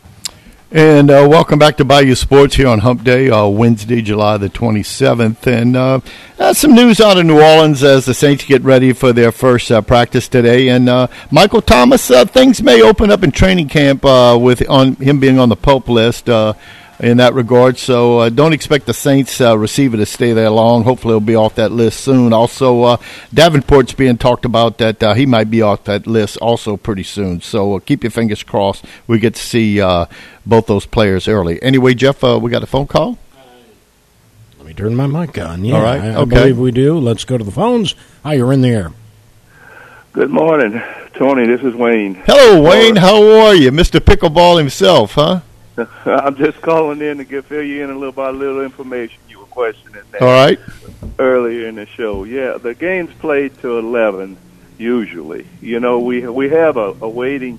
And 0.71 1.11
uh, 1.11 1.27
welcome 1.27 1.59
back 1.59 1.79
to 1.79 1.85
Bayou 1.87 2.15
Sports 2.15 2.57
here 2.57 2.69
on 2.69 2.81
Hump 2.81 3.03
Day, 3.03 3.31
uh, 3.31 3.47
Wednesday, 3.47 4.03
July 4.03 4.37
the 4.37 4.51
27th. 4.51 5.47
And 5.47 5.75
uh, 5.75 6.01
uh, 6.39 6.53
some 6.53 6.75
news 6.75 7.01
out 7.01 7.17
of 7.17 7.25
New 7.25 7.41
Orleans 7.41 7.83
as 7.83 8.05
the 8.05 8.13
Saints 8.13 8.45
get 8.45 8.63
ready 8.63 8.93
for 8.93 9.15
their 9.15 9.33
first 9.33 9.71
uh, 9.73 9.81
practice 9.81 10.29
today. 10.29 10.69
And 10.69 10.91
uh, 10.91 11.07
Michael 11.31 11.63
Thomas, 11.63 12.09
things 12.09 12.63
may 12.63 12.83
open 12.83 13.11
up 13.11 13.23
in 13.23 13.33
training 13.33 13.69
camp 13.69 14.05
with 14.05 14.69
on 14.69 14.97
him 14.97 15.21
being 15.21 15.39
on 15.39 15.49
the 15.49 15.57
PUP 15.57 15.89
list 15.89 16.29
in 17.01 17.19
that 17.19 17.35
regard. 17.35 17.79
So 17.79 18.19
uh, 18.19 18.29
don't 18.29 18.53
expect 18.53 18.87
the 18.87 18.95
Saints 18.95 19.41
uh, 19.41 19.57
receiver 19.57 19.97
to 19.97 20.07
stay 20.07 20.33
there 20.33 20.51
long. 20.51 20.85
Hopefully, 20.85 21.13
he'll 21.13 21.21
be 21.21 21.37
off 21.37 21.55
that 21.57 21.73
list 21.73 22.01
soon. 22.01 22.33
Also, 22.33 22.83
uh, 22.83 22.97
Davenport's 23.33 23.95
being 23.95 24.19
talked 24.19 24.45
about 24.45 24.79
that 24.79 25.03
uh, 25.03 25.15
he 25.15 25.27
might 25.27 25.51
be 25.51 25.63
off 25.63 25.85
that 25.85 26.07
list 26.07 26.37
also 26.39 26.77
pretty 26.77 27.05
soon. 27.05 27.41
So 27.41 27.77
uh, 27.77 27.79
keep 27.81 28.03
your 28.03 28.11
fingers 28.11 28.43
crossed. 28.43 28.85
We 29.07 29.19
get 29.19 29.35
to 29.35 29.43
see 29.43 29.81
uh, 29.81 30.07
both 30.45 30.67
those 30.67 30.87
players 30.87 31.29
early. 31.29 31.63
Anyway, 31.63 31.95
Jeff, 31.95 32.23
we 32.23 32.51
got 32.51 32.63
a 32.63 32.67
phone 32.67 32.87
call. 32.87 33.19
Let 34.59 34.67
me 34.67 34.75
turn 34.75 34.97
my 34.97 35.07
mic 35.07 35.39
on. 35.39 35.65
Yeah, 35.65 35.77
All 35.77 35.83
right. 35.83 36.01
I, 36.01 36.09
I 36.09 36.17
okay. 36.17 36.35
believe 36.35 36.59
we 36.59 36.73
do. 36.73 36.99
Let's 36.99 37.25
go 37.25 37.39
to 37.39 37.45
the 37.45 37.51
phones. 37.51 37.95
Hi, 38.23 38.35
you're 38.35 38.53
in 38.53 38.61
the 38.61 38.69
air. 38.69 38.93
Good 40.13 40.31
morning, 40.31 40.83
Tony. 41.15 41.47
This 41.47 41.61
is 41.63 41.75
Wayne. 41.75 42.17
Hello, 42.27 42.61
Wayne. 42.61 42.97
How 42.97 43.23
are 43.41 43.55
you, 43.55 43.71
Mister 43.71 44.01
Pickleball 44.01 44.59
himself? 44.59 45.13
Huh? 45.13 45.41
I'm 46.05 46.37
just 46.37 46.61
calling 46.61 47.01
in 47.01 47.19
to 47.19 47.25
get 47.25 47.45
fill 47.45 47.63
you 47.63 47.85
in 47.85 47.91
a 47.91 47.99
little 47.99 48.29
a 48.29 48.33
little 48.33 48.63
information 48.63 49.21
you 49.29 49.39
were 49.39 49.47
questioning. 49.47 50.03
That 50.13 50.23
All 50.23 50.29
right. 50.29 50.59
Earlier 51.19 51.69
in 51.69 51.77
the 51.77 51.87
show, 51.87 52.25
yeah, 52.25 52.59
the 52.59 52.75
game's 52.75 53.13
played 53.15 53.57
to 53.61 53.79
eleven 53.79 54.37
usually. 54.77 55.47
You 55.61 55.81
know, 55.81 56.01
we 56.01 56.27
we 56.27 56.49
have 56.51 56.77
a, 56.77 56.95
a 57.01 57.09
waiting. 57.09 57.59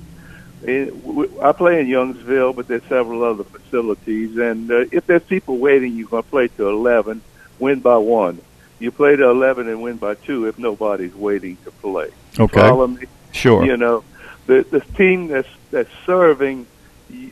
I 0.62 1.54
play 1.54 1.80
in 1.80 1.88
Youngsville, 1.88 2.54
but 2.54 2.68
there's 2.68 2.84
several 2.84 3.24
other 3.24 3.46
facilities, 3.46 4.38
and 4.38 4.70
uh, 4.70 4.86
if 4.92 5.08
there's 5.08 5.24
people 5.24 5.58
waiting, 5.58 5.96
you're 5.96 6.10
going 6.10 6.24
to 6.24 6.30
play 6.30 6.50
to 6.50 6.68
eleven, 6.68 7.22
win 7.60 7.80
by 7.80 7.96
one. 7.98 8.42
You 8.80 8.92
play 8.92 9.16
to 9.16 9.30
eleven 9.30 9.70
and 9.70 9.82
win 9.82 9.98
by 9.98 10.16
two 10.16 10.48
if 10.48 10.60
nobody's 10.60 11.16
waiting 11.16 11.58
to 11.64 11.72
play. 11.72 12.10
Okay. 12.38 12.60
Follow 12.60 12.88
me? 12.88 13.06
Sure. 13.32 13.64
You 13.66 13.78
know, 13.78 14.04
the 14.48 14.66
the 14.70 14.82
team 14.82 15.28
that's 15.28 15.48
that's 15.72 15.92
serving 16.06 16.66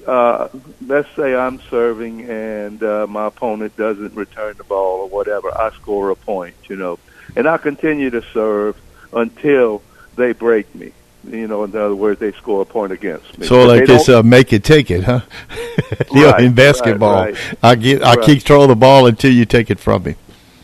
uh, 0.06 0.48
let's 0.86 1.10
say 1.16 1.36
I'm 1.36 1.60
serving 1.70 2.30
and 2.30 2.82
uh, 2.84 3.08
my 3.08 3.28
opponent 3.28 3.76
doesn't 3.78 4.16
return 4.16 4.56
the 4.58 4.64
ball 4.64 5.02
or 5.02 5.08
whatever, 5.10 5.50
I 5.56 5.72
score 5.72 6.10
a 6.10 6.16
point, 6.16 6.56
you 6.68 6.76
know, 6.76 7.00
and 7.36 7.48
I 7.48 7.58
continue 7.58 8.10
to 8.12 8.22
serve 8.34 8.76
until 9.14 9.82
they 10.16 10.34
break 10.34 10.74
me. 10.76 10.92
You 11.30 11.48
know, 11.48 11.64
in 11.66 11.76
other 11.76 11.94
words, 11.96 12.20
they 12.22 12.32
score 12.34 12.62
a 12.62 12.66
point 12.66 12.94
against 12.94 13.38
me. 13.38 13.48
So, 13.48 13.66
But 13.66 13.68
like 13.80 13.86
they 13.88 13.96
it's 13.96 14.06
don't- 14.06 14.20
uh, 14.20 14.24
make 14.24 14.54
it 14.54 14.64
take 14.64 14.90
it, 14.90 15.04
huh? 15.04 15.22
you 16.14 16.22
know, 16.22 16.36
in 16.38 16.54
basketball, 16.54 17.24
right, 17.26 17.34
right. 17.34 17.56
I 17.62 17.76
get 17.76 18.02
I 18.02 18.16
Right. 18.16 18.24
keep 18.26 18.44
throwing 18.44 18.70
the 18.70 18.76
ball 18.78 19.08
until 19.08 19.32
you 19.34 19.46
take 19.46 19.70
it 19.70 19.80
from 19.80 20.04
me. 20.04 20.16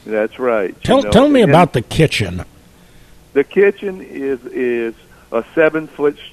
That's 0.05 0.39
right. 0.39 0.70
you 0.70 0.76
Tell 0.84 1.01
know, 1.03 1.11
tell 1.11 1.28
me 1.30 1.41
and 1.41 1.51
about 1.51 1.74
the 1.74 1.82
kitchen. 1.82 2.45
the 3.34 3.43
kitchen 3.43 4.01
is 4.01 4.39
is 4.45 4.93
a 5.34 5.43
seven 5.53 5.88
foot 5.88 6.18
sh- 6.18 6.32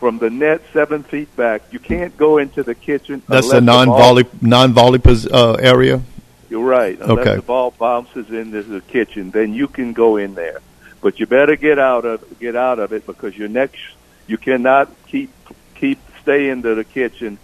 from 0.00 0.18
the 0.18 0.30
net, 0.30 0.62
seven 0.72 1.02
feet 1.02 1.34
back. 1.36 1.62
You 1.70 1.78
can't 1.78 2.16
go 2.16 2.38
into 2.38 2.62
the 2.62 2.74
kitchen. 2.74 3.22
That's 3.28 3.50
the 3.50 3.60
non-volley 3.60 4.24
non-volley 4.40 4.98
pos- 4.98 5.26
uh, 5.26 5.52
area. 5.60 6.00
You're 6.48 6.64
right. 6.64 6.98
Unless 6.98 7.18
Okay. 7.26 7.36
the 7.36 7.42
ball 7.42 7.72
bounces 7.78 8.30
into 8.30 8.62
the 8.62 8.80
kitchen, 8.80 9.30
then 9.30 9.52
you 9.54 9.68
can 9.68 9.92
go 9.92 10.16
in 10.16 10.34
there. 10.34 10.58
But 11.02 11.20
you 11.20 11.26
better 11.26 11.54
get 11.54 11.78
out 11.78 12.04
of 12.06 12.24
get 12.40 12.56
out 12.56 12.78
of 12.78 12.92
it 12.92 13.06
because 13.06 13.36
your 13.36 13.48
next 13.48 13.80
you 14.26 14.38
cannot 14.38 14.88
keep 15.06 15.30
keep 15.74 15.98
stay 16.22 16.48
into 16.48 16.74
the 16.74 16.84
kitchen 16.84 17.38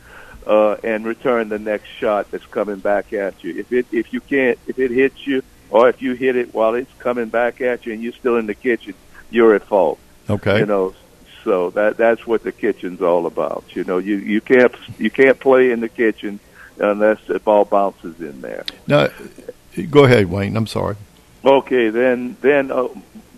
uh, 0.46 0.76
and 0.82 1.04
return 1.04 1.48
the 1.50 1.58
next 1.58 1.88
shot 2.00 2.30
that's 2.30 2.46
coming 2.46 2.78
back 2.78 3.12
at 3.12 3.44
you. 3.44 3.50
If 3.58 3.70
it 3.72 3.86
if 3.92 4.12
you 4.14 4.20
can't 4.20 4.58
if 4.66 4.78
it 4.78 4.90
hits 4.90 5.26
you 5.26 5.42
or 5.70 5.88
if 5.88 6.00
you 6.00 6.14
hit 6.14 6.36
it 6.36 6.54
while 6.54 6.74
it's 6.74 6.92
coming 6.98 7.28
back 7.28 7.60
at 7.60 7.84
you 7.86 7.92
and 7.92 8.02
you're 8.02 8.12
still 8.22 8.36
in 8.38 8.46
the 8.46 8.54
kitchen, 8.54 8.94
you're 9.30 9.54
at 9.54 9.64
fault. 9.64 9.98
Okay. 10.28 10.58
You 10.60 10.66
know, 10.66 10.94
so 11.46 11.70
that 11.70 11.96
that's 11.96 12.26
what 12.26 12.42
the 12.42 12.50
kitchen's 12.50 13.00
all 13.00 13.24
about. 13.24 13.64
You 13.68 13.84
know, 13.84 13.98
you 13.98 14.16
you 14.16 14.40
can't 14.40 14.74
you 14.98 15.10
can't 15.10 15.38
play 15.38 15.70
in 15.70 15.78
the 15.78 15.88
kitchen 15.88 16.40
unless 16.78 17.24
the 17.28 17.38
ball 17.38 17.64
bounces 17.64 18.20
in 18.20 18.40
there. 18.40 18.64
Now, 18.88 19.08
go 19.88 20.04
ahead, 20.04 20.26
Wayne. 20.26 20.56
I'm 20.56 20.66
sorry. 20.66 20.96
Okay, 21.44 21.90
then 21.90 22.36
then 22.40 22.72
uh, 22.72 22.88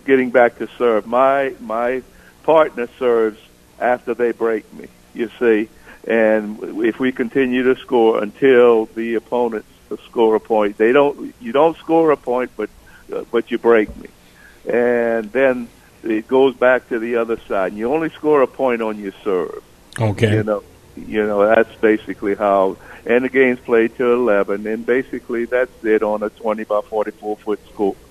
getting 0.05 0.31
back 0.31 0.57
to 0.57 0.67
serve, 0.79 1.05
my 1.05 1.53
my 1.59 2.01
partner 2.41 2.89
serves 2.97 3.39
after 3.79 4.15
they 4.15 4.31
break 4.31 4.65
me. 4.73 4.87
You 5.13 5.29
see, 5.39 5.69
and 6.07 6.83
if 6.83 6.99
we 6.99 7.11
continue 7.11 7.61
to 7.71 7.79
score 7.79 8.23
until 8.23 8.87
the 8.87 9.13
opponents 9.13 9.69
score 10.05 10.33
a 10.33 10.39
point, 10.39 10.77
they 10.77 10.91
don't. 10.91 11.35
You 11.39 11.51
don't 11.51 11.77
score 11.77 12.09
a 12.09 12.17
point, 12.17 12.49
but 12.57 12.71
uh, 13.13 13.23
but 13.31 13.51
you 13.51 13.59
break 13.59 13.95
me, 13.97 14.09
and 14.67 15.31
then 15.31 15.69
it 16.03 16.27
goes 16.27 16.55
back 16.55 16.89
to 16.89 16.99
the 16.99 17.17
other 17.17 17.37
side. 17.47 17.71
And 17.71 17.77
you 17.77 17.93
only 17.93 18.09
score 18.09 18.41
a 18.41 18.47
point 18.47 18.81
on 18.81 18.99
your 18.99 19.13
serve. 19.23 19.63
Okay. 19.99 20.33
You 20.33 20.43
know, 20.43 20.63
you 20.95 21.25
know 21.25 21.45
that's 21.45 21.73
basically 21.75 22.35
how. 22.35 22.77
And 23.05 23.23
the 23.23 23.29
game's 23.29 23.59
played 23.59 23.95
to 23.95 24.11
eleven, 24.11 24.67
and 24.67 24.85
basically 24.85 25.45
that's 25.45 25.71
it 25.83 26.03
on 26.03 26.21
a 26.21 26.29
twenty 26.29 26.65
by 26.65 26.81
forty-four 26.81 27.37
foot 27.37 27.59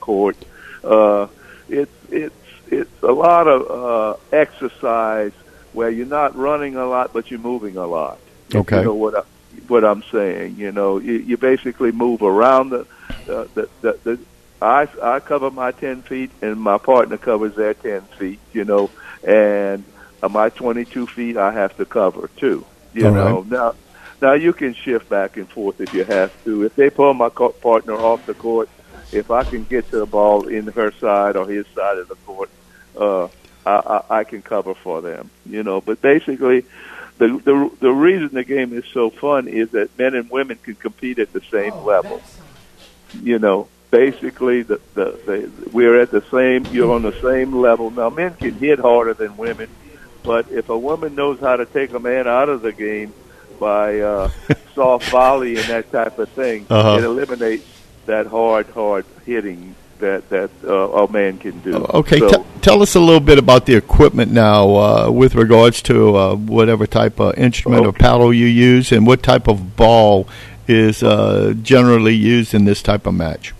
court. 0.00 0.36
Uh, 0.82 1.28
it's 1.68 1.92
it's 2.10 2.34
it's 2.68 3.02
a 3.02 3.12
lot 3.12 3.46
of 3.46 3.70
uh, 3.70 4.16
exercise 4.32 5.32
where 5.74 5.90
you're 5.90 6.06
not 6.06 6.34
running 6.36 6.76
a 6.76 6.86
lot, 6.86 7.12
but 7.12 7.30
you're 7.30 7.38
moving 7.38 7.76
a 7.76 7.86
lot. 7.86 8.18
Okay. 8.54 8.78
You 8.78 8.84
know 8.84 8.94
what 8.94 9.14
I, 9.14 9.22
what 9.68 9.84
I'm 9.84 10.02
saying? 10.10 10.56
You 10.56 10.72
know, 10.72 10.98
you, 10.98 11.14
you 11.14 11.36
basically 11.36 11.92
move 11.92 12.22
around 12.22 12.70
the 12.70 12.86
uh, 13.28 13.46
the, 13.54 13.68
the 13.82 13.98
the. 14.04 14.18
I 14.60 14.88
I 15.02 15.20
cover 15.20 15.50
my 15.50 15.72
ten 15.72 16.02
feet, 16.02 16.30
and 16.42 16.60
my 16.60 16.78
partner 16.78 17.16
covers 17.16 17.54
their 17.54 17.74
ten 17.74 18.02
feet. 18.18 18.40
You 18.52 18.64
know, 18.64 18.90
and 19.22 19.84
uh, 20.22 20.28
my 20.28 20.48
twenty-two 20.50 21.06
feet 21.06 21.36
I 21.36 21.52
have 21.52 21.76
to 21.76 21.84
cover 21.84 22.28
too. 22.36 22.64
You 22.92 23.08
All 23.08 23.14
know, 23.14 23.40
right. 23.40 23.50
now 23.50 23.74
now 24.20 24.32
you 24.32 24.52
can 24.52 24.74
shift 24.74 25.08
back 25.08 25.36
and 25.36 25.48
forth 25.48 25.80
if 25.80 25.94
you 25.94 26.04
have 26.04 26.32
to. 26.44 26.64
If 26.64 26.74
they 26.74 26.90
pull 26.90 27.14
my 27.14 27.28
co- 27.28 27.50
partner 27.50 27.94
off 27.94 28.26
the 28.26 28.34
court, 28.34 28.68
if 29.12 29.30
I 29.30 29.44
can 29.44 29.64
get 29.64 29.88
to 29.90 29.98
the 29.98 30.06
ball 30.06 30.48
in 30.48 30.66
her 30.68 30.90
side 30.92 31.36
or 31.36 31.46
his 31.46 31.66
side 31.68 31.98
of 31.98 32.08
the 32.08 32.16
court, 32.16 32.50
uh, 32.98 33.26
I, 33.64 33.70
I, 34.10 34.18
I 34.20 34.24
can 34.24 34.42
cover 34.42 34.74
for 34.74 35.00
them. 35.02 35.30
You 35.46 35.62
know, 35.62 35.80
but 35.80 36.00
basically, 36.02 36.64
the 37.18 37.28
the 37.28 37.70
the 37.78 37.92
reason 37.92 38.30
the 38.32 38.44
game 38.44 38.72
is 38.72 38.84
so 38.92 39.10
fun 39.10 39.46
is 39.46 39.70
that 39.70 39.96
men 39.96 40.14
and 40.14 40.28
women 40.28 40.58
can 40.60 40.74
compete 40.74 41.20
at 41.20 41.32
the 41.32 41.42
same 41.42 41.84
level. 41.84 42.20
You 43.22 43.38
know, 43.38 43.68
basically, 43.90 44.62
the, 44.62 44.80
the 44.94 45.04
the 45.26 45.70
we're 45.72 46.00
at 46.00 46.10
the 46.10 46.22
same. 46.30 46.66
You're 46.74 46.92
on 46.94 47.02
the 47.02 47.18
same 47.20 47.52
level. 47.56 47.90
Now, 47.90 48.10
men 48.10 48.34
can 48.34 48.54
hit 48.54 48.78
harder 48.78 49.14
than 49.14 49.36
women, 49.36 49.68
but 50.22 50.50
if 50.50 50.68
a 50.68 50.78
woman 50.78 51.14
knows 51.14 51.40
how 51.40 51.56
to 51.56 51.66
take 51.66 51.92
a 51.92 51.98
man 52.00 52.26
out 52.28 52.48
of 52.48 52.62
the 52.62 52.72
game 52.72 53.12
by 53.60 54.00
uh, 54.00 54.30
soft 54.74 55.10
volley 55.10 55.56
and 55.56 55.64
that 55.66 55.90
type 55.90 56.18
of 56.18 56.28
thing, 56.30 56.66
Uh-huh. 56.70 56.98
it 56.98 57.04
eliminates 57.04 57.66
that 58.06 58.26
hard, 58.26 58.66
hard 58.68 59.04
hitting 59.26 59.74
that 59.98 60.28
that 60.30 60.50
uh, 60.64 61.02
a 61.04 61.10
man 61.12 61.38
can 61.38 61.58
do. 61.60 61.74
Okay, 61.74 62.18
So- 62.20 62.28
t- 62.28 62.44
tell 62.60 62.82
us 62.82 62.94
a 62.94 63.00
little 63.00 63.20
bit 63.20 63.36
about 63.38 63.66
the 63.66 63.74
equipment 63.74 64.30
now, 64.30 64.68
uh, 64.76 65.10
with 65.10 65.34
regards 65.34 65.82
to 65.82 66.16
uh, 66.16 66.34
whatever 66.36 66.86
type 66.86 67.18
of 67.18 67.36
instrument 67.36 67.84
or 67.84 67.92
paddle 67.92 68.32
you 68.32 68.46
use, 68.46 68.92
and 68.92 69.06
what 69.08 69.22
type 69.24 69.48
of 69.48 69.74
ball 69.76 70.28
is 70.68 71.02
uh, 71.02 71.52
generally 71.62 72.14
used 72.14 72.54
in 72.54 72.64
this 72.64 72.80
type 72.82 73.06
of 73.06 73.14
match. 73.14 73.54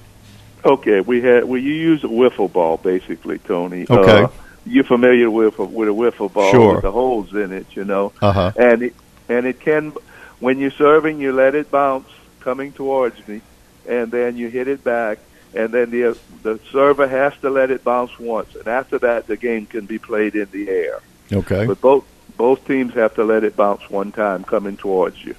Okay, 0.69 1.01
we 1.01 1.23
had 1.23 1.45
well, 1.45 1.61
you 1.61 1.73
use 1.73 2.05
a 2.05 2.09
wiffle 2.09 2.53
ball 2.53 2.77
basically, 2.77 3.39
Tony. 3.39 3.87
Okay. 3.89 4.25
Uh, 4.25 4.29
you're 4.66 4.85
familiar 4.85 5.31
with 5.31 5.59
with 5.59 5.89
a 5.89 5.93
wiffle 5.93 6.31
ball 6.31 6.51
Sure. 6.51 6.75
with 6.75 6.83
the 6.83 6.93
holes 6.93 7.33
in 7.33 7.53
it, 7.53 7.66
you 7.75 7.85
know. 7.85 8.12
Uh-huh. 8.21 8.53
And 8.55 8.83
it 8.83 8.95
and 9.31 9.47
it 9.47 9.61
can 9.61 9.95
when 10.41 10.59
you're 10.59 10.71
serving, 10.71 11.21
you 11.21 11.33
let 11.33 11.55
it 11.55 11.71
bounce 11.71 12.09
coming 12.41 12.73
towards 12.73 13.27
me, 13.27 13.41
and 13.89 14.11
then 14.12 14.37
you 14.37 14.49
hit 14.49 14.69
it 14.69 14.85
back, 14.85 15.19
and 15.55 15.73
then 15.73 15.91
the 15.91 16.19
the 16.43 16.61
server 16.71 17.09
has 17.09 17.33
to 17.39 17.49
let 17.49 17.71
it 17.71 17.83
bounce 17.83 18.19
once, 18.19 18.55
and 18.55 18.69
after 18.69 18.99
that, 18.99 19.27
the 19.27 19.39
game 19.39 19.64
can 19.64 19.87
be 19.87 19.99
played 19.99 20.35
in 20.35 20.49
the 20.51 20.69
air. 20.69 21.01
Okay. 21.33 21.64
But 21.64 21.81
both 21.81 22.05
both 22.37 22.66
teams 22.66 22.93
have 22.93 23.14
to 23.14 23.25
let 23.25 23.43
it 23.43 23.57
bounce 23.57 23.89
one 23.89 24.12
time 24.12 24.45
coming 24.45 24.77
towards 24.77 25.25
you, 25.25 25.35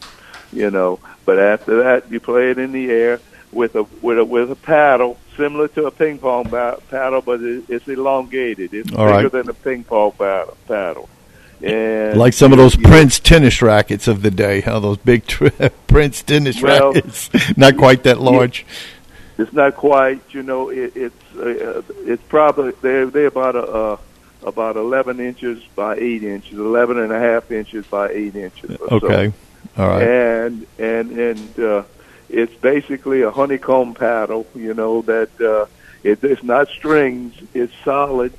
you 0.52 0.72
know. 0.72 1.00
But 1.26 1.38
after 1.38 1.84
that, 1.84 2.12
you 2.12 2.20
play 2.20 2.50
it 2.50 2.58
in 2.58 2.72
the 2.72 2.90
air 2.90 3.20
with 3.52 3.76
a 3.76 3.84
with 4.02 4.20
a 4.20 4.26
with 4.26 4.52
a 4.52 4.56
paddle 4.56 5.18
similar 5.36 5.68
to 5.70 5.86
a 5.86 5.92
ping 5.92 6.18
pong 6.20 6.50
ba- 6.50 6.80
paddle, 6.90 7.22
but 7.22 7.42
it, 7.42 7.64
it's 7.70 7.88
elongated. 7.88 8.74
It's 8.74 8.92
All 8.92 9.06
bigger 9.06 9.24
right. 9.24 9.32
than 9.32 9.50
a 9.50 9.54
ping 9.54 9.84
pong 9.84 10.12
paddle. 10.12 10.58
paddle. 10.68 11.10
And 11.62 12.18
like 12.18 12.34
some 12.34 12.52
of 12.54 12.58
those 12.58 12.76
Prince 12.78 13.20
tennis 13.20 13.62
rackets 13.62 14.08
of 14.08 14.22
the 14.22 14.32
day, 14.32 14.62
huh? 14.62 14.80
Those 14.80 14.98
big 14.98 15.26
tr- 15.28 15.48
Prince 15.88 16.24
tennis 16.24 16.62
Well, 16.62 16.94
rackets, 16.94 17.30
not 17.58 17.76
quite 17.78 18.04
that 18.04 18.20
large. 18.20 18.66
It's 19.38 19.52
not 19.54 19.76
quite, 19.76 20.22
you 20.32 20.44
know. 20.44 20.70
It, 20.70 20.96
it's 20.96 21.36
uh, 21.36 21.82
it's 22.06 22.24
probably 22.30 22.74
they're 22.82 23.08
they're 23.08 23.28
about 23.28 23.56
a 23.56 23.64
uh, 23.64 23.98
about 24.44 24.76
eleven 24.78 25.20
inches 25.20 25.62
by 25.76 25.96
eight 25.96 26.24
inches, 26.24 26.58
eleven 26.58 26.98
and 26.98 27.12
a 27.12 27.20
half 27.20 27.52
inches 27.52 27.86
by 27.88 28.10
eight 28.10 28.36
inches. 28.36 28.72
or 28.80 28.88
so. 28.90 28.96
Okay, 29.08 29.34
all 29.78 29.88
right. 29.88 30.04
And 30.04 30.68
and 30.78 31.12
and 31.12 31.60
uh, 31.60 31.84
it's 32.30 32.54
basically 32.56 33.22
a 33.22 33.32
honeycomb 33.32 33.94
paddle, 33.94 34.46
you 34.56 34.74
know 34.74 35.02
that 35.04 35.30
uh, 35.42 35.66
it, 36.04 36.24
it's 36.24 36.44
not 36.44 36.68
strings, 36.70 37.34
it's 37.54 37.74
solid, 37.84 38.32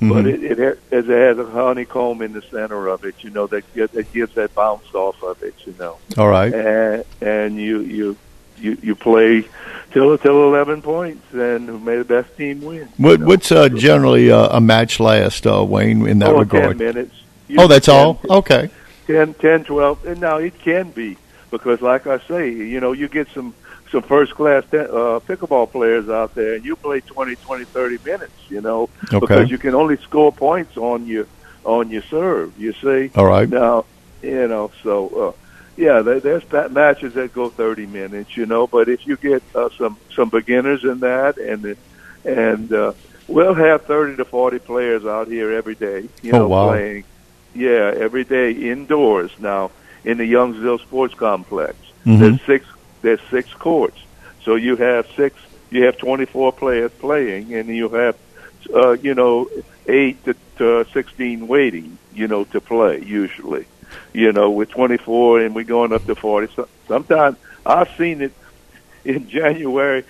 but 0.00 0.24
Mhm. 0.24 0.34
it 0.34 0.44
it, 0.44 0.58
ha- 0.58 0.96
it 0.96 1.06
has 1.06 1.38
a 1.38 1.46
honeycomb 1.46 2.22
in 2.22 2.32
the 2.32 2.42
center 2.42 2.86
of 2.88 3.04
it, 3.04 3.16
you 3.20 3.30
know 3.30 3.46
that 3.48 3.64
that 3.74 4.12
gives 4.12 4.34
that 4.34 4.54
bounce 4.54 4.94
off 4.94 5.22
of 5.22 5.42
it, 5.42 5.54
you 5.66 5.74
know. 5.78 5.96
All 6.16 6.28
right. 6.28 6.52
And 6.52 7.04
and 7.20 7.56
you 7.56 7.80
you 7.80 8.16
you 8.60 8.76
you 8.82 8.94
play 8.94 9.44
till 9.92 10.16
till 10.18 10.44
eleven 10.44 10.82
points, 10.82 11.24
and 11.32 11.68
who 11.68 11.78
made 11.78 11.98
the 11.98 12.04
best 12.04 12.36
team 12.36 12.60
win. 12.62 12.88
What, 12.96 13.20
what's 13.20 13.50
uh, 13.52 13.68
generally 13.68 14.30
uh, 14.30 14.56
a 14.56 14.60
match 14.60 15.00
last, 15.00 15.46
uh, 15.46 15.64
Wayne, 15.64 16.06
in 16.06 16.18
that 16.20 16.30
oh, 16.30 16.40
regard? 16.40 16.78
10 16.78 16.86
minutes. 16.86 17.14
Oh, 17.56 17.66
that's 17.66 17.86
Usually 17.88 18.04
all. 18.04 18.20
Okay. 18.38 18.70
10, 19.06 19.34
10, 19.34 19.64
12. 19.64 20.06
And 20.06 20.20
now 20.20 20.36
it 20.36 20.58
can 20.58 20.90
be 20.90 21.16
because, 21.50 21.80
like 21.82 22.06
I 22.06 22.18
say, 22.20 22.50
you 22.50 22.80
know, 22.80 22.92
you 22.92 23.08
get 23.08 23.28
some 23.28 23.54
some 23.90 24.02
first 24.02 24.34
class 24.34 24.64
uh, 24.72 25.20
pickleball 25.26 25.70
players 25.70 26.08
out 26.08 26.34
there, 26.34 26.54
and 26.54 26.64
you 26.64 26.76
play 26.76 27.00
20, 27.00 27.36
20, 27.36 27.64
30 27.64 27.98
minutes. 28.04 28.32
You 28.48 28.60
know, 28.60 28.88
Okay. 29.04 29.18
because 29.20 29.50
you 29.50 29.58
can 29.58 29.74
only 29.74 29.96
score 29.98 30.32
points 30.32 30.76
on 30.76 31.06
your 31.06 31.26
on 31.64 31.90
your 31.90 32.02
serve. 32.02 32.58
You 32.58 32.72
see. 32.74 33.10
All 33.14 33.26
right. 33.26 33.48
Now, 33.48 33.84
you 34.22 34.48
know, 34.48 34.70
so 34.82 35.08
uh, 35.08 35.32
yeah, 35.76 36.02
there, 36.02 36.20
there's 36.20 36.44
that 36.46 36.72
matches 36.72 37.14
that 37.14 37.32
go 37.32 37.48
30 37.50 37.86
minutes, 37.86 38.36
you 38.36 38.46
know. 38.46 38.66
But 38.66 38.88
if 38.88 39.06
you 39.06 39.16
get 39.16 39.42
uh, 39.54 39.70
some 39.78 39.96
some 40.14 40.28
beginners 40.28 40.84
in 40.84 41.00
that, 41.00 41.38
and 41.38 41.76
and 42.24 42.72
uh, 42.72 42.92
we'll 43.26 43.54
have 43.54 43.84
30 43.84 44.16
to 44.16 44.24
40 44.24 44.58
players 44.58 45.06
out 45.06 45.28
here 45.28 45.52
every 45.52 45.74
day, 45.74 46.08
you 46.22 46.32
oh, 46.32 46.38
know, 46.38 46.48
wow. 46.48 46.68
playing. 46.68 47.04
Yeah, 47.54 47.92
every 47.96 48.24
day 48.24 48.52
indoors 48.52 49.32
now 49.40 49.70
in 50.08 50.18
the 50.18 50.32
Youngsville 50.32 50.80
Sports 50.80 51.14
Complex. 51.14 51.76
Mhm. 52.06 52.18
There's 52.20 52.40
six 52.42 52.66
there's 53.02 53.20
six 53.30 53.52
courts, 53.54 54.00
so 54.44 54.56
you 54.56 54.76
have 54.76 55.06
six 55.16 55.36
you 55.70 55.84
have 55.84 55.98
24 55.98 56.52
players 56.52 56.90
playing, 56.98 57.54
and 57.54 57.68
you 57.68 57.88
have 57.90 58.16
uh, 58.74 58.92
you 58.92 59.14
know 59.14 59.48
eight 59.86 60.22
to, 60.24 60.34
to 60.58 60.84
16 60.92 61.46
waiting, 61.46 61.98
you 62.14 62.26
know, 62.28 62.44
to 62.44 62.60
play 62.60 63.02
usually 63.06 63.66
you 64.12 64.32
know, 64.32 64.50
with 64.50 64.70
24 64.70 65.40
and 65.40 65.54
we're 65.54 65.64
going 65.64 65.92
up 65.92 66.04
to 66.06 66.14
40. 66.14 66.52
So, 66.54 66.68
sometimes 66.86 67.36
I've 67.64 67.90
seen 67.96 68.22
it 68.22 68.32
in 69.04 69.28
January, 69.28 70.04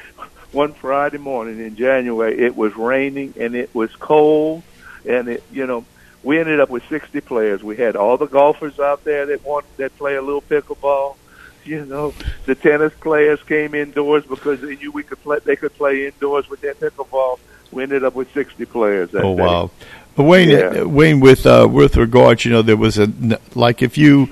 one 0.52 0.72
Friday 0.72 1.18
morning 1.18 1.60
in 1.60 1.76
January, 1.76 2.38
it 2.38 2.56
was 2.56 2.74
raining 2.76 3.34
and 3.38 3.54
it 3.54 3.74
was 3.74 3.94
cold 3.96 4.62
and 5.06 5.28
it, 5.28 5.44
you 5.52 5.66
know, 5.66 5.84
we 6.22 6.38
ended 6.38 6.60
up 6.60 6.68
with 6.70 6.82
60 6.88 7.20
players. 7.22 7.62
We 7.62 7.76
had 7.76 7.96
all 7.96 8.16
the 8.16 8.26
golfers 8.26 8.78
out 8.80 9.04
there 9.04 9.26
that 9.26 9.44
want, 9.44 9.64
that 9.76 9.96
play 9.98 10.16
a 10.16 10.22
little 10.22 10.42
pickleball. 10.42 11.16
You 11.64 11.84
know, 11.84 12.14
the 12.46 12.54
tennis 12.54 12.94
players 12.98 13.42
came 13.42 13.74
indoors 13.74 14.24
because 14.24 14.62
they 14.62 14.76
knew 14.76 14.90
we 14.90 15.02
could 15.02 15.22
play, 15.22 15.38
they 15.44 15.54
could 15.54 15.74
play 15.74 16.06
indoors 16.06 16.48
with 16.48 16.62
their 16.62 16.72
pickleball. 16.72 17.38
We 17.72 17.82
ended 17.82 18.04
up 18.04 18.14
with 18.14 18.32
60 18.32 18.64
players 18.64 19.10
that 19.10 19.22
Oh 19.22 19.36
day. 19.36 19.42
wow, 19.42 19.70
Wayne, 20.16 20.48
Yeah. 20.48 20.58
uh, 20.84 20.88
Wayne, 20.88 21.20
with 21.20 21.44
uh, 21.44 21.68
with 21.70 21.96
regards, 21.98 22.46
you 22.46 22.52
know, 22.52 22.62
there 22.62 22.78
was 22.78 22.96
a 22.98 23.12
like 23.54 23.82
if 23.82 23.98
you 23.98 24.30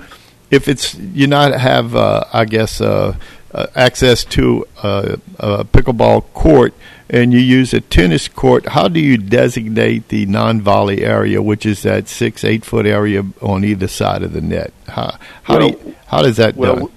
if 0.49 0.67
it's 0.67 0.95
you 0.95 1.27
not 1.27 1.51
have 1.53 1.95
uh, 1.95 2.23
I 2.33 2.45
guess 2.45 2.81
uh, 2.81 3.15
uh, 3.53 3.67
access 3.75 4.23
to 4.35 4.65
uh, 4.81 5.17
a 5.37 5.63
pickleball 5.63 6.23
court 6.33 6.73
and 7.09 7.33
you 7.33 7.39
use 7.39 7.73
a 7.73 7.81
tennis 7.81 8.27
court, 8.27 8.67
how 8.67 8.87
do 8.87 8.99
you 8.99 9.17
designate 9.17 10.09
the 10.09 10.25
non-volley 10.25 11.03
area, 11.03 11.41
which 11.41 11.65
is 11.65 11.83
that 11.83 12.07
six 12.07 12.43
eight 12.43 12.65
foot 12.65 12.85
area 12.85 13.23
on 13.41 13.63
either 13.63 13.87
side 13.87 14.23
of 14.23 14.33
the 14.33 14.41
net? 14.41 14.73
How 14.87 15.17
how 15.43 15.57
Well, 15.57 15.69
do 15.69 15.77
you, 15.85 15.95
how 16.07 16.21
does 16.21 16.37
that 16.37 16.55
well, 16.55 16.75
done? 16.75 16.89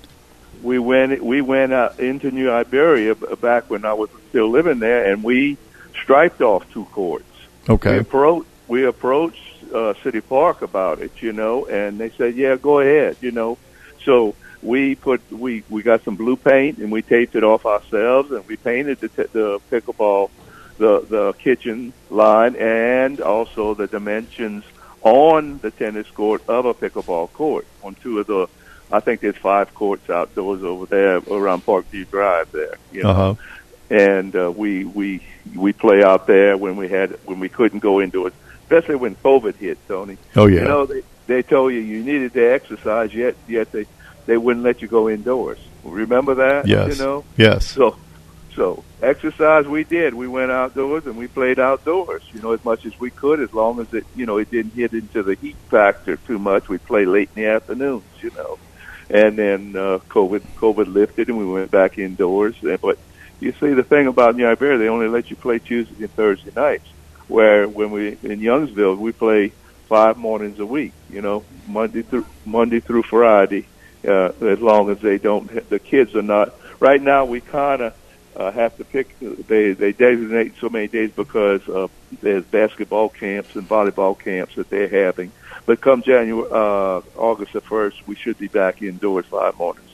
we 0.62 0.78
went 0.78 1.22
we 1.24 1.40
went 1.40 1.72
out 1.72 2.00
into 2.00 2.30
New 2.30 2.50
Iberia 2.50 3.14
back 3.14 3.70
when 3.70 3.84
I 3.84 3.92
was 3.94 4.11
still 4.28 4.50
living 4.50 4.78
there, 4.78 5.12
and 5.12 5.22
we 5.22 5.56
striped 6.02 6.40
off 6.40 6.70
two 6.72 6.84
courts. 6.86 7.24
Okay. 7.68 7.92
We 7.92 7.98
approached 7.98 8.48
we 8.68 8.84
approached 8.84 9.42
uh, 9.74 9.94
City 10.02 10.20
Park 10.20 10.62
about 10.62 11.00
it, 11.00 11.22
you 11.22 11.32
know, 11.32 11.66
and 11.66 11.98
they 11.98 12.11
said, 12.11 12.34
"Yeah, 12.36 12.56
go 12.56 12.80
ahead," 12.80 13.16
you 13.20 13.30
know. 13.30 13.58
So 14.04 14.34
we 14.62 14.94
put 14.94 15.20
we 15.32 15.62
we 15.70 15.82
got 15.82 16.04
some 16.04 16.16
blue 16.16 16.36
paint 16.36 16.78
and 16.78 16.92
we 16.92 17.02
taped 17.02 17.34
it 17.34 17.44
off 17.44 17.66
ourselves, 17.66 18.30
and 18.30 18.46
we 18.46 18.56
painted 18.56 19.00
the 19.00 19.08
t- 19.08 19.30
the 19.32 19.61
pickleball 19.70 20.30
the 20.78 21.04
the 21.08 21.32
kitchen 21.34 21.92
line 22.08 22.56
and 22.56 23.20
also 23.20 23.74
the 23.74 23.86
dimensions 23.86 24.64
on 25.02 25.58
the 25.58 25.70
tennis 25.70 26.08
court 26.11 26.42
of 26.48 26.66
a 26.66 26.74
pickleball 26.74 27.32
court 27.32 27.66
on 27.82 27.94
two 27.94 28.18
of 28.18 28.26
the 28.26 28.48
I 28.92 29.00
think 29.00 29.20
there's 29.20 29.36
five 29.36 29.72
courts 29.74 30.11
outdoors 30.11 30.64
over 30.64 30.86
there 30.86 31.18
around 31.18 31.64
Parkview 31.64 32.11
Drive 32.11 32.50
there. 32.50 32.76
You 32.92 33.04
know? 33.04 33.11
Uh-huh. 33.11 33.34
And 33.88 34.34
uh, 34.36 34.52
we 34.54 34.84
we 34.84 35.22
we 35.54 35.72
play 35.72 36.02
out 36.02 36.26
there 36.26 36.56
when 36.56 36.76
we 36.76 36.88
had 36.88 37.11
when 37.24 37.40
we 37.40 37.48
couldn't 37.48 37.80
go 37.80 38.00
indoors, 38.00 38.32
especially 38.62 38.96
when 38.96 39.16
COVID 39.16 39.56
hit, 39.56 39.78
Tony. 39.88 40.16
Oh, 40.36 40.46
yeah. 40.46 40.62
You 40.62 40.68
know 40.68 40.86
they 40.86 41.02
they 41.26 41.42
told 41.42 41.72
you 41.72 41.80
you 41.80 42.02
needed 42.02 42.32
to 42.34 42.52
exercise, 42.52 43.12
yet 43.12 43.34
yet 43.48 43.72
they 43.72 43.86
they 44.30 44.38
wouldn't 44.38 44.64
let 44.64 44.80
you 44.80 44.88
go 44.88 45.08
indoors. 45.08 45.58
Remember 45.82 46.34
that? 46.36 46.68
Yes. 46.68 46.96
You 46.96 47.04
know. 47.04 47.24
Yes. 47.36 47.66
So 47.66 47.96
so 48.54 48.84
exercise 49.02 49.66
we 49.66 49.82
did. 49.84 50.14
We 50.14 50.28
went 50.28 50.50
outdoors 50.50 51.06
and 51.06 51.16
we 51.16 51.26
played 51.26 51.58
outdoors. 51.58 52.22
You 52.32 52.40
know 52.40 52.52
as 52.52 52.64
much 52.64 52.86
as 52.86 52.98
we 53.00 53.10
could, 53.10 53.40
as 53.40 53.52
long 53.52 53.80
as 53.80 53.92
it 53.92 54.06
you 54.14 54.26
know 54.26 54.38
it 54.38 54.50
didn't 54.50 54.74
hit 54.74 54.92
into 54.92 55.22
the 55.22 55.34
heat 55.34 55.56
factor 55.68 56.16
too 56.16 56.38
much. 56.38 56.68
We 56.68 56.78
play 56.78 57.06
late 57.06 57.30
in 57.34 57.42
the 57.42 57.48
afternoons. 57.48 58.04
You 58.20 58.30
know 58.36 58.58
and 59.10 59.36
then 59.36 59.74
uh, 59.74 59.98
COVID 60.08 60.42
COVID 60.56 60.92
lifted, 60.92 61.28
and 61.28 61.36
we 61.36 61.44
went 61.44 61.70
back 61.70 61.98
indoors. 61.98 62.54
But 62.62 62.98
you 63.40 63.52
see, 63.52 63.74
the 63.74 63.82
thing 63.82 64.06
about 64.06 64.36
New 64.36 64.46
Iberia, 64.46 64.78
they 64.78 64.88
only 64.88 65.08
let 65.08 65.30
you 65.30 65.36
play 65.36 65.58
Tuesday 65.58 66.04
and 66.04 66.12
Thursday 66.12 66.52
nights. 66.54 66.86
Where 67.26 67.68
when 67.68 67.90
we 67.90 68.08
in 68.22 68.40
Youngsville, 68.40 68.96
we 68.96 69.12
play 69.12 69.52
five 69.88 70.16
mornings 70.16 70.60
a 70.60 70.66
week. 70.66 70.92
You 71.10 71.22
know, 71.22 71.44
Monday 71.66 72.02
through 72.02 72.26
Monday 72.46 72.78
through 72.78 73.02
Friday, 73.02 73.66
uh, 74.07 74.32
as 74.40 74.61
long 74.61 74.90
as 74.90 75.01
they 75.01 75.18
don't. 75.18 75.68
The 75.68 75.78
kids 75.78 76.14
are 76.14 76.22
not. 76.22 76.55
Right 76.80 77.01
now, 77.01 77.24
we 77.24 77.40
kind 77.40 77.82
of 77.82 77.94
uh, 78.36 78.51
have 78.51 78.76
to 78.78 78.84
pick. 78.84 79.18
They 79.18 79.72
they 79.72 79.92
designate 79.92 80.55
so 80.61 80.68
many 80.68 80.88
days 80.88 81.11
because 81.11 81.68
uh, 81.68 81.88
there's 82.20 82.44
basketball 82.44 83.09
camps 83.09 83.55
and 83.57 83.68
volleyball 83.68 84.18
camps 84.18 84.55
that 84.55 84.70
they're 84.70 84.88
having. 84.88 85.32
But 85.66 85.80
come 85.80 86.03
January, 86.03 86.48
uh, 86.51 87.03
August 87.16 87.53
the 87.53 87.61
first, 87.61 88.07
we 88.07 88.14
should 88.14 88.38
be 88.38 88.48
back 88.48 88.82
indoors 88.82 89.26
five 89.26 89.59
mornings. 89.59 89.89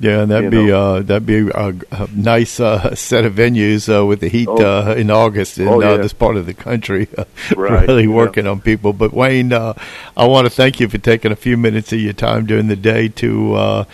Yeah, 0.00 0.22
and 0.22 0.30
that'd 0.30 0.50
be 0.50 0.72
uh, 0.72 1.00
that'd 1.02 1.24
be 1.26 1.48
a, 1.48 1.74
a 1.92 2.08
nice 2.14 2.58
uh, 2.60 2.94
set 2.96 3.24
of 3.24 3.34
venues 3.34 3.88
uh, 3.88 4.04
with 4.04 4.20
the 4.20 4.28
heat 4.28 4.48
Oh. 4.48 4.56
uh, 4.90 4.94
in 4.94 5.10
August 5.10 5.58
in 5.58 5.68
Oh, 5.68 5.80
uh, 5.80 5.92
yeah. 5.92 5.96
this 5.98 6.12
part 6.12 6.36
of 6.36 6.46
the 6.46 6.54
country. 6.54 7.08
Right, 7.56 7.86
really 7.86 8.04
yeah. 8.04 8.08
working 8.14 8.46
on 8.46 8.60
people. 8.60 8.92
But 8.92 9.12
Wayne, 9.12 9.52
uh, 9.52 9.74
I 10.16 10.26
want 10.26 10.46
to 10.46 10.50
thank 10.50 10.80
you 10.80 10.88
for 10.88 10.98
taking 10.98 11.30
a 11.32 11.36
few 11.36 11.56
minutes 11.56 11.92
of 11.92 12.00
your 12.00 12.12
time 12.14 12.46
during 12.46 12.66
the 12.68 12.76
day 12.76 13.08
to 13.08 13.54
uh, 13.54 13.84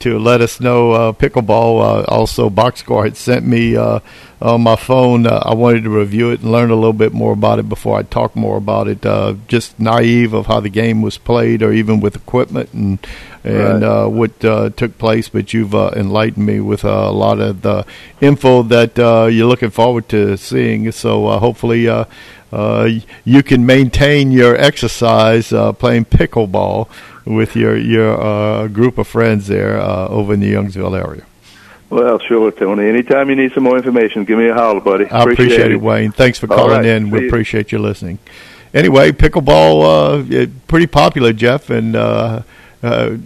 to 0.00 0.18
let 0.18 0.40
us 0.40 0.60
know 0.60 0.92
uh, 0.92 1.12
pickleball. 1.12 1.80
Uh, 1.80 2.04
also, 2.08 2.48
Boxcar 2.50 3.04
had 3.04 3.16
sent 3.16 3.44
me 3.46 3.76
uh, 3.76 4.00
on 4.40 4.62
my 4.62 4.76
phone. 4.76 5.26
Uh, 5.26 5.42
I 5.44 5.54
wanted 5.54 5.84
to 5.84 5.90
review 5.90 6.30
it 6.30 6.40
and 6.40 6.52
learn 6.52 6.70
a 6.70 6.74
little 6.74 6.92
bit 6.92 7.12
more 7.12 7.32
about 7.32 7.58
it 7.58 7.68
before 7.68 7.98
I 7.98 8.02
talk 8.02 8.36
more 8.36 8.56
about 8.56 8.88
it. 8.88 9.04
Uh, 9.04 9.34
just 9.48 9.78
naive 9.80 10.32
of 10.34 10.46
how 10.46 10.60
the 10.60 10.68
game 10.68 11.02
was 11.02 11.18
played, 11.18 11.62
or 11.62 11.72
even 11.72 12.00
with 12.00 12.16
equipment 12.16 12.72
and 12.72 12.98
and 13.44 13.82
Right. 13.82 13.82
uh, 13.82 14.08
what 14.08 14.44
uh, 14.44 14.70
took 14.70 14.98
place. 14.98 15.28
But 15.28 15.54
you've 15.54 15.74
uh, 15.74 15.90
enlightened 15.96 16.44
me 16.46 16.60
with 16.60 16.84
uh, 16.84 16.88
a 16.88 17.12
lot 17.12 17.40
of 17.40 17.62
the 17.62 17.86
info 18.20 18.62
that 18.64 18.98
uh, 18.98 19.26
you're 19.30 19.46
looking 19.46 19.70
forward 19.70 20.08
to 20.10 20.36
seeing. 20.36 20.90
So 20.92 21.26
uh, 21.26 21.38
hopefully. 21.38 21.88
Uh, 21.88 22.04
uh, 22.50 22.88
you 23.26 23.42
can 23.42 23.66
maintain 23.66 24.30
your 24.32 24.56
exercise 24.56 25.52
uh, 25.52 25.70
playing 25.74 26.06
pickleball 26.06 26.88
with 27.28 27.54
your 27.54 27.76
your 27.76 28.20
uh, 28.20 28.68
group 28.68 28.98
of 28.98 29.06
friends 29.06 29.46
there 29.46 29.78
uh, 29.80 30.08
over 30.08 30.34
in 30.34 30.40
the 30.40 30.52
Youngsville 30.52 30.98
area. 30.98 31.24
Well, 31.90 32.18
sure, 32.18 32.50
Tony. 32.50 32.86
Anytime 32.86 33.30
you 33.30 33.36
need 33.36 33.52
some 33.52 33.64
more 33.64 33.76
information, 33.76 34.24
give 34.24 34.38
me 34.38 34.48
a 34.48 34.54
holler, 34.54 34.80
buddy. 34.80 35.06
I 35.06 35.22
appreciate, 35.22 35.72
it, 35.72 35.80
Wayne. 35.80 36.12
Thanks 36.12 36.38
for 36.38 36.46
calling 36.46 36.78
right. 36.78 36.84
in. 36.84 37.10
We 37.10 37.18
See 37.18 37.22
you. 37.22 37.28
appreciate 37.28 37.72
you 37.72 37.78
listening. 37.78 38.18
Anyway, 38.74 39.12
pickleball, 39.12 40.44
uh, 40.44 40.50
pretty 40.66 40.86
popular, 40.86 41.32
Jeff, 41.32 41.70
and 41.70 41.96
uh, 41.96 42.42
uh, 42.82 43.16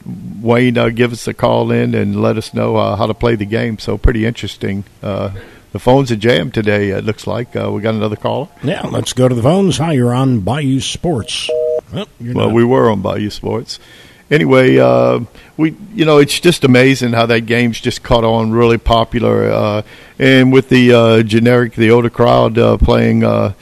Wayne 0.40 0.78
uh, 0.78 0.90
give 0.90 1.12
us 1.12 1.26
a 1.26 1.34
call 1.34 1.72
in 1.72 1.94
and 1.94 2.22
let 2.22 2.36
us 2.36 2.54
know 2.54 2.76
uh, 2.76 2.94
how 2.94 3.06
to 3.06 3.14
play 3.14 3.34
the 3.34 3.46
game. 3.46 3.80
So 3.80 3.98
pretty 3.98 4.24
interesting. 4.24 4.84
Uh, 5.02 5.32
the 5.72 5.80
phones 5.80 6.12
are 6.12 6.16
jammed 6.16 6.54
today. 6.54 6.90
It 6.90 7.04
looks 7.04 7.26
like 7.26 7.56
uh, 7.56 7.72
we 7.72 7.80
got 7.82 7.94
another 7.94 8.16
caller. 8.16 8.48
Yeah, 8.62 8.86
let's 8.86 9.12
go 9.12 9.26
to 9.26 9.34
the 9.34 9.42
phones. 9.42 9.78
Hi, 9.78 9.92
you're 9.92 10.14
on 10.14 10.40
Bayou 10.40 10.80
Sports. 10.80 11.50
Well, 11.92 12.08
Well, 12.20 12.50
we 12.50 12.64
were 12.64 12.90
on 12.90 13.02
Bayou 13.02 13.30
Sports. 13.30 13.78
Anyway, 14.30 14.78
uh, 14.78 15.20
we 15.58 15.76
you 15.94 16.06
know 16.06 16.16
it's 16.18 16.40
just 16.40 16.64
amazing 16.64 17.12
how 17.12 17.26
that 17.26 17.42
game's 17.42 17.78
just 17.80 18.02
caught 18.02 18.24
on, 18.24 18.50
really 18.52 18.78
popular, 18.78 19.50
uh, 19.50 19.82
and 20.18 20.50
with 20.52 20.70
the 20.70 20.92
uh, 20.92 21.22
generic, 21.22 21.74
the 21.74 21.90
older 21.90 22.08
crowd 22.08 22.56
uh, 22.56 22.78
playing 22.78 23.24
uh, 23.24 23.52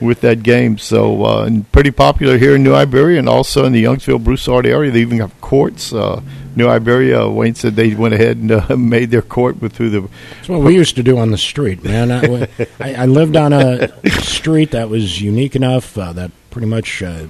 with 0.00 0.20
that 0.20 0.44
game, 0.44 0.78
so 0.78 1.24
uh, 1.24 1.44
and 1.44 1.70
pretty 1.72 1.90
popular 1.90 2.38
here 2.38 2.54
in 2.54 2.62
New 2.62 2.74
Iberia 2.74 3.18
and 3.18 3.28
also 3.28 3.64
in 3.64 3.72
the 3.72 3.82
Youngsville 3.82 4.22
Broussard 4.22 4.66
area. 4.66 4.90
They 4.92 5.00
even 5.00 5.18
have 5.18 5.38
courts. 5.40 5.92
Uh, 5.92 6.22
New 6.56 6.68
Iberia, 6.68 7.28
Wayne 7.28 7.54
said 7.54 7.76
they 7.76 7.94
went 7.94 8.14
ahead 8.14 8.36
and 8.36 8.50
uh, 8.52 8.76
made 8.76 9.10
their 9.10 9.22
court 9.22 9.60
with 9.60 9.72
through 9.72 9.90
the. 9.90 10.08
That's 10.36 10.48
what 10.48 10.60
we 10.60 10.74
used 10.74 10.96
to 10.96 11.02
do 11.02 11.18
on 11.18 11.30
the 11.30 11.38
street, 11.38 11.82
man. 11.84 12.10
I, 12.10 12.48
I, 12.80 12.94
I 13.02 13.06
lived 13.06 13.36
on 13.36 13.52
a 13.52 13.88
street 14.20 14.72
that 14.72 14.88
was 14.88 15.20
unique 15.20 15.54
enough 15.56 15.96
uh, 15.98 16.12
that 16.12 16.30
pretty 16.50 16.66
much 16.66 17.02
uh, 17.02 17.26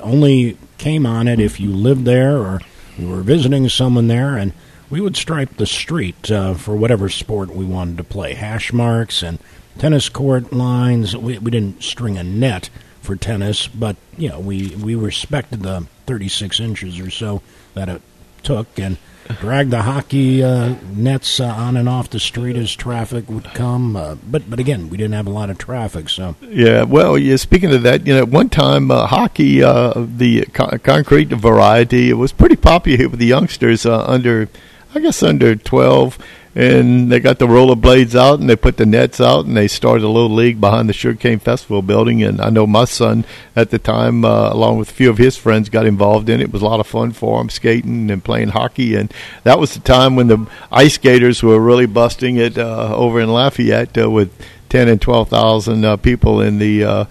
only 0.00 0.56
came 0.78 1.06
on 1.06 1.28
it 1.28 1.40
if 1.40 1.60
you 1.60 1.70
lived 1.72 2.04
there 2.04 2.38
or 2.38 2.60
you 2.98 3.08
were 3.08 3.22
visiting 3.22 3.68
someone 3.68 4.08
there, 4.08 4.36
and 4.36 4.52
we 4.90 5.00
would 5.00 5.16
stripe 5.16 5.56
the 5.56 5.66
street 5.66 6.30
uh, 6.30 6.54
for 6.54 6.74
whatever 6.74 7.08
sport 7.08 7.54
we 7.54 7.64
wanted 7.64 7.96
to 7.98 8.04
play. 8.04 8.34
Hash 8.34 8.72
marks 8.72 9.22
and 9.22 9.38
tennis 9.78 10.08
court 10.08 10.52
lines. 10.52 11.16
We, 11.16 11.38
we 11.38 11.50
didn't 11.50 11.82
string 11.82 12.18
a 12.18 12.24
net 12.24 12.68
for 13.00 13.16
tennis, 13.16 13.66
but 13.68 13.96
you 14.18 14.28
know 14.28 14.40
we 14.40 14.74
we 14.76 14.94
respected 14.94 15.62
the 15.62 15.86
36 16.06 16.60
inches 16.60 16.98
or 16.98 17.10
so 17.10 17.42
that 17.74 17.88
it 17.88 18.02
took, 18.42 18.78
and 18.78 18.98
drag 19.34 19.70
the 19.70 19.82
hockey 19.82 20.42
uh, 20.42 20.74
nets 20.94 21.40
uh, 21.40 21.44
on 21.46 21.76
and 21.76 21.88
off 21.88 22.10
the 22.10 22.20
street 22.20 22.56
as 22.56 22.74
traffic 22.74 23.28
would 23.28 23.44
come. 23.54 23.96
Uh, 23.96 24.16
but 24.28 24.48
but 24.48 24.58
again, 24.58 24.88
we 24.90 24.96
didn't 24.96 25.14
have 25.14 25.26
a 25.26 25.30
lot 25.30 25.50
of 25.50 25.58
traffic, 25.58 26.08
so 26.08 26.36
Yeah, 26.42 26.82
well, 26.84 27.16
yeah. 27.18 27.36
Speaking 27.36 27.72
of 27.72 27.82
that, 27.82 28.06
you 28.06 28.14
know, 28.14 28.20
at 28.20 28.28
one 28.28 28.48
time 28.48 28.90
uh, 28.90 29.06
hockey, 29.06 29.62
uh, 29.62 29.92
the 29.96 30.46
co- 30.52 30.78
concrete 30.78 31.28
variety, 31.28 32.10
it 32.10 32.14
was 32.14 32.32
pretty 32.32 32.56
popular 32.56 33.08
with 33.08 33.20
the 33.20 33.26
youngsters 33.26 33.86
uh, 33.86 34.04
under, 34.06 34.48
I 34.94 35.00
guess, 35.00 35.22
under 35.22 35.54
twelve, 35.54 36.18
and 36.54 37.12
they 37.12 37.20
got 37.20 37.38
the 37.38 37.46
rollerblades 37.46 38.14
out 38.14 38.40
and 38.40 38.50
they 38.50 38.56
put 38.56 38.76
the 38.76 38.86
nets 38.86 39.20
out 39.20 39.44
and 39.44 39.56
they 39.56 39.68
started 39.68 40.04
a 40.04 40.08
little 40.08 40.34
league 40.34 40.60
behind 40.60 40.88
the 40.88 40.92
Sugarcane 40.92 41.38
Festival 41.38 41.80
building. 41.80 42.22
And 42.22 42.40
I 42.40 42.50
know 42.50 42.66
my 42.66 42.86
son 42.86 43.24
at 43.54 43.70
the 43.70 43.78
time, 43.78 44.24
uh, 44.24 44.52
along 44.52 44.78
with 44.78 44.90
a 44.90 44.94
few 44.94 45.10
of 45.10 45.18
his 45.18 45.36
friends, 45.36 45.68
got 45.68 45.86
involved 45.86 46.28
in 46.28 46.40
it. 46.40 46.44
It 46.44 46.52
was 46.52 46.62
a 46.62 46.66
lot 46.66 46.80
of 46.80 46.86
fun 46.86 47.12
for 47.12 47.40
him 47.40 47.50
skating 47.50 48.10
and 48.10 48.24
playing 48.24 48.48
hockey, 48.48 48.96
and 48.96 49.12
that 49.44 49.58
was 49.60 49.74
the 49.74 49.80
time 49.80 50.16
when 50.16 50.26
the 50.26 50.46
ice 50.72 50.94
skaters 50.94 51.42
were 51.42 51.60
really 51.60 51.86
busting 51.86 52.36
it 52.36 52.58
uh, 52.58 52.94
over 52.96 53.20
in 53.20 53.28
Lafayette 53.28 53.96
uh, 53.96 54.10
with 54.10 54.32
ten 54.68 54.88
and 54.88 55.00
twelve 55.00 55.28
thousand 55.28 55.84
uh, 55.84 55.96
people 55.96 56.40
in 56.40 56.58
the 56.58 56.84
uh, 56.84 57.04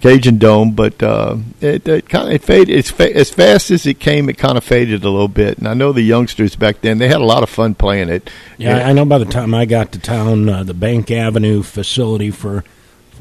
Cajun 0.00 0.38
Dome. 0.38 0.72
But 0.72 1.02
uh, 1.02 1.36
it, 1.60 1.86
it 1.88 2.08
kind 2.08 2.28
of 2.28 2.34
it 2.34 2.42
faded. 2.42 2.76
It's 2.76 2.90
fa- 2.90 3.14
as 3.14 3.30
fast 3.30 3.70
as 3.70 3.86
it 3.86 4.00
came, 4.00 4.28
it 4.28 4.38
kind 4.38 4.56
of 4.58 4.64
faded 4.64 5.04
a 5.04 5.10
little 5.10 5.28
bit. 5.28 5.58
And 5.58 5.68
I 5.68 5.74
know 5.74 5.92
the 5.92 6.02
youngsters 6.02 6.56
back 6.56 6.80
then 6.80 6.98
they 6.98 7.08
had 7.08 7.20
a 7.20 7.24
lot 7.24 7.42
of 7.42 7.50
fun 7.50 7.74
playing 7.74 8.08
it. 8.08 8.30
Yeah, 8.58 8.86
I 8.88 8.92
know 8.92 9.04
by 9.04 9.18
the 9.18 9.24
time 9.24 9.54
I 9.54 9.64
got 9.66 9.92
to 9.92 9.98
town, 9.98 10.48
uh, 10.48 10.62
the 10.64 10.74
Bank 10.74 11.10
Avenue 11.10 11.62
facility 11.62 12.30
for 12.30 12.64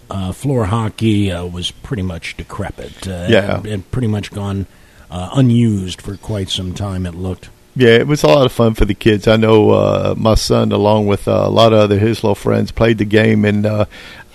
uh, 0.09 0.32
floor 0.32 0.65
hockey 0.65 1.32
uh, 1.32 1.45
was 1.45 1.71
pretty 1.71 2.03
much 2.03 2.36
decrepit. 2.38 3.07
Uh, 3.07 3.27
Yeah. 3.30 3.59
It 3.59 3.65
had 3.65 3.91
pretty 3.91 4.07
much 4.07 4.32
gone 4.32 4.65
uh, 5.11 5.30
unused 5.34 6.01
for 6.01 6.17
quite 6.17 6.49
some 6.49 6.73
time, 6.73 7.05
it 7.05 7.13
looked. 7.15 7.49
Yeah, 7.75 7.89
it 7.89 8.07
was 8.07 8.23
a 8.23 8.27
lot 8.27 8.45
of 8.45 8.51
fun 8.51 8.73
for 8.73 8.86
the 8.86 8.93
kids. 8.95 9.27
I 9.27 9.38
know 9.38 9.69
uh, 9.69 10.13
my 10.17 10.34
son, 10.36 10.71
along 10.71 11.05
with 11.07 11.27
uh, 11.27 11.43
a 11.45 11.49
lot 11.49 11.71
of 11.71 11.80
other 11.80 11.97
his 11.99 12.23
little 12.23 12.36
friends, 12.36 12.71
played 12.71 12.97
the 12.97 13.05
game, 13.05 13.45
and 13.45 13.65
uh, 13.65 13.86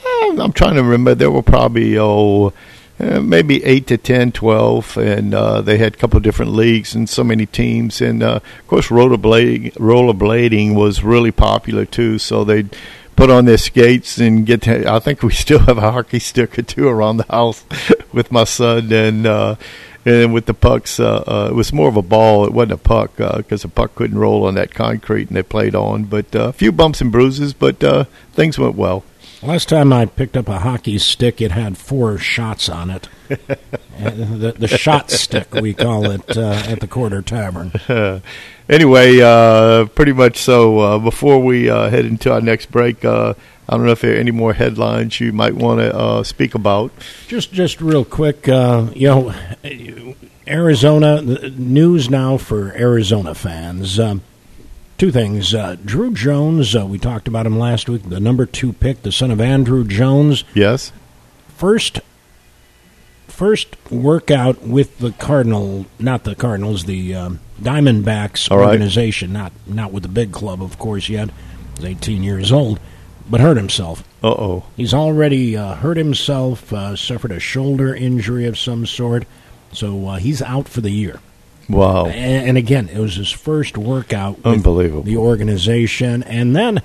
I'm 0.04 0.40
I'm 0.40 0.52
trying 0.52 0.74
to 0.74 0.82
remember. 0.82 1.14
There 1.14 1.30
were 1.30 1.42
probably 1.42 1.98
oh, 1.98 2.52
uh, 3.00 3.20
maybe 3.20 3.64
eight 3.64 3.88
to 3.88 3.98
10, 3.98 4.32
12, 4.32 4.96
and 4.98 5.34
uh, 5.34 5.60
they 5.60 5.78
had 5.78 5.94
a 5.94 5.96
couple 5.96 6.16
of 6.16 6.22
different 6.22 6.52
leagues 6.52 6.94
and 6.94 7.08
so 7.08 7.24
many 7.24 7.46
teams. 7.46 8.00
And 8.00 8.22
uh, 8.22 8.36
of 8.36 8.66
course, 8.68 8.88
rollerblading, 8.88 9.72
rollerblading 9.74 10.74
was 10.74 11.02
really 11.02 11.32
popular 11.32 11.86
too. 11.86 12.18
So 12.18 12.44
they 12.44 12.56
would 12.62 12.76
put 13.16 13.30
on 13.30 13.46
their 13.46 13.58
skates 13.58 14.18
and 14.18 14.46
get. 14.46 14.62
To, 14.62 14.90
I 14.90 15.00
think 15.00 15.22
we 15.22 15.32
still 15.44 15.60
have 15.60 15.78
a 15.78 15.92
hockey 15.92 16.20
stick 16.20 16.58
or 16.58 16.62
two 16.62 16.86
around 16.88 17.16
the 17.16 17.26
house 17.26 17.64
with 18.12 18.30
my 18.30 18.44
son 18.44 18.92
and. 18.92 19.26
Uh, 19.26 19.56
and 20.06 20.34
with 20.34 20.44
the 20.44 20.52
pucks, 20.52 21.00
uh, 21.00 21.24
uh, 21.26 21.48
it 21.50 21.54
was 21.54 21.72
more 21.72 21.88
of 21.88 21.96
a 21.96 22.02
ball. 22.02 22.44
It 22.44 22.52
wasn't 22.52 22.72
a 22.72 22.76
puck 22.76 23.16
because 23.16 23.62
the 23.62 23.68
puck 23.68 23.94
couldn't 23.94 24.18
roll 24.18 24.46
on 24.46 24.54
that 24.54 24.74
concrete, 24.74 25.28
and 25.28 25.36
they 25.38 25.42
played 25.42 25.74
on. 25.74 26.04
But 26.04 26.36
uh, 26.36 26.48
a 26.48 26.52
few 26.52 26.72
bumps 26.72 27.00
and 27.00 27.10
bruises, 27.10 27.54
but 27.54 27.82
uh, 27.82 28.04
things 28.34 28.58
went 28.58 28.74
well. 28.74 29.02
Last 29.44 29.68
time 29.68 29.92
I 29.92 30.06
picked 30.06 30.38
up 30.38 30.48
a 30.48 30.60
hockey 30.60 30.96
stick, 30.96 31.42
it 31.42 31.52
had 31.52 31.76
four 31.76 32.16
shots 32.16 32.68
on 32.68 32.90
it. 32.90 33.08
Uh, 33.94 34.10
the, 34.10 34.52
the 34.58 34.66
shot 34.66 35.08
stick, 35.08 35.54
we 35.54 35.72
call 35.72 36.10
it 36.10 36.36
uh, 36.36 36.64
at 36.66 36.80
the 36.80 36.88
Quarter 36.88 37.22
Tavern. 37.22 37.70
anyway, 38.68 39.20
uh, 39.20 39.84
pretty 39.86 40.12
much 40.12 40.36
so. 40.36 40.78
Uh, 40.80 40.98
before 40.98 41.38
we 41.38 41.70
uh, 41.70 41.88
head 41.90 42.04
into 42.04 42.32
our 42.32 42.40
next 42.40 42.72
break, 42.72 43.04
uh, 43.04 43.34
I 43.68 43.76
don't 43.76 43.86
know 43.86 43.92
if 43.92 44.00
there 44.00 44.14
are 44.14 44.18
any 44.18 44.32
more 44.32 44.52
headlines 44.52 45.20
you 45.20 45.32
might 45.32 45.54
want 45.54 45.78
to 45.78 45.96
uh, 45.96 46.24
speak 46.24 46.56
about. 46.56 46.90
Just, 47.28 47.52
just 47.52 47.80
real 47.80 48.04
quick, 48.04 48.48
uh, 48.48 48.88
you 48.96 49.06
know, 49.06 50.14
Arizona 50.48 51.22
news 51.22 52.10
now 52.10 52.36
for 52.36 52.72
Arizona 52.72 53.32
fans. 53.32 54.00
Um, 54.00 54.22
two 54.98 55.10
things: 55.10 55.54
uh, 55.54 55.76
Druw 55.76 56.14
Jones. 56.14 56.74
Uh, 56.74 56.86
we 56.86 56.98
talked 56.98 57.28
about 57.28 57.46
him 57.46 57.58
last 57.58 57.88
week. 57.88 58.08
The 58.08 58.20
number 58.20 58.46
two 58.46 58.72
pick, 58.72 59.02
the 59.02 59.12
son 59.12 59.30
of 59.30 59.38
Andruw 59.38 59.86
Jones. 59.86 60.44
Yes. 60.54 60.92
First, 61.56 62.00
first 63.28 63.76
workout 63.90 64.62
with 64.62 64.98
the 64.98 65.12
Cardinal, 65.12 65.86
not 65.98 66.24
the 66.24 66.34
Cardinals, 66.34 66.84
the 66.84 67.14
um, 67.14 67.40
Diamondbacks 67.60 68.50
right. 68.50 68.66
organization. 68.66 69.32
Not, 69.32 69.52
not 69.66 69.92
with 69.92 70.02
the 70.02 70.08
big 70.08 70.32
club, 70.32 70.62
of 70.62 70.78
course. 70.78 71.08
Yet, 71.08 71.30
he's 71.76 71.84
18 71.84 72.22
years 72.22 72.52
old, 72.52 72.80
but 73.28 73.40
hurt 73.40 73.56
himself. 73.56 74.04
Uh 74.22 74.28
oh. 74.28 74.64
He's 74.76 74.94
already 74.94 75.56
uh, 75.56 75.74
hurt 75.74 75.96
himself, 75.96 76.72
uh, 76.72 76.96
suffered 76.96 77.32
a 77.32 77.40
shoulder 77.40 77.94
injury 77.94 78.46
of 78.46 78.58
some 78.58 78.86
sort, 78.86 79.24
so 79.72 80.08
uh, 80.08 80.16
he's 80.16 80.40
out 80.42 80.68
for 80.68 80.80
the 80.80 80.90
year. 80.90 81.20
Wow. 81.68 82.06
And, 82.06 82.48
and 82.48 82.58
again, 82.58 82.88
it 82.88 82.98
was 82.98 83.16
his 83.16 83.30
first 83.30 83.76
workout 83.78 84.38
with 84.38 84.46
Unbelievable. 84.46 85.02
the 85.02 85.16
organization. 85.16 86.22
And 86.24 86.54
then 86.54 86.82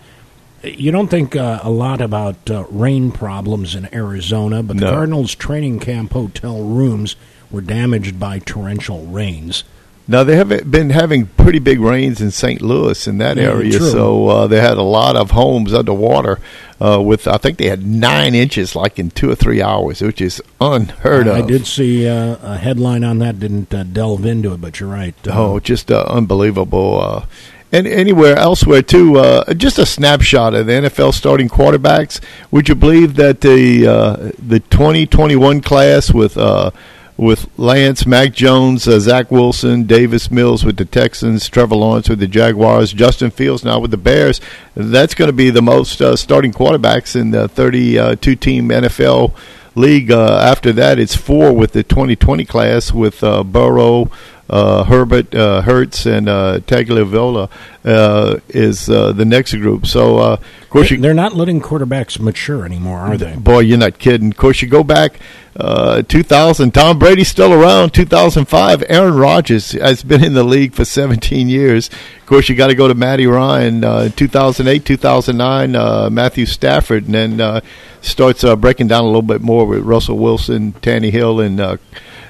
you 0.64 0.92
don't 0.92 1.08
think 1.10 1.36
uh, 1.36 1.60
a 1.64 1.70
lot 1.70 2.02
about 2.02 2.50
uh, 2.50 2.66
rain 2.70 3.12
problems 3.12 3.76
in 3.76 3.94
Arizona, 3.94 4.62
but 4.64 4.78
the 4.78 4.86
No. 4.86 4.92
Cardinals 4.92 5.36
training 5.36 5.80
camp 5.80 6.12
hotel 6.14 6.62
rooms 6.64 7.16
were 7.52 7.62
damaged 7.62 8.20
by 8.20 8.40
torrential 8.40 9.06
rains. 9.08 9.64
Now 10.10 10.24
they 10.24 10.36
have 10.38 10.50
been 10.72 10.90
having 10.90 11.28
pretty 11.28 11.60
big 11.60 11.80
rains 11.80 12.20
in 12.20 12.32
St. 12.32 12.62
Louis 12.62 13.08
in 13.08 13.20
that 13.20 13.38
Yeah, 13.38 13.44
area, 13.44 13.78
true. 13.78 13.90
so 13.92 14.28
uh, 14.28 14.48
they 14.48 14.60
had 14.60 14.78
a 14.78 14.82
lot 14.82 15.16
of 15.16 15.32
homes 15.32 15.74
underwater. 15.74 16.40
Uh, 16.82 17.00
with 17.02 17.28
I 17.28 17.38
think 17.38 17.58
they 17.60 17.68
had 17.70 17.86
nine 17.86 18.34
inches, 18.34 18.76
like 18.76 18.98
in 19.00 19.12
two 19.12 19.30
or 19.30 19.36
three 19.36 19.62
hours, 19.62 20.02
which 20.02 20.20
is 20.22 20.42
unheard 20.60 21.28
I, 21.28 21.40
of. 21.40 21.46
I 21.46 21.48
did 21.48 21.68
see 21.68 22.08
uh, 22.08 22.38
a 22.42 22.58
headline 22.58 23.04
on 23.04 23.20
that, 23.20 23.40
didn't 23.40 23.74
uh, 23.74 23.84
delve 23.84 24.26
into 24.26 24.54
it, 24.54 24.62
but 24.62 24.80
you're 24.80 24.90
right. 24.90 25.14
Uh, 25.28 25.32
Oh, 25.36 25.60
just 25.60 25.92
uh, 25.92 26.06
unbelievable. 26.08 27.00
Uh, 27.02 27.26
and 27.72 27.86
anywhere 27.86 28.36
elsewhere 28.36 28.82
too, 28.82 29.18
uh, 29.20 29.54
just 29.54 29.78
a 29.78 29.86
snapshot 29.86 30.56
of 30.56 30.66
the 30.66 30.72
NFL 30.72 31.14
starting 31.14 31.50
quarterbacks. 31.50 32.20
Would 32.50 32.68
you 32.68 32.74
believe 32.76 33.16
that 33.18 33.42
the 33.42 33.86
uh, 33.86 34.16
the 34.40 34.60
2021 34.72 35.62
class 35.62 36.12
with 36.12 36.36
uh, 36.38 36.72
with 37.20 37.50
Lance, 37.60 38.06
Mac 38.06 38.32
Jones, 38.32 38.88
uh, 38.88 38.98
Zach 38.98 39.30
Wilson, 39.30 39.84
Davis 39.84 40.32
Mills 40.32 40.64
with 40.64 40.78
the 40.78 40.86
Texans, 40.86 41.50
Trevor 41.50 41.76
Lawrence 41.76 42.08
with 42.08 42.20
the 42.20 42.28
Jaguars, 42.28 42.94
Justin 42.94 43.30
Fields 43.30 43.66
now 43.66 43.78
with 43.78 43.92
the 43.92 43.98
Bears. 43.98 44.40
That's 44.74 45.14
going 45.14 45.28
to 45.28 45.34
be 45.34 45.50
the 45.50 45.62
most 45.62 46.02
uh, 46.02 46.16
starting 46.16 46.54
quarterbacks 46.54 47.20
in 47.20 47.32
the 47.32 47.50
32 47.50 48.36
team 48.38 48.70
NFL 48.70 49.36
league. 49.76 50.12
Uh, 50.12 50.40
after 50.42 50.72
that, 50.72 50.98
it's 50.98 51.18
four 51.18 51.52
with 51.52 51.74
the 51.74 51.84
2020 51.84 52.46
class 52.46 52.94
with 52.94 53.22
uh, 53.22 53.44
Burrow, 53.44 54.10
uh, 54.50 54.84
Herbert, 54.84 55.34
uh, 55.36 55.62
Hurts, 55.62 56.06
and 56.06 56.28
uh, 56.28 56.60
Tagovailoa 56.66 57.50
uh, 57.86 58.40
is 58.50 58.90
uh, 58.90 59.12
the 59.12 59.26
next 59.26 59.54
group. 59.56 59.86
So, 59.86 60.18
uh, 60.18 60.34
of 60.62 60.70
course, 60.70 60.92
you, 60.92 60.98
They're 60.98 61.14
not 61.14 61.34
letting 61.36 61.62
quarterbacks 61.62 62.20
mature 62.20 62.66
anymore, 62.66 63.00
are 63.00 63.18
they? 63.18 63.36
boy, 63.36 63.60
you're 63.60 63.78
not 63.78 64.00
kidding. 64.00 64.32
Of 64.32 64.38
course, 64.38 64.62
you 64.62 64.68
go 64.68 64.84
back 64.84 65.20
uh, 65.56 66.02
2000. 66.04 66.74
Tom 66.74 66.98
Brady's 67.00 67.28
still 67.28 67.54
around. 67.54 67.94
2005. 67.94 68.84
Aaron 68.88 69.16
Rodgers 69.16 69.74
has 69.74 70.04
been 70.04 70.24
in 70.24 70.34
the 70.34 70.44
league 70.44 70.74
for 70.74 70.86
17 70.86 71.50
years. 71.50 71.90
Of 71.90 72.26
course, 72.26 72.50
you 72.50 72.56
got 72.56 72.68
to 72.68 72.76
go 72.76 72.88
to 72.88 72.96
Matty 72.96 73.28
Ryan. 73.28 73.84
Uh, 73.84 74.10
2008, 74.10 74.86
2009. 74.86 75.76
Uh, 75.76 76.10
Matthew 76.10 76.46
Stafford, 76.46 77.06
and 77.06 77.14
then 77.14 77.42
uh, 77.42 77.62
starts 78.02 78.44
uh, 78.44 78.56
breaking 78.56 78.88
down 78.88 79.04
a 79.04 79.08
little 79.08 79.22
bit 79.22 79.42
more 79.42 79.66
with 79.66 79.84
Russell 79.84 80.18
Wilson, 80.18 80.74
Tannehill, 80.74 81.46
and 81.46 81.60
uh, 81.60 81.78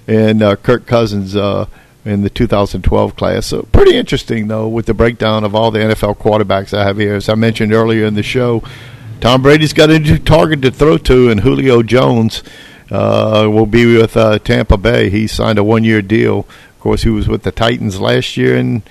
and 0.08 0.42
uh, 0.42 0.56
Kirk 0.56 0.86
Cousins. 0.88 1.36
In 2.06 2.22
the 2.22 2.30
2012 2.30 3.16
class. 3.18 3.48
So 3.48 3.64
pretty 3.74 3.98
interesting 3.98 4.48
though 4.48 4.70
with 4.70 4.86
the 4.86 4.94
breakdown 4.94 5.44
of 5.44 5.54
all 5.54 5.70
the 5.70 5.80
NFL 5.80 6.18
quarterbacks 6.18 6.74
I 6.74 6.86
have 6.86 6.98
here. 6.98 7.16
As 7.16 7.28
I 7.28 7.36
mentioned 7.36 7.74
earlier 7.74 8.06
in 8.06 8.14
the 8.14 8.24
show, 8.24 8.64
Tom 9.20 9.42
Brady's 9.42 9.74
got 9.74 9.90
a 9.90 10.00
new 10.00 10.18
target 10.18 10.62
to 10.62 10.72
throw 10.72 10.98
to, 10.98 11.30
and 11.30 11.42
Julio 11.42 11.84
Jones 11.84 12.42
uh, 12.90 13.48
will 13.52 13.66
be 13.66 13.98
with 13.98 14.16
uh, 14.16 14.40
Tampa 14.40 14.78
Bay. 14.78 15.10
He 15.10 15.28
signed 15.28 15.60
a 15.60 15.64
one-year 15.64 16.02
deal. 16.02 16.40
Of 16.40 16.80
course, 16.80 17.04
he 17.04 17.10
was 17.10 17.28
with 17.28 17.44
the 17.44 17.52
Titans 17.52 18.00
last 18.00 18.38
year, 18.38 18.56
and 18.56 18.82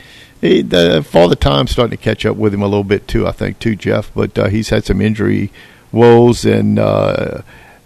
he, 0.42 0.60
the 0.60 1.02
Time's 1.40 1.70
starting 1.70 1.96
to 1.96 2.02
catch 2.02 2.26
up 2.26 2.36
with 2.36 2.52
him 2.52 2.60
a 2.60 2.66
little 2.66 2.84
bit 2.84 3.08
too. 3.08 3.26
I 3.26 3.32
think 3.32 3.58
too, 3.58 3.74
Jeff. 3.74 4.12
But 4.14 4.38
uh, 4.38 4.48
he's 4.48 4.68
had 4.68 4.84
some 4.84 5.00
injury 5.00 5.50
woes, 5.92 6.44
and 6.44 6.78
uh, 6.78 7.40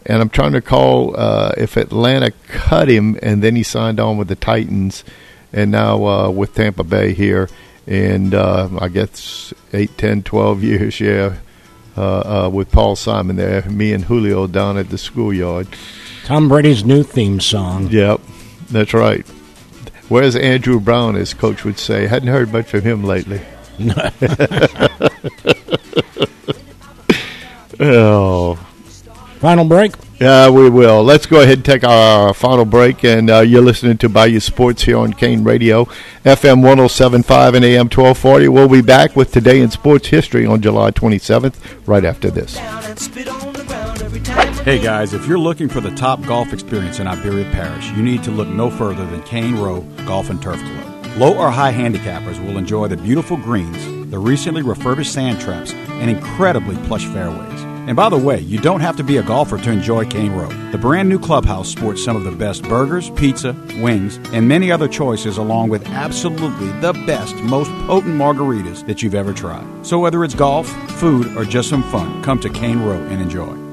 and 0.07 0.20
I'm 0.20 0.28
trying 0.28 0.53
to 0.53 0.61
call 0.61 1.18
uh, 1.18 1.53
if 1.57 1.76
Atlanta 1.76 2.32
cut 2.48 2.88
him, 2.88 3.18
and 3.22 3.42
then 3.42 3.57
he 3.57 3.62
signed 3.62 4.00
on 4.00 4.16
with 4.16 4.28
the 4.28 4.36
Titans, 4.36 5.05
and 5.53 5.70
now 5.70 6.07
uh, 6.07 6.30
with 6.30 6.55
Tampa 6.55 6.84
Bay 6.84 7.12
here, 7.12 7.48
and 7.86 8.34
uh, 8.34 8.68
I 8.80 8.88
guess 8.88 9.53
eight, 9.72 9.96
ten, 9.98 10.22
twelve 10.22 10.62
years, 10.62 11.00
yeah, 11.00 11.36
uh, 11.96 12.46
uh, 12.46 12.50
with 12.53 12.70
Paul 12.72 12.96
Simon 12.96 13.36
there, 13.36 13.62
me 13.68 13.92
and 13.92 14.05
Julio 14.05 14.46
down 14.46 14.76
at 14.76 14.90
the 14.90 14.98
schoolyard. 14.98 15.68
Tom 16.24 16.48
Brady's 16.48 16.84
new 16.84 17.03
theme 17.03 17.40
song. 17.40 17.88
Yep, 17.88 18.20
that's 18.70 18.94
right. 18.94 19.26
Where's 20.09 20.36
Andrew 20.36 20.78
Brown, 20.78 21.16
as 21.16 21.32
coach 21.32 21.64
would 21.64 21.78
say? 21.78 22.07
Hadn't 22.07 22.28
heard 22.28 22.53
much 22.53 22.66
from 22.66 22.82
him 22.82 23.03
lately. 23.03 23.40
oh. 27.80 28.59
Final 29.43 29.64
break. 29.64 29.95
Yeah, 30.20 30.51
we 30.51 30.70
will. 30.70 31.03
Let's 31.03 31.26
go 31.26 31.40
ahead 31.40 31.55
and 31.55 31.64
take 31.64 31.82
our 31.82 32.32
final 32.32 32.64
break. 32.64 33.03
And 33.03 33.28
uh, 33.28 33.40
you're 33.40 33.61
listening 33.61 33.99
to 33.99 34.09
Bayou 34.09 34.38
Sports 34.38 34.82
here 34.82 34.97
on 34.97 35.12
Kane 35.12 35.43
Radio, 35.43 35.86
FM 36.24 36.62
1075 36.62 37.55
and 37.55 37.64
AM 37.64 37.86
1240. 37.86 38.47
We'll 38.47 38.68
be 38.68 38.82
back 38.82 39.16
with 39.16 39.32
Today 39.32 39.61
in 39.61 39.72
Sports 39.72 40.07
History 40.07 40.47
on 40.47 40.62
July 40.62 40.93
27th, 40.93 41.57
right 41.88 42.05
after 42.05 42.30
this. 42.30 42.57
Hey 44.61 44.78
guys, 44.78 45.12
if 45.12 45.26
you're 45.26 45.40
looking 45.40 45.68
for 45.68 45.80
the 45.80 45.90
top 45.90 46.22
golf 46.22 46.53
experience 46.53 47.01
in 47.01 47.09
Iberia 47.09 47.51
Parish, 47.51 47.90
you 47.90 48.03
need 48.05 48.22
to 48.22 48.30
look 48.30 48.47
no 48.47 48.70
further 48.70 49.05
than 49.07 49.24
Cane 49.24 49.57
Row 49.57 49.80
Golf 50.07 50.30
and 50.30 50.40
Turf 50.40 50.61
Club. 50.61 51.16
Low 51.16 51.36
or 51.36 51.51
high 51.51 51.72
handicappers 51.72 52.38
will 52.47 52.59
enjoy 52.59 52.86
the 52.86 52.97
beautiful 52.97 53.36
greens, 53.36 54.09
the 54.09 54.20
recently 54.20 54.62
refurbished 54.62 55.12
sand 55.12 55.40
traps, 55.40 55.72
and 55.74 56.09
incredibly 56.09 56.76
plush 56.86 57.07
fairways. 57.07 57.71
And 57.87 57.97
by 57.97 58.09
the 58.09 58.16
way, 58.16 58.41
you 58.41 58.61
don't 58.61 58.80
have 58.80 58.97
to 58.99 59.03
be 59.03 59.16
a 59.16 59.22
golfer 59.22 59.59
to 59.59 59.70
enjoy 59.70 60.07
Cane 60.07 60.33
Row. 60.33 60.49
The 60.70 60.78
brand 60.78 61.09
new 61.09 61.18
clubhouse 61.18 61.68
sports 61.68 62.05
some 62.05 62.16
of 62.16 62.24
the 62.24 62.30
best 62.30 62.62
burgers, 62.62 63.11
pizza, 63.11 63.57
wings, 63.80 64.18
and 64.33 64.47
many 64.47 64.70
other 64.70 64.89
choices, 64.89 65.37
along 65.37 65.68
with 65.68 65.87
absolutely 65.89 66.68
the 66.80 66.93
best, 67.07 67.35
most 67.37 67.70
potent 67.87 68.14
margaritas 68.14 68.87
that 68.87 69.03
you've 69.03 69.14
ever 69.16 69.33
tried. 69.33 69.66
So 69.85 69.99
whether 69.99 70.22
it's 70.22 70.35
golf, 70.35 70.68
food, 70.93 71.37
or 71.37 71.45
just 71.45 71.68
some 71.68 71.83
fun, 71.91 72.22
come 72.22 72.39
to 72.41 72.51
Cane 72.51 72.80
Row 72.80 73.03
and 73.03 73.20
enjoy. 73.20 73.71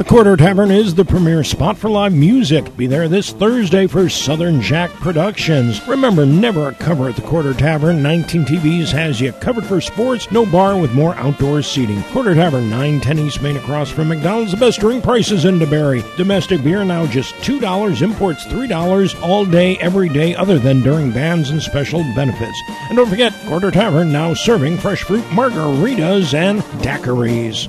The 0.00 0.04
Quarter 0.04 0.38
Tavern 0.38 0.70
is 0.70 0.94
the 0.94 1.04
premier 1.04 1.44
spot 1.44 1.76
for 1.76 1.90
live 1.90 2.14
music. 2.14 2.74
Be 2.74 2.86
there 2.86 3.06
this 3.06 3.32
Thursday 3.32 3.86
for 3.86 4.08
Southern 4.08 4.62
Jack 4.62 4.90
Productions. 4.92 5.86
Remember, 5.86 6.24
never 6.24 6.68
a 6.68 6.74
cover 6.74 7.10
at 7.10 7.16
the 7.16 7.22
Quarter 7.22 7.52
Tavern. 7.52 8.02
19 8.02 8.46
TVs 8.46 8.90
has 8.92 9.20
you 9.20 9.30
covered 9.32 9.66
for 9.66 9.78
sports. 9.78 10.32
No 10.32 10.46
bar 10.46 10.80
with 10.80 10.94
more 10.94 11.14
outdoor 11.16 11.60
seating. 11.60 12.02
Quarter 12.04 12.34
Tavern, 12.34 12.70
910 12.70 13.18
East 13.18 13.42
Main 13.42 13.58
across 13.58 13.90
from 13.90 14.08
McDonald's. 14.08 14.52
The 14.52 14.56
best 14.56 14.80
drink 14.80 15.04
prices 15.04 15.44
in 15.44 15.58
DeBerry. 15.58 16.02
Domestic 16.16 16.64
beer 16.64 16.82
now 16.82 17.04
just 17.04 17.34
$2. 17.42 18.00
Imports 18.00 18.46
$3 18.46 19.22
all 19.22 19.44
day, 19.44 19.76
every 19.80 20.08
day, 20.08 20.34
other 20.34 20.58
than 20.58 20.80
during 20.80 21.10
bands 21.10 21.50
and 21.50 21.60
special 21.60 22.02
benefits. 22.14 22.58
And 22.88 22.96
don't 22.96 23.10
forget, 23.10 23.34
Quarter 23.48 23.72
Tavern 23.72 24.10
now 24.10 24.32
serving 24.32 24.78
fresh 24.78 25.02
fruit 25.02 25.24
margaritas 25.24 26.32
and 26.32 26.60
daiquiris 26.82 27.68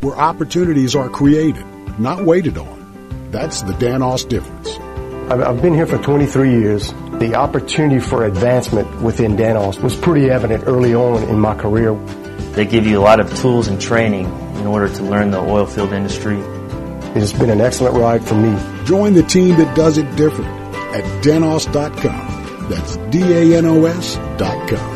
where 0.00 0.16
opportunities 0.16 0.94
are 0.94 1.08
created, 1.08 1.64
not 1.98 2.24
waited 2.24 2.58
on. 2.58 3.30
That's 3.30 3.62
the 3.62 3.72
Danos 3.72 4.28
difference. 4.28 4.68
I've 5.30 5.60
been 5.60 5.74
here 5.74 5.86
for 5.86 5.98
23 5.98 6.50
years. 6.50 6.92
The 7.18 7.34
opportunity 7.34 7.98
for 7.98 8.24
advancement 8.24 9.02
within 9.02 9.36
Danos 9.36 9.82
was 9.82 9.96
pretty 9.96 10.30
evident 10.30 10.64
early 10.66 10.94
on 10.94 11.24
in 11.24 11.40
my 11.40 11.54
career. 11.56 11.94
They 12.52 12.64
give 12.64 12.86
you 12.86 13.00
a 13.00 13.02
lot 13.02 13.18
of 13.20 13.34
tools 13.38 13.66
and 13.68 13.80
training 13.80 14.26
in 14.56 14.66
order 14.66 14.88
to 14.88 15.02
learn 15.02 15.30
the 15.32 15.38
oil 15.40 15.66
field 15.66 15.92
industry. 15.92 16.38
It 16.38 17.20
has 17.20 17.32
been 17.32 17.50
an 17.50 17.60
excellent 17.60 17.96
ride 17.96 18.22
for 18.24 18.34
me. 18.34 18.56
Join 18.84 19.14
the 19.14 19.22
team 19.22 19.56
that 19.56 19.74
does 19.76 19.98
it 19.98 20.14
different 20.16 20.50
at 20.94 21.02
danos.com. 21.24 22.68
That's 22.68 22.96
D-A-N-O-S.com. 23.10 24.95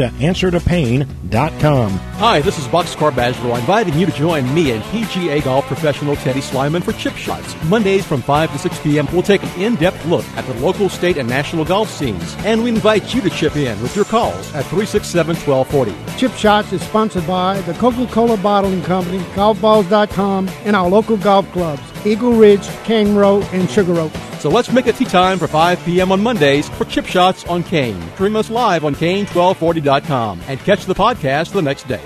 to 0.01 0.09
answertopain.com. 0.17 1.91
Hi, 1.91 2.41
this 2.41 2.57
is 2.57 2.67
Boxcar 2.67 3.15
Bachelor, 3.15 3.57
inviting 3.57 3.93
you 3.97 4.05
to 4.05 4.11
join 4.11 4.53
me 4.53 4.71
and 4.71 4.83
PGA 4.85 5.43
golf 5.43 5.65
professional 5.65 6.15
Teddy 6.17 6.41
Slyman 6.41 6.83
for 6.83 6.93
Chip 6.93 7.15
Shots. 7.15 7.55
Mondays 7.65 8.05
from 8.05 8.21
5 8.21 8.51
to 8.51 8.57
6 8.57 8.79
p.m., 8.79 9.07
we'll 9.11 9.21
take 9.21 9.43
an 9.43 9.61
in-depth 9.61 10.05
look 10.05 10.25
at 10.35 10.45
the 10.45 10.53
local, 10.55 10.89
state, 10.89 11.17
and 11.17 11.27
national 11.27 11.65
golf 11.65 11.89
scenes. 11.89 12.35
And 12.39 12.63
we 12.63 12.69
invite 12.69 13.13
you 13.13 13.21
to 13.21 13.29
chip 13.29 13.55
in 13.55 13.81
with 13.81 13.95
your 13.95 14.05
calls 14.05 14.53
at 14.53 14.65
367-1240. 14.65 16.17
Chip 16.17 16.31
Shots 16.33 16.73
is 16.73 16.81
sponsored 16.81 17.25
by 17.27 17.61
the 17.61 17.73
Coca-Cola 17.73 18.37
Bottling 18.37 18.81
Company, 18.83 19.19
golfballs.com, 19.35 20.49
and 20.65 20.75
our 20.75 20.89
local 20.89 21.17
golf 21.17 21.51
clubs, 21.51 21.90
Eagle 22.05 22.33
Ridge, 22.33 22.67
Cane 22.83 23.15
Row, 23.15 23.41
and 23.51 23.69
Sugar 23.69 23.99
Oak. 23.99 24.11
So 24.39 24.49
let's 24.49 24.71
make 24.71 24.87
it 24.87 24.95
tea 24.95 25.05
time 25.05 25.37
for 25.39 25.47
5 25.47 25.83
p.m. 25.85 26.11
on 26.11 26.21
Mondays 26.21 26.67
for 26.69 26.85
Chip 26.85 27.05
Shots 27.05 27.45
on 27.45 27.63
Kane. 27.63 28.01
Stream 28.13 28.35
us 28.35 28.49
live 28.49 28.83
on 28.85 28.95
Kane1240.com 28.95 30.41
and 30.47 30.59
catch 30.59 30.85
the 30.85 30.95
podcast 30.95 31.51
the 31.51 31.61
next 31.61 31.87
day. 31.87 32.01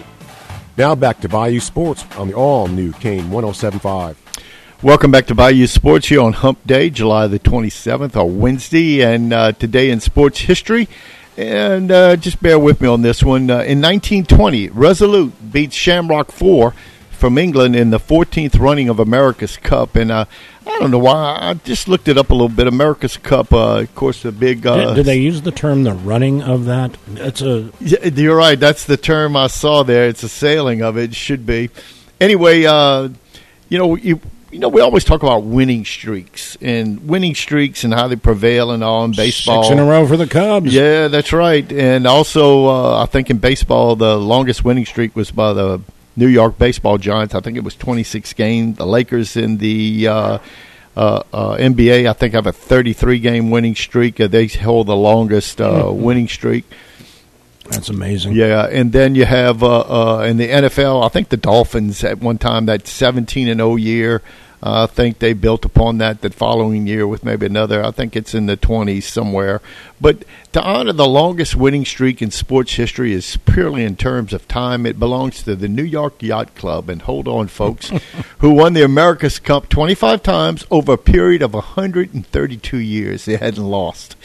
Now 0.78 0.96
back 0.96 1.22
to 1.22 1.30
Bayou 1.30 1.62
Sports 1.62 2.04
on 2.18 2.28
the 2.28 2.34
all 2.34 2.68
new 2.68 2.92
Kane 2.94 3.32
1075. 3.32 4.18
Welcome 4.84 5.10
back 5.10 5.28
to 5.28 5.36
Bayou 5.36 5.68
Sports 5.68 6.10
here 6.10 6.22
on 6.22 6.34
Hump 6.34 6.60
Day, 6.68 6.90
July 6.90 7.28
the 7.28 7.40
27th, 7.40 8.18
or 8.18 8.30
Wednesday, 8.30 9.02
and 9.02 9.32
uh, 9.32 9.54
today 9.54 9.90
in 9.90 10.02
sports 10.02 10.40
history. 10.40 10.90
And 11.38 11.92
uh, 11.92 12.18
just 12.18 12.42
bear 12.42 12.60
with 12.60 12.82
me 12.82 12.88
on 12.88 13.02
this 13.02 13.24
one. 13.24 13.50
Uh, 13.50 13.64
in 13.64 13.82
1920, 13.82 14.70
Resolute 14.70 15.52
beats 15.52 15.76
Shamrock 15.76 16.32
4 16.32 16.74
from 17.26 17.40
England 17.40 17.76
in 17.76 17.90
the 17.90 17.98
14th 17.98 18.60
running 18.60 18.88
of 18.88 19.00
America's 19.00 19.58
Cup. 19.58 19.96
And 19.96 20.12
uh, 20.12 20.26
I 20.68 20.78
don't 20.78 20.92
know 20.92 21.00
why. 21.00 21.40
I 21.42 21.56
just 21.56 21.88
looked 21.88 22.08
it 22.08 22.20
up 22.20 22.30
a 22.30 22.34
little 22.34 22.50
bit. 22.50 22.68
America's 22.68 23.18
Cup, 23.18 23.52
uh, 23.52 23.80
of 23.80 23.96
course, 23.96 24.22
the 24.22 24.32
big. 24.32 24.68
Uh, 24.68 24.90
did, 24.90 24.96
did, 24.98 25.06
they 25.08 25.18
use 25.18 25.42
the 25.42 25.52
term 25.52 25.86
"the 25.86 25.94
running 25.94 26.44
of 26.44 26.66
that"? 26.66 26.96
It's 27.16 27.42
a. 27.42 27.72
Yeah, 27.80 28.06
you're 28.06 28.38
right. 28.38 28.60
That's 28.60 28.86
the 28.86 28.96
term 28.96 29.36
I 29.36 29.48
saw 29.48 29.82
there. 29.82 30.08
It's 30.08 30.22
a 30.22 30.30
sailing 30.30 30.84
of 30.84 31.00
it. 31.00 31.06
it 31.06 31.16
should 31.16 31.48
be. 31.48 31.72
Anyway, 32.22 32.64
uh, 32.66 33.10
you 33.70 33.80
know, 33.80 33.96
you 33.96 34.22
you 34.52 34.60
know, 34.60 34.70
we 34.70 34.82
always 34.82 35.04
talk 35.04 35.24
about 35.24 35.40
winning 35.40 35.84
streaks 35.84 36.58
and 36.62 37.10
winning 37.10 37.34
streaks 37.34 37.84
and 37.84 37.92
how 37.92 38.08
they 38.08 38.18
prevail 38.18 38.70
and 38.70 38.84
all 38.84 39.04
in 39.04 39.14
baseball. 39.14 39.64
Six 39.64 39.72
in 39.72 39.80
a 39.80 39.84
row 39.84 40.06
for 40.06 40.16
the 40.16 40.28
Cubs. 40.28 40.72
Yeah, 40.72 41.08
that's 41.08 41.34
right. 41.34 41.70
And 41.72 42.06
also, 42.06 42.68
uh, 42.68 43.02
I 43.02 43.08
think 43.08 43.32
in 43.32 43.40
baseball, 43.40 43.96
the 43.96 44.16
longest 44.16 44.64
winning 44.64 44.86
streak 44.86 45.16
was 45.16 45.32
by 45.32 45.54
the 45.54 45.82
New 46.16 46.28
York 46.28 46.58
Baseball 46.58 46.98
Giants. 46.98 47.36
I 47.36 47.40
think 47.40 47.58
it 47.58 47.64
was 47.64 47.76
26 47.76 48.34
games. 48.34 48.78
The 48.78 48.86
Lakers 48.86 49.36
in 49.36 49.58
the 49.58 50.08
uh, 50.08 50.38
uh, 50.96 51.24
uh, 51.34 51.58
NBA, 51.58 52.10
I 52.10 52.14
think, 52.14 52.34
have 52.34 52.48
a 52.48 52.54
33 52.54 53.20
game 53.20 53.52
winning 53.52 53.76
streak. 53.76 54.20
Uh, 54.20 54.28
they 54.28 54.48
hold 54.48 54.88
the 54.88 54.96
longest 54.96 55.60
uh, 55.60 55.84
mm-hmm. 55.84 56.02
winning 56.02 56.28
streak. 56.28 56.66
That's 57.70 57.90
amazing. 57.90 58.34
Yeah, 58.34 58.68
and 58.68 58.92
then 58.92 59.16
you 59.16 59.26
have 59.26 59.64
uh, 59.64 60.24
in 60.26 60.38
the 60.38 60.48
NFL, 60.48 61.04
I 61.04 61.10
think 61.10 61.30
the 61.30 61.38
Dolphins 61.38 62.04
at 62.04 62.20
one 62.20 62.38
time 62.38 62.68
that 62.68 62.88
17 62.88 63.48
and 63.48 63.60
0 63.60 63.76
year. 63.78 64.22
I 64.64 64.86
think 64.88 65.20
they 65.20 65.34
built 65.34 65.66
upon 65.66 65.98
that 66.00 66.22
the 66.22 66.30
following 66.30 66.88
year 66.88 67.08
with 67.08 67.24
maybe 67.24 67.46
another. 67.46 67.84
I 67.84 67.92
think 67.92 68.16
it's 68.16 68.34
in 68.34 68.46
the 68.46 68.58
20s 68.58 69.04
somewhere. 69.04 69.62
But 70.02 70.24
to 70.54 70.62
honor 70.62 70.94
the 70.94 71.08
longest 71.08 71.56
winning 71.56 71.86
streak 71.86 72.22
in 72.22 72.32
sports 72.32 72.74
history 72.74 73.14
is 73.14 73.38
purely 73.46 73.84
in 73.84 73.96
terms 73.96 74.34
of 74.34 74.48
time. 74.48 74.86
It 74.86 75.00
belongs 75.00 75.44
to 75.44 75.56
the 75.56 75.68
New 75.68 75.84
York 75.84 76.22
Yacht 76.22 76.56
Club. 76.56 76.90
And 76.90 77.02
hold 77.02 77.28
on, 77.28 77.48
folks, 77.48 77.92
who 78.40 78.52
won 78.52 78.74
the 78.74 78.84
America's 78.84 79.40
Cup 79.40 79.70
25 79.70 80.24
times 80.24 80.66
over 80.72 80.94
a 80.94 80.98
period 80.98 81.42
of 81.42 81.54
132 81.54 82.78
years. 82.78 83.26
They 83.26 83.38
hadn't 83.38 83.64
lost. 83.64 84.16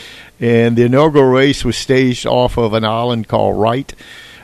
And 0.41 0.76
the 0.76 0.85
inaugural 0.85 1.31
race 1.31 1.64
was 1.64 1.76
staged 1.76 2.26
off 2.26 2.57
of 2.57 2.72
an 2.72 2.85
island 2.85 3.28
called 3.28 3.57
Wight 3.57 3.95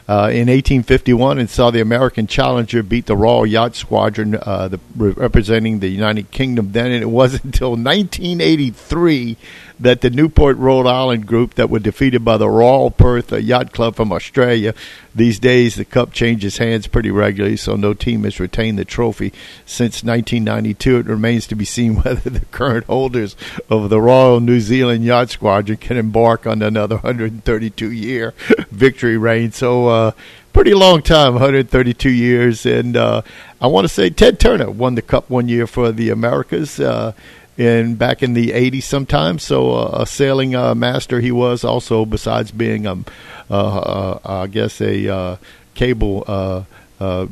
uh, 0.09 0.31
in 0.31 0.49
1851 0.49 1.39
and 1.39 1.51
saw 1.51 1.71
the 1.71 1.81
American 1.81 2.27
Challenger 2.27 2.83
beat 2.83 3.07
the 3.07 3.17
Royal 3.17 3.45
Yacht 3.45 3.75
Squadron, 3.75 4.39
uh, 4.41 4.69
the, 4.69 4.81
representing 4.95 5.81
the 5.81 5.89
United 5.89 6.31
Kingdom. 6.31 6.73
Then 6.73 6.93
and 6.93 7.03
it 7.03 7.11
wasn't 7.11 7.45
until 7.45 7.71
1983 7.71 9.37
that 9.79 10.01
the 10.01 10.11
Newport, 10.11 10.57
Rhode 10.57 10.87
Island 10.87 11.27
group 11.27 11.55
that 11.55 11.69
were 11.69 11.79
defeated 11.79 12.25
by 12.25 12.37
the 12.37 12.49
Royal 12.49 12.91
Perth 12.91 13.33
Yacht 13.33 13.73
Club 13.73 13.95
from 13.97 14.13
Australia. 14.13 14.75
These 15.15 15.39
days, 15.39 15.75
the 15.75 15.85
cup 15.85 16.13
changes 16.13 16.59
hands 16.59 16.87
pretty 16.87 17.11
regularly, 17.11 17.57
so 17.57 17.77
no 17.77 17.93
team 17.93 18.25
has 18.25 18.41
retained 18.41 18.79
the 18.79 18.85
trophy 18.85 19.33
since 19.65 20.03
1992. 20.03 20.99
It 20.99 21.07
remains 21.07 21.47
to 21.49 21.55
be 21.55 21.65
seen 21.65 21.97
whether 22.03 22.31
the 22.31 22.45
current 22.47 22.87
holders 22.87 23.37
of 23.69 23.91
the 23.91 24.01
Royal 24.01 24.41
New 24.41 24.61
Zealand 24.61 25.05
Yacht 25.05 25.31
Squadron 25.31 25.79
can 25.79 25.97
embark 25.97 26.47
on 26.47 26.63
another 26.63 26.97
132 26.97 27.91
year 27.91 28.33
victory 28.71 29.19
reign. 29.19 29.53
So, 29.53 29.89
uh, 29.89 30.11
pretty 30.57 30.73
long 30.73 31.03
time, 31.03 31.35
132 31.35 32.09
years. 32.09 32.65
And 32.65 32.97
uh, 32.97 33.21
I 33.61 33.67
want 33.67 33.85
to 33.85 33.93
say 33.93 34.09
Ted 34.09 34.41
Turner 34.41 34.71
won 34.71 34.95
the 34.95 35.03
cup 35.03 35.29
one 35.29 35.49
year 35.49 35.67
for 35.67 35.93
the 35.93 36.09
Americas. 36.09 36.81
Uh, 36.81 37.13
in 37.57 37.95
back 37.95 38.23
in 38.23 38.35
the 38.35 38.51
80s 38.51 38.83
sometime. 38.83 39.39
So 39.39 39.73
uh, 39.73 40.03
a 40.03 40.07
sailing 40.07 40.55
uh, 40.55 40.75
master 40.75 41.21
he 41.21 41.33
was 41.33 41.65
also, 41.65 42.05
besides 42.05 42.51
being, 42.51 42.87
um, 42.87 43.05
uh, 43.51 43.55
uh 43.55 44.19
I 44.25 44.47
guess, 44.47 44.81
a 44.81 45.09
uh, 45.09 45.37
cable 45.75 46.25
uh, 46.27 46.65
uh, 47.01 47.27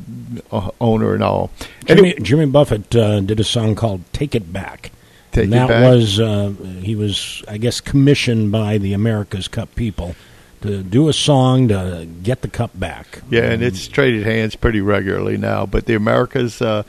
owner 0.80 1.14
and 1.14 1.22
all. 1.22 1.50
Jimmy, 1.86 2.14
Jimmy 2.14 2.46
Buffett 2.46 2.94
uh, 2.94 3.20
did 3.20 3.40
a 3.40 3.44
song 3.44 3.74
called 3.74 4.02
"Take 4.12 4.34
It 4.34 4.52
Back." 4.52 4.90
Take 5.32 5.44
and 5.44 5.52
that 5.52 5.68
Back. 5.68 5.90
was 5.90 6.20
uh, 6.20 6.50
he 6.80 6.94
was, 6.94 7.42
I 7.48 7.58
guess, 7.58 7.80
commissioned 7.80 8.52
by 8.52 8.78
the 8.78 8.92
America's 8.92 9.48
Cup 9.48 9.74
people 9.74 10.14
to 10.64 10.82
do 10.82 11.08
a 11.08 11.12
song 11.12 11.68
to 11.68 12.08
get 12.22 12.40
the 12.40 12.48
cup 12.48 12.70
back. 12.74 13.20
Yeah, 13.28 13.42
and 13.42 13.62
it's 13.62 13.86
traded 13.86 14.24
hands 14.24 14.56
pretty 14.56 14.80
regularly 14.80 15.36
now. 15.36 15.66
But 15.66 15.84
the 15.84 15.94
Americas 15.94 16.62
uh, 16.62 16.84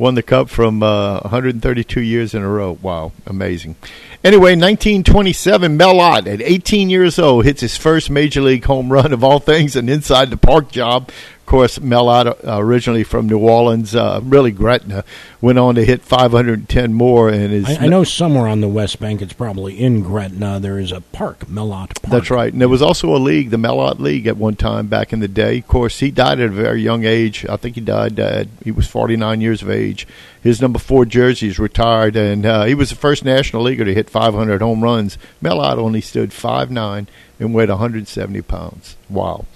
won 0.00 0.14
the 0.14 0.22
cup 0.22 0.48
from 0.48 0.82
uh, 0.82 1.20
132 1.20 2.00
years 2.00 2.32
in 2.32 2.42
a 2.42 2.48
row. 2.48 2.78
Wow, 2.80 3.12
amazing. 3.26 3.76
Anyway, 4.24 4.52
1927, 4.52 5.76
Mel 5.76 6.00
Ott, 6.00 6.26
at 6.26 6.40
18 6.40 6.88
years 6.88 7.18
old, 7.18 7.44
hits 7.44 7.60
his 7.60 7.76
first 7.76 8.08
major 8.08 8.40
league 8.40 8.64
home 8.64 8.90
run 8.90 9.12
of 9.12 9.22
all 9.22 9.38
things, 9.38 9.76
an 9.76 9.90
inside 9.90 10.30
the 10.30 10.38
park 10.38 10.72
job. 10.72 11.10
Of 11.50 11.52
course, 11.52 11.80
Mel 11.80 12.08
Ott, 12.08 12.28
uh, 12.28 12.34
originally 12.62 13.02
from 13.02 13.26
New 13.26 13.40
Orleans, 13.40 13.92
uh, 13.96 14.20
really 14.22 14.52
Gretna, 14.52 15.02
went 15.40 15.58
on 15.58 15.74
to 15.74 15.84
hit 15.84 16.00
510 16.00 16.92
more. 16.92 17.28
And 17.28 17.52
is 17.52 17.64
I, 17.66 17.86
I 17.86 17.88
know 17.88 18.04
somewhere 18.04 18.46
on 18.46 18.60
the 18.60 18.68
West 18.68 19.00
Bank, 19.00 19.20
it's 19.20 19.32
probably 19.32 19.76
in 19.76 20.00
Gretna. 20.00 20.60
There 20.60 20.78
is 20.78 20.92
a 20.92 21.00
park, 21.00 21.48
Mel 21.48 21.72
Ott 21.72 22.00
Park. 22.00 22.12
That's 22.12 22.30
right. 22.30 22.52
And 22.52 22.62
there 22.62 22.68
was 22.68 22.82
also 22.82 23.12
a 23.12 23.18
league, 23.18 23.50
the 23.50 23.58
Mel 23.58 23.80
Ott 23.80 23.98
League, 23.98 24.28
at 24.28 24.36
one 24.36 24.54
time 24.54 24.86
back 24.86 25.12
in 25.12 25.18
the 25.18 25.26
day. 25.26 25.58
Of 25.58 25.66
course, 25.66 25.98
he 25.98 26.12
died 26.12 26.38
at 26.38 26.50
a 26.50 26.52
very 26.52 26.82
young 26.82 27.04
age. 27.04 27.44
I 27.48 27.56
think 27.56 27.74
he 27.74 27.80
died 27.80 28.16
at 28.20 28.46
he 28.62 28.70
was 28.70 28.86
49 28.86 29.40
years 29.40 29.60
of 29.60 29.70
age. 29.70 30.06
His 30.40 30.60
number 30.60 30.78
four 30.78 31.04
jersey 31.04 31.48
is 31.48 31.58
retired, 31.58 32.14
and 32.14 32.46
uh, 32.46 32.62
he 32.62 32.74
was 32.76 32.90
the 32.90 32.94
first 32.94 33.24
national 33.24 33.64
leaguer 33.64 33.84
to 33.84 33.92
hit 33.92 34.08
500 34.08 34.62
home 34.62 34.84
runs. 34.84 35.18
Mel 35.40 35.60
Ott 35.60 35.78
only 35.78 36.00
stood 36.00 36.30
5'9 36.30 37.08
and 37.40 37.52
weighed 37.52 37.70
170 37.70 38.40
pounds. 38.42 38.96
Wow. 39.08 39.46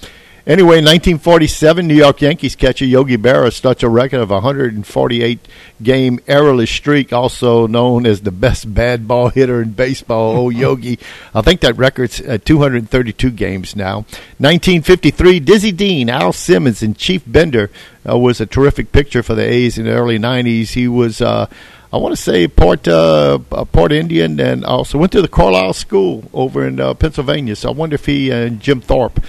Anyway, 0.47 0.76
1947, 0.76 1.88
New 1.88 1.95
York 1.95 2.20
Yankees 2.20 2.55
catcher 2.55 2.84
Yogi 2.84 3.16
Berra 3.16 3.51
starts 3.51 3.82
a 3.82 3.88
record 3.88 4.20
of 4.20 4.28
148 4.28 5.38
game 5.82 6.20
errorless 6.28 6.68
streak, 6.68 7.14
also 7.14 7.66
known 7.66 8.05
as 8.05 8.20
the 8.20 8.30
best 8.30 8.74
bad 8.74 9.09
ball 9.09 9.30
hitter 9.30 9.62
in 9.62 9.70
baseball. 9.70 10.36
Oh, 10.36 10.49
Yogi. 10.51 10.99
I 11.32 11.40
think 11.40 11.62
that 11.62 11.78
record's 11.78 12.20
at 12.20 12.45
232 12.45 13.30
games 13.30 13.74
now. 13.74 14.05
1953, 14.36 15.40
Dizzy 15.40 15.72
Dean, 15.72 16.11
Al 16.11 16.34
Simmons, 16.34 16.82
and 16.82 16.95
Chief 16.95 17.22
Bender 17.26 17.70
uh, 18.07 18.18
was 18.18 18.38
a 18.38 18.45
terrific 18.45 18.92
picture 18.92 19.22
for 19.22 19.34
the 19.34 19.51
A's 19.51 19.78
in 19.78 19.86
the 19.86 19.92
early 19.92 20.18
90s. 20.18 20.74
He 20.74 20.86
was. 20.86 21.22
Uh, 21.22 21.49
I 21.90 21.97
want 21.97 22.12
to 22.12 22.20
say 22.20 22.49
part 22.49 22.86
uh, 22.86 23.38
uh, 23.51 23.64
part 23.64 23.92
Indian, 23.92 24.38
and 24.40 24.64
also 24.64 24.99
went 24.99 25.12
to 25.12 25.22
the 25.22 25.28
Carlisle 25.28 25.74
School 25.74 26.28
over 26.34 26.66
in 26.66 26.80
uh, 26.80 26.92
Pennsylvania. 26.92 27.57
So 27.57 27.70
I 27.70 27.72
wonder 27.72 27.95
if 27.95 28.05
he 28.05 28.30
and 28.30 28.61
Jim 28.61 28.80
Thorpe 28.82 29.24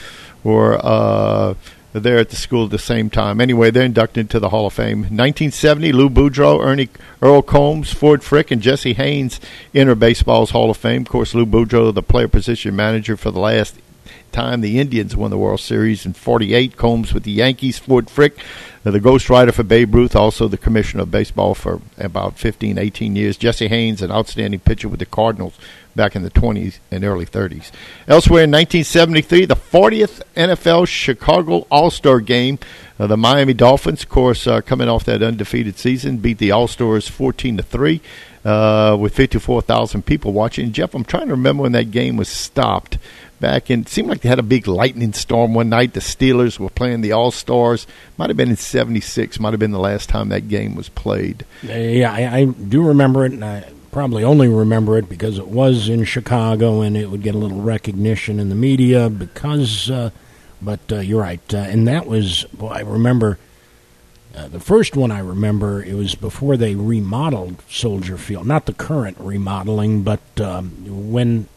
were 0.46 0.80
uh, 0.82 1.56
there 1.91 2.20
at 2.20 2.30
the 2.30 2.36
school 2.36 2.66
at 2.66 2.72
the 2.72 2.80
same 2.80 3.10
time. 3.10 3.41
Anyway, 3.41 3.72
they're 3.72 3.84
inducted 3.84 4.22
into 4.22 4.39
the 4.39 4.50
Hall 4.50 4.68
of 4.68 4.74
Fame. 4.74 5.00
1970, 5.02 5.91
Lou 5.91 6.10
Boudreau, 6.10 6.64
Ernie 6.64 6.89
Earl 7.22 7.41
Combs, 7.41 7.91
Ford 7.91 8.24
Frick, 8.24 8.52
and 8.52 8.62
Jesse 8.62 8.93
Haines 8.93 9.39
enter 9.74 9.96
baseball's 9.96 10.52
Hall 10.52 10.70
of 10.70 10.78
Fame. 10.78 11.02
Of 11.02 11.10
course, 11.10 11.34
Lou 11.34 11.46
Boudreau, 11.46 11.93
the 11.93 12.04
player 12.04 12.28
position 12.28 12.76
manager 12.76 13.18
for 13.18 13.32
the 13.32 13.39
last 13.39 13.76
time 14.32 14.62
the 14.62 14.80
Indians 14.80 15.16
won 15.16 15.32
the 15.32 15.38
World 15.38 15.62
Series 15.62 16.06
in 16.06 16.14
48. 16.14 16.78
Combs 16.78 17.14
with 17.14 17.24
the 17.24 17.32
Yankees, 17.32 17.80
Ford 17.80 18.10
Frick, 18.10 18.38
uh, 18.86 18.91
the 18.91 19.00
ghostwriter 19.00 19.54
for 19.54 19.64
Babe 19.64 19.96
Ruth, 19.96 20.16
also 20.16 20.48
the 20.48 20.58
commissioner 20.58 21.04
of 21.04 21.12
baseball 21.12 21.56
for 21.56 21.82
about 21.98 22.38
15, 22.38 22.78
18 22.78 23.16
years. 23.16 23.38
Jesse 23.38 23.70
Haines, 23.70 24.02
an 24.02 24.12
outstanding 24.12 24.60
pitcher 24.60 24.89
with 24.89 25.00
the 25.00 25.06
Cardinals 25.06 25.58
back 25.96 26.16
in 26.16 26.24
the 26.24 26.32
20s 26.32 26.80
and 26.91 27.04
early 27.04 27.26
30s. 27.26 27.72
Elsewhere 28.08 28.43
in 28.43 28.52
1973, 28.52 29.46
the 29.46 29.56
40th 29.56 30.22
NFL 30.36 30.88
Chicago 30.88 31.66
All 31.72 31.89
Star 31.89 32.20
game. 32.20 32.60
Uh, 32.98 33.08
the 33.08 33.18
Miami 33.18 33.54
Dolphins, 33.54 34.04
of 34.04 34.10
course, 34.10 34.48
uh, 34.48 34.62
coming 34.62 34.88
off 34.88 35.04
that 35.06 35.22
undefeated 35.22 35.78
season, 35.78 36.18
beat 36.18 36.38
the 36.38 36.52
All 36.52 36.68
Stars 36.68 37.08
14 37.08 37.58
to 37.58 37.64
3 37.64 38.02
uh, 38.46 38.96
with 39.00 39.14
54,000 39.14 40.06
people 40.06 40.32
watching. 40.32 40.72
Jeff, 40.72 40.93
I'm 40.93 41.04
trying 41.04 41.28
to 41.28 41.34
remember 41.34 41.64
when 41.64 41.74
that 41.74 41.91
game 41.91 42.16
was 42.16 42.30
stopped. 42.30 42.98
Back 43.38 43.70
in, 43.70 43.82
it 43.82 43.89
seemed 43.89 44.08
like 44.08 44.22
they 44.22 44.30
had 44.30 44.39
a 44.39 44.43
big 44.43 44.66
lightning 44.66 45.12
storm 45.12 45.54
one 45.54 45.68
night. 45.68 45.93
The 45.93 46.00
Steelers 46.00 46.58
were 46.58 46.70
playing 46.70 47.02
the 47.02 47.12
All 47.12 47.32
Stars. 47.32 47.86
Might 48.18 48.30
have 48.30 48.38
been 48.38 48.50
in 48.50 48.56
'76. 48.56 49.41
Might 49.41 49.52
have 49.52 49.60
been 49.60 49.72
the 49.72 49.78
last 49.78 50.08
time 50.08 50.30
that 50.30 50.48
game 50.48 50.74
was 50.74 50.88
played. 50.88 51.46
Yeah, 51.62 52.14
I, 52.14 52.38
I 52.38 52.46
do 52.46 52.82
remember 52.82 53.26
it, 53.26 53.34
and 53.34 53.43
I 53.43 53.66
probably 53.96 54.26
only 54.26 54.50
remember 54.50 54.98
it 54.98 55.08
because 55.08 55.38
it 55.38 55.48
was 55.48 55.88
in 55.88 56.04
Chicago, 56.04 56.82
and 56.82 56.98
it 56.98 57.10
would 57.10 57.24
get 57.24 57.34
a 57.34 57.38
little 57.38 57.62
recognition 57.62 58.41
in 58.41 58.50
the 58.50 58.56
media 58.56 59.10
because. 59.10 59.89
Uh, 59.89 60.10
but 60.62 60.82
uh, 60.91 60.98
you're 61.00 61.22
right, 61.22 61.54
uh, 61.54 61.60
and 61.60 61.88
that 61.88 62.06
was. 62.06 62.43
Boy, 62.52 62.68
I 62.68 62.82
remember. 62.82 63.39
Uh, 64.36 64.50
the 64.50 64.60
first 64.60 64.98
one 64.98 65.12
I 65.12 65.20
remember, 65.20 65.82
it 65.82 65.93
was 65.93 66.14
before 66.14 66.58
they 66.58 66.76
remodeled 66.76 67.64
Soldier 67.70 68.18
Field. 68.18 68.46
Not 68.46 68.66
the 68.66 68.74
current 68.74 69.16
remodeling, 69.18 70.04
but 70.04 70.20
um, 70.41 71.14
when 71.14 71.48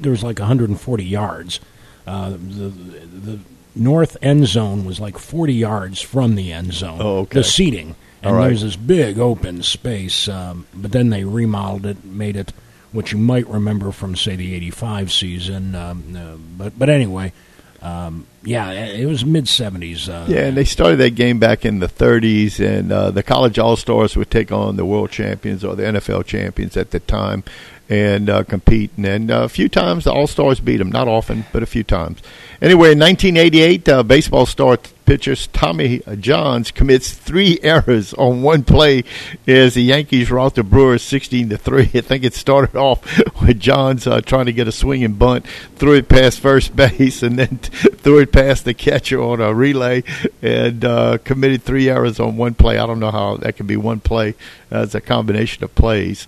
there 0.00 0.10
was 0.10 0.24
like 0.24 0.40
140 0.40 1.04
yards. 1.04 1.60
Uh, 2.08 2.30
the, 2.30 2.70
the 2.70 3.38
north 3.76 4.16
end 4.20 4.48
zone 4.48 4.84
was 4.84 4.98
like 4.98 5.16
40 5.16 5.54
yards 5.54 6.00
from 6.00 6.34
the 6.34 6.52
end 6.52 6.72
zone. 6.72 6.98
Oh, 7.00 7.18
okay. 7.18 7.38
The 7.38 7.44
seating. 7.44 7.94
And 8.22 8.34
right. 8.34 8.48
there's 8.48 8.62
this 8.62 8.76
big 8.76 9.18
open 9.18 9.62
space. 9.62 10.28
Um, 10.28 10.66
but 10.74 10.92
then 10.92 11.10
they 11.10 11.24
remodeled 11.24 11.86
it, 11.86 12.04
made 12.04 12.36
it 12.36 12.52
what 12.92 13.12
you 13.12 13.18
might 13.18 13.46
remember 13.46 13.92
from, 13.92 14.16
say, 14.16 14.36
the 14.36 14.54
85 14.54 15.12
season. 15.12 15.74
Um, 15.74 16.16
uh, 16.16 16.36
but, 16.56 16.78
but 16.78 16.88
anyway, 16.88 17.32
um, 17.80 18.26
yeah, 18.42 18.70
it 18.70 19.06
was 19.06 19.24
mid 19.24 19.44
70s. 19.44 20.08
Uh, 20.08 20.26
Yeah, 20.28 20.46
and 20.46 20.56
they 20.56 20.64
started 20.64 20.96
that 20.96 21.14
game 21.14 21.38
back 21.38 21.64
in 21.64 21.78
the 21.78 21.86
30s, 21.86 22.58
and 22.58 22.90
uh, 22.90 23.10
the 23.10 23.22
college 23.22 23.58
all 23.58 23.76
stars 23.76 24.16
would 24.16 24.30
take 24.30 24.50
on 24.50 24.76
the 24.76 24.84
world 24.84 25.10
champions 25.10 25.64
or 25.64 25.76
the 25.76 25.84
NFL 25.84 26.26
champions 26.26 26.76
at 26.76 26.90
the 26.90 27.00
time 27.00 27.44
and 27.88 28.28
uh, 28.28 28.44
compete. 28.44 28.90
And, 28.96 29.30
uh, 29.30 29.44
a 29.44 29.48
few 29.48 29.68
times 29.68 30.04
the 30.04 30.12
all 30.12 30.26
stars 30.26 30.60
beat 30.60 30.78
them, 30.78 30.90
not 30.90 31.08
often, 31.08 31.46
but 31.52 31.62
a 31.62 31.66
few 31.66 31.84
times. 31.84 32.20
Anyway, 32.60 32.92
in 32.92 32.98
1988, 32.98 33.88
uh, 33.88 34.02
baseball 34.02 34.46
star 34.46 34.78
pitcher 35.08 35.34
Tommy 35.34 36.02
Johns 36.20 36.70
commits 36.70 37.14
three 37.14 37.58
errors 37.62 38.12
on 38.12 38.42
one 38.42 38.62
play 38.62 39.04
as 39.46 39.72
the 39.72 39.82
Yankees 39.82 40.30
rout 40.30 40.54
the 40.54 40.62
Brewers 40.62 41.02
16 41.02 41.48
to 41.48 41.56
three. 41.56 41.90
I 41.94 42.02
think 42.02 42.24
it 42.24 42.34
started 42.34 42.76
off 42.76 43.02
with 43.40 43.58
Johns 43.58 44.06
uh, 44.06 44.20
trying 44.20 44.44
to 44.44 44.52
get 44.52 44.68
a 44.68 44.72
swinging 44.72 45.14
bunt, 45.14 45.46
threw 45.76 45.94
it 45.94 46.10
past 46.10 46.40
first 46.40 46.76
base, 46.76 47.22
and 47.22 47.38
then 47.38 47.56
threw 47.56 48.18
it 48.18 48.32
past 48.32 48.66
the 48.66 48.74
catcher 48.74 49.22
on 49.22 49.40
a 49.40 49.54
relay, 49.54 50.04
and 50.42 50.84
uh, 50.84 51.16
committed 51.24 51.62
three 51.62 51.88
errors 51.88 52.20
on 52.20 52.36
one 52.36 52.52
play. 52.52 52.76
I 52.76 52.84
don't 52.84 53.00
know 53.00 53.10
how 53.10 53.38
that 53.38 53.56
could 53.56 53.66
be 53.66 53.78
one 53.78 54.00
play. 54.00 54.34
Uh, 54.70 54.82
it's 54.82 54.94
a 54.94 55.00
combination 55.00 55.64
of 55.64 55.74
plays. 55.74 56.26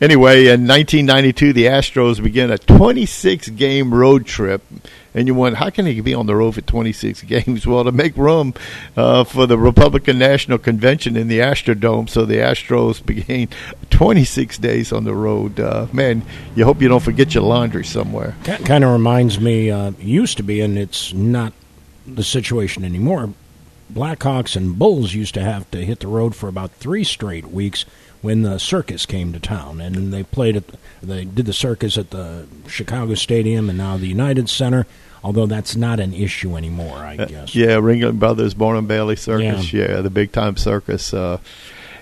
Anyway, 0.00 0.46
in 0.46 0.66
1992, 0.66 1.52
the 1.52 1.64
Astros 1.66 2.22
began 2.22 2.50
a 2.50 2.56
26 2.56 3.50
game 3.50 3.92
road 3.92 4.24
trip. 4.24 4.62
And 5.12 5.26
you 5.26 5.34
wonder, 5.34 5.58
how 5.58 5.70
can 5.70 5.86
he 5.86 6.00
be 6.00 6.14
on 6.14 6.26
the 6.26 6.36
road 6.36 6.54
for 6.54 6.60
26 6.60 7.22
games? 7.22 7.66
Well, 7.66 7.84
to 7.84 7.92
make 7.92 8.16
room 8.20 8.54
uh, 8.96 9.24
for 9.24 9.46
the 9.46 9.58
Republican 9.58 10.18
National 10.18 10.58
Convention 10.58 11.16
in 11.16 11.28
the 11.28 11.40
Astrodome, 11.40 12.08
so 12.08 12.24
the 12.24 12.36
Astros 12.36 13.04
began 13.06 13.48
26 13.90 14.58
days 14.58 14.92
on 14.92 15.04
the 15.04 15.14
road. 15.14 15.58
Uh, 15.58 15.86
man, 15.92 16.22
you 16.54 16.64
hope 16.64 16.80
you 16.80 16.88
don't 16.88 17.02
forget 17.02 17.34
your 17.34 17.44
laundry 17.44 17.84
somewhere. 17.84 18.36
That 18.44 18.64
kind 18.64 18.84
of 18.84 18.92
reminds 18.92 19.40
me, 19.40 19.70
uh, 19.70 19.92
used 19.98 20.36
to 20.36 20.42
be, 20.42 20.60
and 20.60 20.78
it's 20.78 21.12
not 21.12 21.52
the 22.06 22.24
situation 22.24 22.84
anymore. 22.84 23.32
Blackhawks 23.92 24.54
and 24.54 24.78
Bulls 24.78 25.14
used 25.14 25.34
to 25.34 25.42
have 25.42 25.70
to 25.72 25.84
hit 25.84 26.00
the 26.00 26.06
road 26.06 26.36
for 26.36 26.48
about 26.48 26.70
three 26.72 27.02
straight 27.02 27.46
weeks 27.46 27.84
when 28.22 28.42
the 28.42 28.58
circus 28.58 29.06
came 29.06 29.32
to 29.32 29.40
town, 29.40 29.80
and 29.80 30.12
they 30.12 30.22
played 30.22 30.56
at, 30.56 30.64
they 31.02 31.24
did 31.24 31.46
the 31.46 31.52
circus 31.52 31.96
at 31.96 32.10
the 32.10 32.46
Chicago 32.68 33.14
Stadium 33.14 33.68
and 33.68 33.78
now 33.78 33.96
the 33.96 34.06
United 34.06 34.48
Center. 34.48 34.86
Although 35.22 35.46
that's 35.46 35.76
not 35.76 36.00
an 36.00 36.14
issue 36.14 36.56
anymore, 36.56 36.96
I 36.96 37.16
guess. 37.16 37.54
Yeah, 37.54 37.76
Ringling 37.76 38.18
Brothers, 38.18 38.54
Barnum 38.54 38.78
and 38.78 38.88
Bailey 38.88 39.16
Circus. 39.16 39.72
Yeah, 39.72 40.00
the 40.00 40.10
big 40.10 40.32
time 40.32 40.56
circus. 40.56 41.12
Uh, 41.12 41.38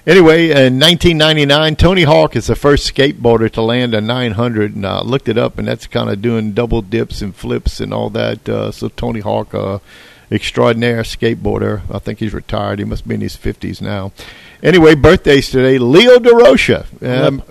anyway, 0.07 0.51
in 0.51 0.79
1999, 0.79 1.77
Tony 1.77 2.05
Hawk 2.05 2.37
is 2.37 2.47
the 2.47 2.55
first 2.55 2.95
skateboarder 2.95 3.51
to 3.53 3.63
land 3.63 3.95
a 3.95 4.01
900, 4.01 4.77
and 4.77 4.87
I 4.87 5.01
looked 5.03 5.29
it 5.29 5.37
up, 5.37 5.59
and 5.59 5.67
that's 5.67 5.87
kind 5.89 6.09
of 6.11 6.23
doing 6.23 6.53
double 6.53 6.81
dips 6.81 7.21
and 7.21 7.35
flips 7.35 7.81
and 7.81 7.93
all 7.93 8.09
that. 8.11 8.49
Uh, 8.49 8.71
so 8.71 8.89
Tony 8.89 9.21
Hawk, 9.21 9.53
uh, 9.53 9.81
extraordinaire 10.31 11.03
skateboarder. 11.03 11.83
I 11.93 11.99
think 11.99 12.19
he's 12.21 12.35
retired. 12.35 12.79
He 12.79 12.85
must 12.85 13.09
be 13.09 13.15
in 13.17 13.21
his 13.21 13.37
50s 13.37 13.81
now. 13.81 14.13
Anyway, 14.63 14.95
birthdays 14.95 15.51
today. 15.51 15.79
Leo 15.79 16.19
Durocher. 16.19 16.87
Um, 17.03 17.43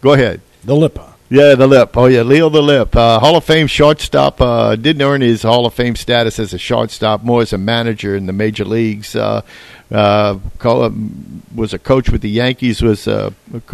go 0.00 0.12
ahead. 0.14 0.40
The 0.64 0.74
Lipa. 0.74 1.13
Yeah, 1.34 1.56
the 1.56 1.66
lip. 1.66 1.96
Oh, 1.96 2.06
yeah, 2.06 2.22
Leo 2.22 2.48
the 2.48 2.62
lip. 2.62 2.94
Uh, 2.94 3.18
Hall 3.18 3.34
of 3.34 3.42
Fame 3.42 3.66
shortstop. 3.66 4.40
Uh, 4.40 4.76
didn't 4.76 5.02
earn 5.02 5.20
his 5.20 5.42
Hall 5.42 5.66
of 5.66 5.74
Fame 5.74 5.96
status 5.96 6.38
as 6.38 6.54
a 6.54 6.58
shortstop, 6.58 7.24
more 7.24 7.42
as 7.42 7.52
a 7.52 7.58
manager 7.58 8.14
in 8.14 8.26
the 8.26 8.32
major 8.32 8.64
leagues. 8.64 9.16
Uh, 9.16 9.42
uh, 9.90 10.38
um, 10.62 11.42
was 11.52 11.74
a 11.74 11.78
coach 11.80 12.08
with 12.08 12.20
the 12.20 12.30
Yankees. 12.30 12.82
Was 12.82 13.08
uh, 13.08 13.32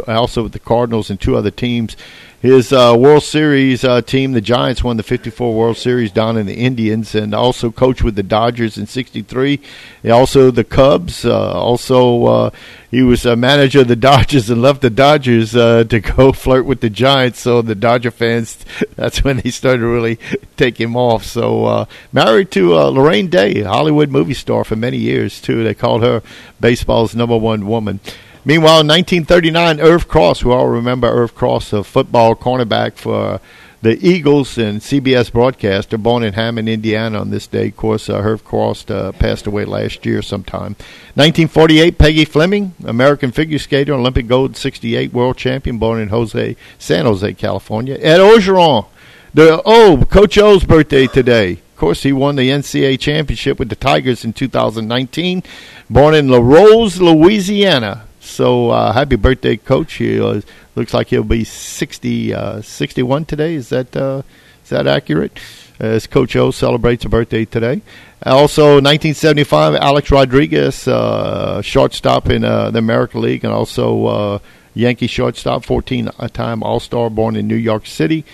also 0.09 0.45
with 0.45 0.53
the 0.53 0.59
Cardinals 0.59 1.11
and 1.11 1.21
two 1.21 1.37
other 1.37 1.51
teams. 1.51 1.99
His 2.41 2.73
uh, 2.73 2.97
World 2.99 3.23
Series 3.23 3.85
uh, 3.85 4.01
team, 4.01 4.33
the 4.33 4.41
Giants, 4.41 4.83
won 4.83 4.97
the 4.97 5.03
54 5.03 5.53
World 5.55 5.77
Series 5.77 6.11
down 6.11 6.39
in 6.39 6.47
the 6.47 6.55
Indians, 6.55 7.15
and 7.15 7.35
also 7.35 7.71
coached 7.71 8.03
with 8.03 8.17
the 8.17 8.23
Dodgers 8.23 8.79
in 8.79 8.87
'63. 8.87 9.61
Also 10.11 10.51
the 10.51 10.65
Cubs. 10.65 11.27
Uh, 11.27 11.53
also, 11.53 12.25
uh, 12.25 12.51
he 12.91 13.03
was 13.03 13.27
a 13.27 13.37
manager 13.37 13.83
of 13.83 13.89
the 13.89 13.97
Dodgers 14.11 14.49
and 14.49 14.63
left 14.63 14.81
the 14.81 14.89
Dodgers 14.89 15.55
uh, 15.55 15.85
to 15.85 16.01
go 16.01 16.33
flirt 16.33 16.65
with 16.65 16.81
the 16.81 16.89
Giants. 16.89 17.41
So 17.41 17.61
the 17.61 17.75
Dodger 17.75 18.11
fans, 18.11 18.65
that's 18.97 19.23
when 19.23 19.37
they 19.41 19.51
started 19.51 19.81
to 19.81 19.87
really 19.87 20.19
take 20.57 20.81
him 20.81 20.97
off. 20.97 21.27
So 21.27 21.67
uh, 21.67 21.85
married 22.11 22.51
to 22.53 22.71
Laraine 22.71 23.29
Day, 23.29 23.65
Hollywood 23.65 24.09
movie 24.09 24.33
star 24.33 24.65
for 24.65 24.77
many 24.77 24.97
years 24.97 25.43
too. 25.43 25.63
They 25.63 25.75
called 25.75 26.03
her 26.03 26.23
baseball's 26.59 27.15
number 27.15 27.37
one 27.37 27.67
woman. 27.67 28.01
Meanwhile, 28.43 28.81
in 28.81 28.87
1939, 28.87 29.81
Irv 29.81 30.09
Cross, 30.09 30.45
we 30.45 30.53
all 30.53 30.69
remember 30.69 31.09
Irv 31.09 31.35
Cross, 31.35 31.75
a 31.75 31.85
football 31.85 32.35
cornerback 32.35 32.97
for 32.97 33.39
the 33.83 33.99
Eagles 34.07 34.57
and 34.57 34.81
CBS 34.81 35.31
broadcaster, 35.31 35.99
born 35.99 36.23
in 36.23 36.33
Hammond, 36.33 36.67
Indiana 36.67 37.21
on 37.21 37.29
this 37.31 37.47
day. 37.47 37.69
Of 37.69 37.77
course, 37.77 38.09
uh, 38.09 38.15
Irv 38.15 38.43
Cross 38.43 38.91
uh, 38.91 39.13
passed 39.13 39.47
away 39.47 39.67
last 39.67 40.07
year 40.07 40.23
sometime. 40.23 40.75
1948, 41.15 41.99
Peggy 41.99 42.25
Fleming, 42.25 42.75
American 42.85 43.31
figure 43.31 43.59
skater, 43.59 43.93
Olympic 43.93 44.27
gold 44.27 44.57
68 44.57 45.13
world 45.13 45.37
champion, 45.37 45.79
born 45.79 46.01
in 46.01 46.09
Jose, 46.09 46.57
San 46.79 47.05
Jose, 47.05 47.35
California. 47.35 47.99
Ed 48.01 48.21
Orgeron, 48.21 48.87
the 49.35 49.63
oh, 49.67 50.05
Coach 50.11 50.39
O's 50.39 50.65
birthday 50.65 51.07
today. 51.07 51.53
Of 51.53 51.77
course, 51.77 52.03
he 52.03 52.13
won 52.13 52.37
the 52.37 52.49
NCAA 52.49 52.99
championship 53.01 53.59
with 53.59 53.69
the 53.69 53.77
Tigers 53.77 54.25
in 54.25 54.33
2019. 54.33 55.43
Born 55.89 56.15
in 56.15 56.29
Larose, 56.29 57.01
Louisiana. 57.01 58.05
So 58.31 58.71
uh, 58.71 58.93
happy 58.93 59.17
birthday, 59.17 59.57
Coach. 59.57 59.95
He 59.95 60.21
uh, 60.21 60.41
looks 60.77 60.95
like 60.95 61.09
he'll 61.09 61.25
be 61.25 61.45
60, 61.45 62.33
uh, 62.33 62.63
61 62.63 63.25
today. 63.25 63.55
Is 63.55 63.71
that 63.71 63.95
uh, 63.97 64.23
is 64.63 64.71
that 64.71 64.87
accurate? 64.87 65.39
As 65.81 66.07
Coach 66.07 66.37
O 66.37 66.51
celebrates 66.51 67.05
a 67.07 67.09
birthday 67.09 67.45
today. 67.45 67.81
Also, 68.25 68.75
1975, 68.75 69.75
Alex 69.77 70.11
Rodriguez, 70.11 70.87
uh, 70.87 71.63
shortstop 71.63 72.29
in 72.29 72.45
uh, 72.45 72.71
the 72.71 72.79
American 72.79 73.23
League, 73.23 73.45
and 73.45 73.53
also 73.53 74.41
Yankee 74.75 75.07
shortstop, 75.07 75.65
14-time 75.65 76.63
All-Star, 76.63 77.09
born 77.09 77.35
in 77.35 77.49
New 77.49 77.57
York 77.57 77.87
City. 77.87 78.27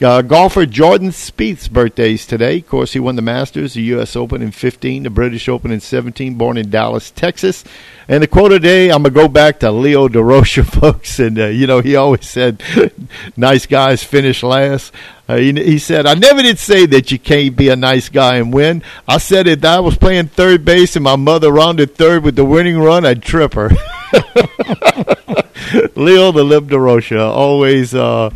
Uh, 0.00 0.22
golfer 0.22 0.66
Jordan 0.66 1.10
Spieth's 1.10 1.68
birthday 1.68 2.14
is 2.14 2.26
today. 2.26 2.58
Of 2.58 2.68
course, 2.68 2.92
he 2.92 3.00
won 3.00 3.16
the 3.16 3.22
Masters, 3.22 3.74
the 3.74 3.82
U.S. 3.82 4.16
Open 4.16 4.42
in 4.42 4.50
15, 4.50 5.04
the 5.04 5.10
British 5.10 5.48
Open 5.48 5.70
in 5.70 5.80
17, 5.80 6.34
born 6.34 6.56
in 6.56 6.70
Dallas, 6.70 7.10
Texas. 7.10 7.62
And 8.08 8.22
the 8.22 8.26
quote 8.26 8.52
of 8.52 8.62
the 8.62 8.68
day, 8.68 8.90
I'm 8.90 9.02
going 9.02 9.14
to 9.14 9.20
go 9.20 9.28
back 9.28 9.60
to 9.60 9.70
Leo 9.70 10.08
Durocher, 10.08 10.64
folks. 10.80 11.18
And, 11.20 11.38
uh, 11.38 11.46
you 11.46 11.66
know, 11.66 11.80
he 11.80 11.94
always 11.94 12.28
said, 12.28 12.62
nice 13.36 13.66
guys 13.66 14.02
finish 14.02 14.42
last. 14.42 14.92
Uh, 15.28 15.36
he, 15.36 15.52
he, 15.52 15.78
said, 15.78 16.04
I 16.06 16.14
never 16.14 16.42
did 16.42 16.58
say 16.58 16.84
that 16.86 17.12
you 17.12 17.18
can't 17.18 17.56
be 17.56 17.68
a 17.68 17.76
nice 17.76 18.08
guy 18.08 18.36
and 18.36 18.52
win. 18.52 18.82
I 19.06 19.18
said 19.18 19.46
if 19.46 19.64
I 19.64 19.78
was 19.80 19.96
playing 19.96 20.28
third 20.28 20.64
base 20.64 20.96
and 20.96 21.04
my 21.04 21.16
mother 21.16 21.52
rounded 21.52 21.94
third 21.94 22.24
with 22.24 22.34
the 22.34 22.44
winning 22.44 22.78
run, 22.78 23.06
I'd 23.06 23.22
trip 23.22 23.54
her. 23.54 23.70
Leo 25.96 26.32
the 26.32 26.44
Lip 26.44 26.64
Durocher, 26.64 27.20
always 27.20 27.94
uh, 27.94 28.30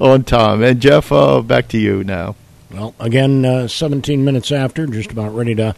on 0.00 0.24
time. 0.24 0.62
And 0.62 0.80
Jeff, 0.80 1.12
uh, 1.12 1.40
back 1.42 1.68
to 1.68 1.78
you 1.78 2.04
now. 2.04 2.36
Well, 2.72 2.94
again, 2.98 3.44
uh, 3.44 3.68
17 3.68 4.24
minutes 4.24 4.50
after, 4.50 4.86
just 4.86 5.12
about 5.12 5.34
ready 5.34 5.54
to 5.56 5.74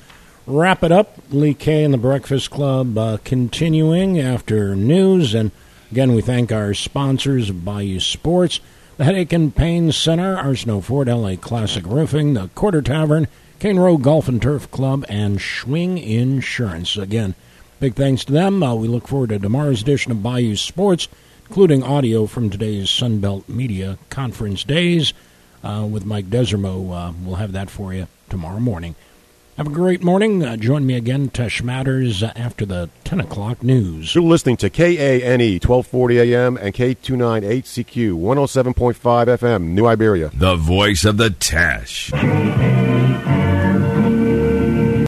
wrap 0.46 0.82
it 0.82 0.92
up. 0.92 1.18
Lee 1.30 1.54
K 1.54 1.84
and 1.84 1.92
the 1.92 1.98
Breakfast 1.98 2.50
Club 2.50 2.96
uh, 2.96 3.18
continuing 3.24 4.20
after 4.20 4.76
news. 4.76 5.34
And 5.34 5.50
again, 5.90 6.14
we 6.14 6.22
thank 6.22 6.52
our 6.52 6.74
sponsors, 6.74 7.50
Bayou 7.50 8.00
Sports, 8.00 8.60
the 8.96 9.04
Headache 9.04 9.32
and 9.32 9.54
Pain 9.54 9.90
Center, 9.90 10.36
Arsenault 10.36 10.84
Ford, 10.84 11.08
LA 11.08 11.36
Classic 11.36 11.84
Roofing, 11.84 12.34
the 12.34 12.48
Quarter 12.54 12.82
Tavern, 12.82 13.26
Cane 13.58 13.78
Row 13.78 13.96
Golf 13.96 14.28
and 14.28 14.40
Turf 14.40 14.70
Club, 14.70 15.04
and 15.08 15.38
Schwing 15.38 16.00
Insurance. 16.04 16.96
Again, 16.96 17.34
big 17.84 17.94
thanks 17.94 18.24
to 18.24 18.32
them. 18.32 18.62
Uh, 18.62 18.74
we 18.74 18.88
look 18.88 19.06
forward 19.06 19.28
to 19.28 19.38
tomorrow's 19.38 19.82
edition 19.82 20.10
of 20.10 20.22
Bayou 20.22 20.56
Sports 20.56 21.06
including 21.48 21.82
audio 21.82 22.26
from 22.26 22.48
today's 22.48 22.88
Sunbelt 22.88 23.46
Media 23.46 23.98
Conference 24.08 24.64
days 24.64 25.12
uh, 25.62 25.86
with 25.88 26.06
Mike 26.06 26.30
Desormeaux. 26.30 26.90
Uh, 26.90 27.12
we'll 27.22 27.36
have 27.36 27.52
that 27.52 27.68
for 27.68 27.92
you 27.92 28.08
tomorrow 28.30 28.58
morning. 28.58 28.94
Have 29.58 29.66
a 29.66 29.70
great 29.70 30.02
morning. 30.02 30.42
Uh, 30.42 30.56
join 30.56 30.86
me 30.86 30.94
again, 30.94 31.28
Teche 31.28 31.62
Matters, 31.62 32.22
uh, 32.22 32.32
after 32.34 32.64
the 32.64 32.88
10 33.04 33.20
o'clock 33.20 33.62
news. 33.62 34.14
You're 34.14 34.24
listening 34.24 34.56
to 34.56 34.70
KANE 34.70 35.60
1240 35.60 36.20
AM 36.20 36.56
and 36.56 36.74
K298CQ 36.74 38.14
107.5 38.14 38.94
FM, 39.38 39.62
New 39.64 39.86
Iberia. 39.86 40.30
The 40.32 40.56
voice 40.56 41.04
of 41.04 41.18
the 41.18 41.28
Teche. 41.28 42.10